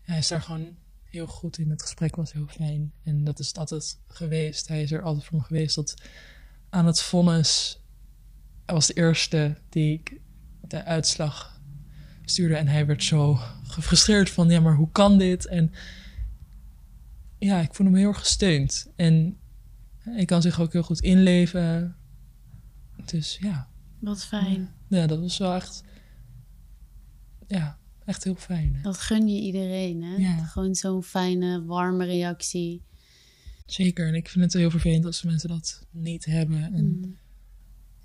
hij 0.00 0.18
is 0.18 0.28
daar 0.28 0.42
gewoon 0.42 0.76
heel 1.02 1.26
goed 1.26 1.58
in. 1.58 1.70
Het 1.70 1.82
gesprek 1.82 2.16
was 2.16 2.32
heel 2.32 2.46
fijn. 2.46 2.92
En 3.02 3.24
dat 3.24 3.38
is 3.38 3.48
het 3.48 3.58
altijd 3.58 3.98
geweest. 4.06 4.68
Hij 4.68 4.82
is 4.82 4.92
er 4.92 5.02
altijd 5.02 5.24
voor 5.24 5.38
me 5.38 5.44
geweest. 5.44 5.74
Dat 5.74 5.94
aan 6.68 6.86
het 6.86 7.00
vonnis. 7.00 7.81
Hij 8.66 8.74
was 8.74 8.86
de 8.86 8.92
eerste 8.94 9.56
die 9.68 9.92
ik 9.92 10.20
de 10.68 10.84
uitslag 10.84 11.60
stuurde. 12.24 12.56
En 12.56 12.68
hij 12.68 12.86
werd 12.86 13.04
zo 13.04 13.34
gefrustreerd 13.62 14.30
van: 14.30 14.48
ja, 14.48 14.60
maar 14.60 14.74
hoe 14.74 14.90
kan 14.92 15.18
dit? 15.18 15.46
En 15.46 15.72
ja, 17.38 17.60
ik 17.60 17.74
voelde 17.74 17.92
me 17.92 17.98
heel 17.98 18.08
erg 18.08 18.18
gesteund. 18.18 18.90
En 18.96 19.36
hij 19.98 20.24
kan 20.24 20.42
zich 20.42 20.60
ook 20.60 20.72
heel 20.72 20.82
goed 20.82 21.00
inleven. 21.00 21.96
Dus 23.04 23.38
ja, 23.40 23.68
Wat 23.98 24.24
fijn. 24.24 24.70
ja 24.88 25.06
dat 25.06 25.20
was 25.20 25.38
wel 25.38 25.54
echt. 25.54 25.82
Ja, 27.46 27.78
echt 28.04 28.24
heel 28.24 28.34
fijn. 28.34 28.74
hè. 28.74 28.82
Dat 28.82 28.98
gun 28.98 29.28
je 29.28 29.40
iedereen, 29.40 30.02
hè? 30.02 30.14
Ja. 30.16 30.44
Gewoon 30.44 30.74
zo'n 30.74 31.02
fijne, 31.02 31.64
warme 31.64 32.04
reactie. 32.04 32.82
Zeker. 33.66 34.06
En 34.08 34.14
ik 34.14 34.28
vind 34.28 34.44
het 34.44 34.52
heel 34.52 34.70
vervelend 34.70 35.04
als 35.04 35.22
mensen 35.22 35.48
dat 35.48 35.86
niet 35.90 36.24
hebben. 36.24 36.62
En 36.74 36.84
Mm. 36.84 37.20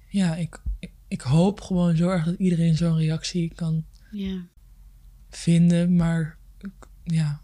Ja, 0.10 0.36
ik, 0.36 0.62
ik, 0.80 0.92
ik 1.08 1.22
hoop 1.22 1.62
gewoon 1.62 1.96
zo 1.96 2.10
erg 2.10 2.26
dat 2.26 2.36
iedereen 2.40 2.76
zo'n 2.78 2.98
reactie 2.98 3.54
kan 3.56 3.86
Ja. 4.12 4.46
vinden. 5.30 5.96
Maar 5.96 6.38
ja, 7.04 7.42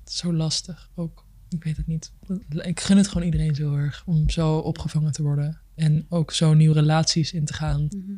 het 0.00 0.08
is 0.08 0.16
zo 0.16 0.32
lastig 0.34 0.90
ook. 0.94 1.24
Ik 1.48 1.64
weet 1.64 1.76
het 1.76 1.86
niet. 1.86 2.12
Ik 2.48 2.80
gun 2.80 2.96
het 2.96 3.08
gewoon 3.08 3.24
iedereen 3.24 3.54
zo 3.54 3.74
erg 3.74 4.02
om 4.06 4.30
zo 4.30 4.56
opgevangen 4.58 5.12
te 5.12 5.22
worden. 5.22 5.60
En 5.74 6.06
ook 6.08 6.32
zo 6.32 6.54
nieuwe 6.54 6.74
relaties 6.74 7.32
in 7.32 7.44
te 7.44 7.52
gaan 7.52 7.82
Mhm. 7.82 8.12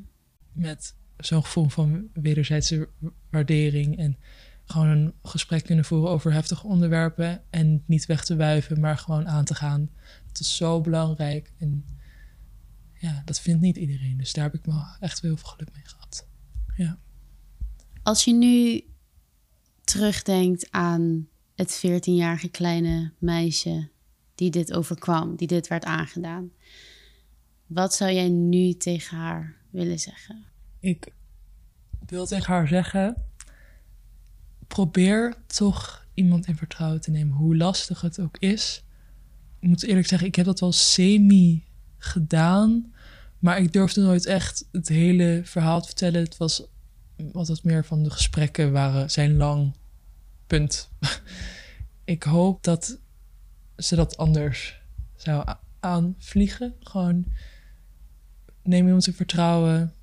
met 0.53 0.95
zo'n 1.17 1.43
gevoel 1.45 1.69
van 1.69 2.09
wederzijdse 2.13 2.89
waardering. 3.31 3.97
En 3.99 4.17
gewoon 4.65 4.87
een 4.89 5.13
gesprek 5.23 5.65
kunnen 5.65 5.85
voeren 5.85 6.11
over 6.11 6.33
heftige 6.33 6.67
onderwerpen. 6.67 7.43
En 7.51 7.83
niet 7.87 8.07
weg 8.07 8.25
te 8.25 8.37
wuiven, 8.37 8.81
maar 8.81 8.99
gewoon 8.99 9.29
aan 9.29 9.45
te 9.45 9.55
gaan. 9.55 9.91
Het 10.27 10.41
is 10.41 10.57
zo 10.57 10.81
belangrijk. 10.81 11.53
En 11.59 11.85
ja, 12.99 13.23
dat 13.25 13.41
vindt 13.41 13.61
niet 13.61 13.77
iedereen. 13.77 14.17
Dus 14.19 14.33
daar 14.33 14.45
heb 14.45 14.55
ik 14.55 14.65
wel 14.65 14.85
echt 15.01 15.21
heel 15.21 15.37
veel 15.37 15.49
geluk 15.49 15.73
mee 15.73 15.85
gehad. 15.85 16.27
Ja. 16.77 16.99
Als 18.03 18.25
je 18.25 18.33
nu 18.33 18.85
terugdenkt 19.85 20.71
aan 20.71 21.29
het 21.55 21.83
14-jarige 21.87 22.49
kleine 22.49 23.13
meisje 23.19 23.89
die 24.35 24.51
dit 24.51 24.73
overkwam, 24.73 25.37
die 25.37 25.47
dit 25.47 25.69
werd 25.69 25.85
aangedaan. 25.85 26.51
Wat 27.67 27.95
zou 27.95 28.13
jij 28.13 28.29
nu 28.29 28.75
tegen 28.75 29.17
haar 29.17 29.57
willen 29.71 29.99
zeggen? 29.99 30.45
Ik 30.81 31.13
wil 32.07 32.27
tegen 32.27 32.53
haar 32.53 32.69
zeggen: 32.69 33.17
probeer 34.67 35.37
toch 35.47 36.07
iemand 36.15 36.47
in 36.47 36.57
vertrouwen 36.57 37.01
te 37.01 37.11
nemen, 37.11 37.37
hoe 37.37 37.57
lastig 37.57 38.01
het 38.01 38.21
ook 38.21 38.37
is. 38.39 38.85
Ik 39.59 39.69
moet 39.69 39.83
eerlijk 39.83 40.07
zeggen, 40.07 40.29
ik 40.29 40.35
heb 40.35 40.45
dat 40.45 40.61
wel 40.61 40.73
semi 40.73 41.65
gedaan, 41.99 42.95
maar 43.39 43.59
ik 43.59 43.73
durfde 43.73 44.01
nooit 44.01 44.27
echt 44.27 44.69
het 44.73 44.89
hele 44.89 45.41
verhaal 45.45 45.81
te 45.81 45.87
vertellen. 45.87 46.23
Het 46.23 46.37
was 46.37 46.63
wat 47.33 47.63
meer 47.63 47.85
van 47.85 48.03
de 48.03 48.11
gesprekken 48.11 48.73
waren 48.73 49.11
zijn 49.11 49.37
lang. 49.37 49.77
Punt. 50.47 50.91
ik 52.05 52.23
hoop 52.23 52.63
dat 52.63 52.99
ze 53.77 53.97
dat 53.97 54.17
anders 54.17 54.81
zou 55.17 55.45
aanvliegen. 55.81 56.75
Gewoon 56.81 57.25
neem 58.63 58.87
iemand 58.87 59.07
in 59.07 59.15
vertrouwen 59.15 59.95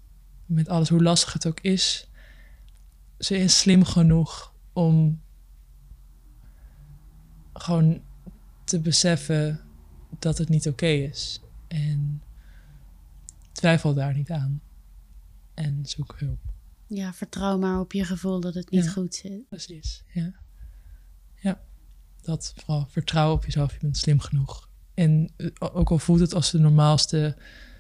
met 0.46 0.70
alles, 0.70 0.89
hoe 0.89 1.04
lastig 1.04 1.34
het 1.34 1.48
ook 1.48 1.60
is. 1.60 2.10
Ze 3.20 3.38
is 3.38 3.60
slim 3.60 3.84
genoeg 3.84 4.54
om 4.74 5.22
gewoon 7.54 8.02
te 8.64 8.80
beseffen 8.80 9.62
dat 10.20 10.38
het 10.38 10.50
niet 10.50 10.68
oké 10.68 10.86
is. 10.86 11.39
En 11.76 12.22
twijfel 13.52 13.94
daar 13.94 14.14
niet 14.14 14.32
aan. 14.32 14.62
En 15.54 15.86
zoek 15.86 16.16
hulp. 16.18 16.40
Ja, 16.88 17.14
vertrouw 17.14 17.58
maar 17.58 17.80
op 17.80 17.94
je 17.94 18.06
gevoel 18.06 18.40
dat 18.40 18.54
het 18.54 18.70
niet 18.70 18.90
goed 18.90 19.16
zit. 19.16 19.50
Precies, 19.50 20.04
ja. 20.14 20.34
Ja, 21.36 21.62
dat 22.22 22.54
vooral 22.56 22.86
vertrouw 22.90 23.34
op 23.34 23.46
jezelf. 23.46 23.74
Je 23.74 23.80
bent 23.80 23.98
slim 23.98 24.20
genoeg. 24.20 24.70
En 24.94 25.30
eh, 25.38 25.50
ook 25.60 25.92
al 25.92 26.00
voelt 26.00 26.20
het 26.20 26.34
als 26.34 26.52
de 26.52 26.60
normaalste 26.60 27.38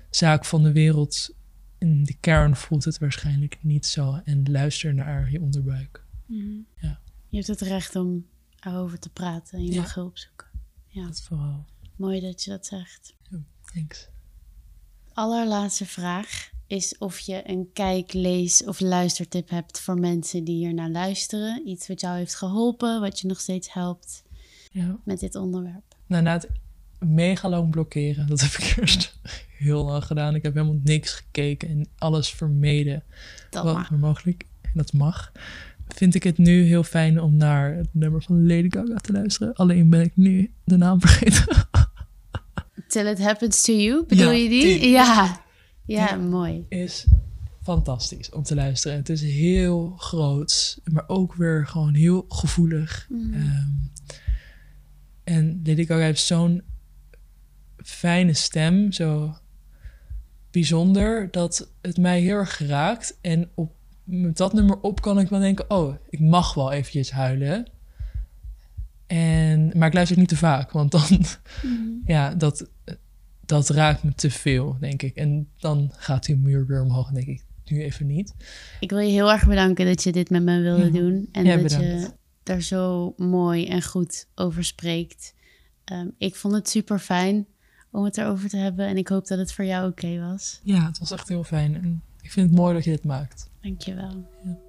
zaak 0.09 0.45
van 0.45 0.63
de 0.63 0.71
wereld, 0.71 1.35
in 1.77 2.03
de 2.03 2.17
kern 2.19 2.55
voelt 2.55 2.85
het 2.85 2.97
waarschijnlijk 2.97 3.57
niet 3.61 3.85
zo. 3.85 4.21
En 4.23 4.51
luister 4.51 4.93
naar 4.93 5.31
je 5.31 5.41
onderbuik. 5.41 6.03
Mhm. 6.25 6.59
ja. 6.75 6.99
Je 7.29 7.35
hebt 7.37 7.47
het 7.47 7.61
recht 7.61 7.95
om 7.95 8.25
erover 8.59 8.99
te 8.99 9.09
praten 9.09 9.57
en 9.57 9.65
je 9.65 9.79
mag 9.79 9.93
hulp 9.93 10.17
zoeken. 10.17 10.47
Ja, 10.87 11.05
dat 11.05 11.21
vooral. 11.21 11.65
Mooi 11.95 12.21
dat 12.21 12.43
je 12.43 12.49
dat 12.49 12.65
zegt. 12.65 13.15
Ja, 13.29 13.37
Allerlaatste 15.13 15.85
vraag 15.85 16.49
is 16.67 16.97
of 16.97 17.19
je 17.19 17.49
een 17.49 17.69
kijk, 17.73 18.13
lees 18.13 18.63
of 18.63 18.79
luistertip 18.79 19.49
hebt 19.49 19.79
voor 19.79 19.99
mensen 19.99 20.43
die 20.43 20.55
hier 20.55 20.73
naar 20.73 20.89
luisteren. 20.89 21.67
Iets 21.67 21.87
wat 21.87 22.01
jou 22.01 22.17
heeft 22.17 22.35
geholpen, 22.35 23.01
wat 23.01 23.19
je 23.19 23.27
nog 23.27 23.39
steeds 23.39 23.73
helpt 23.73 24.23
ja. 24.71 24.97
met 25.03 25.19
dit 25.19 25.35
onderwerp. 25.35 25.95
Nou, 26.07 26.23
na 26.23 26.33
het 26.33 26.49
mega 26.99 27.49
lang 27.49 27.69
blokkeren, 27.69 28.27
dat 28.27 28.41
heb 28.41 28.51
ik 28.51 28.75
eerst 28.79 29.17
heel 29.57 29.85
lang 29.85 30.03
gedaan. 30.03 30.35
Ik 30.35 30.43
heb 30.43 30.53
helemaal 30.53 30.79
niks 30.83 31.13
gekeken 31.13 31.69
en 31.69 31.87
alles 31.97 32.29
vermeden. 32.29 33.03
Dat 33.49 33.63
wat 33.63 33.73
mag. 33.73 33.91
mogelijk, 33.91 34.45
dat 34.73 34.93
mag. 34.93 35.31
Vind 35.87 36.15
ik 36.15 36.23
het 36.23 36.37
nu 36.37 36.63
heel 36.63 36.83
fijn 36.83 37.21
om 37.21 37.35
naar 37.35 37.73
het 37.73 37.89
nummer 37.91 38.21
van 38.21 38.47
Lady 38.47 38.67
Gaga 38.69 38.95
te 38.95 39.11
luisteren. 39.11 39.53
Alleen 39.53 39.89
ben 39.89 40.01
ik 40.01 40.15
nu 40.15 40.51
de 40.63 40.77
naam 40.77 40.99
vergeten. 41.01 41.67
Till 42.87 43.07
It 43.07 43.19
Happens 43.19 43.61
to 43.61 43.73
You, 43.73 44.05
bedoel 44.05 44.31
je 44.31 44.49
die? 44.49 44.89
Ja. 44.89 45.43
Ja, 45.85 46.15
mooi. 46.15 46.65
Is 46.69 47.05
fantastisch 47.63 48.29
om 48.29 48.43
te 48.43 48.55
luisteren. 48.55 48.97
Het 48.97 49.09
is 49.09 49.21
heel 49.21 49.93
groot, 49.97 50.79
maar 50.83 51.03
ook 51.07 51.33
weer 51.33 51.67
gewoon 51.67 51.93
heel 51.93 52.25
gevoelig. 52.27 53.07
Mm. 53.09 53.33
Ehm, 53.33 53.69
en 55.23 55.61
Lady 55.63 55.85
Gaga 55.85 56.01
heeft 56.01 56.21
zo'n 56.21 56.63
fijne 57.77 58.33
stem, 58.33 58.91
zo 58.91 59.35
bijzonder, 60.51 61.31
dat 61.31 61.71
het 61.81 61.97
mij 61.97 62.21
heel 62.21 62.35
erg 62.35 62.55
geraakt. 62.55 63.17
En 63.21 63.49
op, 63.53 63.73
met 64.03 64.37
dat 64.37 64.53
nummer 64.53 64.79
op 64.81 65.01
kan 65.01 65.19
ik 65.19 65.29
wel 65.29 65.39
denken, 65.39 65.69
oh, 65.69 65.95
ik 66.09 66.19
mag 66.19 66.53
wel 66.53 66.71
eventjes 66.71 67.11
huilen. 67.11 67.67
En, 69.07 69.71
maar 69.77 69.87
ik 69.87 69.93
luister 69.93 70.17
niet 70.17 70.27
te 70.27 70.37
vaak, 70.37 70.71
want 70.71 70.91
dan, 70.91 71.01
mm. 71.63 72.01
ja, 72.05 72.35
dat, 72.35 72.69
dat 73.45 73.69
raakt 73.69 74.03
me 74.03 74.13
te 74.13 74.29
veel, 74.29 74.77
denk 74.79 75.01
ik. 75.01 75.15
En 75.15 75.49
dan 75.59 75.91
gaat 75.95 76.25
die 76.25 76.37
muur 76.37 76.67
weer 76.67 76.81
omhoog, 76.81 77.11
denk 77.11 77.27
ik, 77.27 77.43
nu 77.65 77.83
even 77.83 78.07
niet. 78.07 78.33
Ik 78.79 78.89
wil 78.89 78.99
je 78.99 79.11
heel 79.11 79.31
erg 79.31 79.47
bedanken 79.47 79.85
dat 79.85 80.03
je 80.03 80.11
dit 80.11 80.29
met 80.29 80.43
me 80.43 80.61
wilde 80.61 80.91
doen. 80.91 81.29
En 81.31 81.61
dat 81.61 81.71
je 81.71 82.09
daar 82.43 82.61
zo 82.61 83.13
mooi 83.17 83.67
en 83.67 83.83
goed 83.83 84.27
over 84.35 84.63
spreekt. 84.63 85.33
Ehm, 85.83 86.07
ik 86.17 86.35
vond 86.35 86.53
het 86.53 86.69
super 86.69 86.99
fijn 86.99 87.47
om 87.91 88.03
het 88.03 88.17
erover 88.17 88.49
te 88.49 88.57
hebben. 88.57 88.87
En 88.87 88.97
ik 88.97 89.07
hoop 89.07 89.27
dat 89.27 89.37
het 89.37 89.53
voor 89.53 89.65
jou 89.65 89.89
oké 89.89 90.19
was. 90.19 90.59
Ja, 90.63 90.85
het 90.85 90.99
was 90.99 91.11
echt 91.11 91.27
heel 91.27 91.43
fijn. 91.43 91.75
En 91.75 92.01
ik 92.21 92.31
vind 92.31 92.49
het 92.49 92.59
mooi 92.59 92.73
dat 92.73 92.83
je 92.83 92.91
dit 92.91 93.03
maakt. 93.03 93.49
Dankjewel. 93.61 94.27
Ja. 94.43 94.64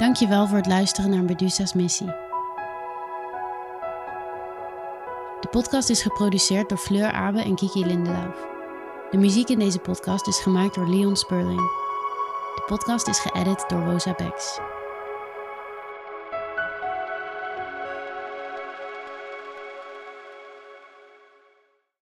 Dankjewel 0.00 0.46
voor 0.46 0.56
het 0.56 0.66
luisteren 0.66 1.10
naar 1.10 1.22
Medusa's 1.22 1.72
Missie. 1.72 2.06
De 5.40 5.48
podcast 5.50 5.90
is 5.90 6.02
geproduceerd 6.02 6.68
door 6.68 6.78
Fleur 6.78 7.10
Abe 7.10 7.42
en 7.42 7.54
Kiki 7.54 7.86
Lindelauf. 7.86 8.46
De 9.10 9.18
muziek 9.18 9.48
in 9.48 9.58
deze 9.58 9.78
podcast 9.78 10.26
is 10.26 10.38
gemaakt 10.38 10.74
door 10.74 10.88
Leon 10.88 11.16
Sperling. 11.16 11.60
De 12.54 12.62
podcast 12.66 13.08
is 13.08 13.18
geëdit 13.18 13.64
door 13.68 13.80
Rosa 13.80 14.14
Becks. 14.16 14.60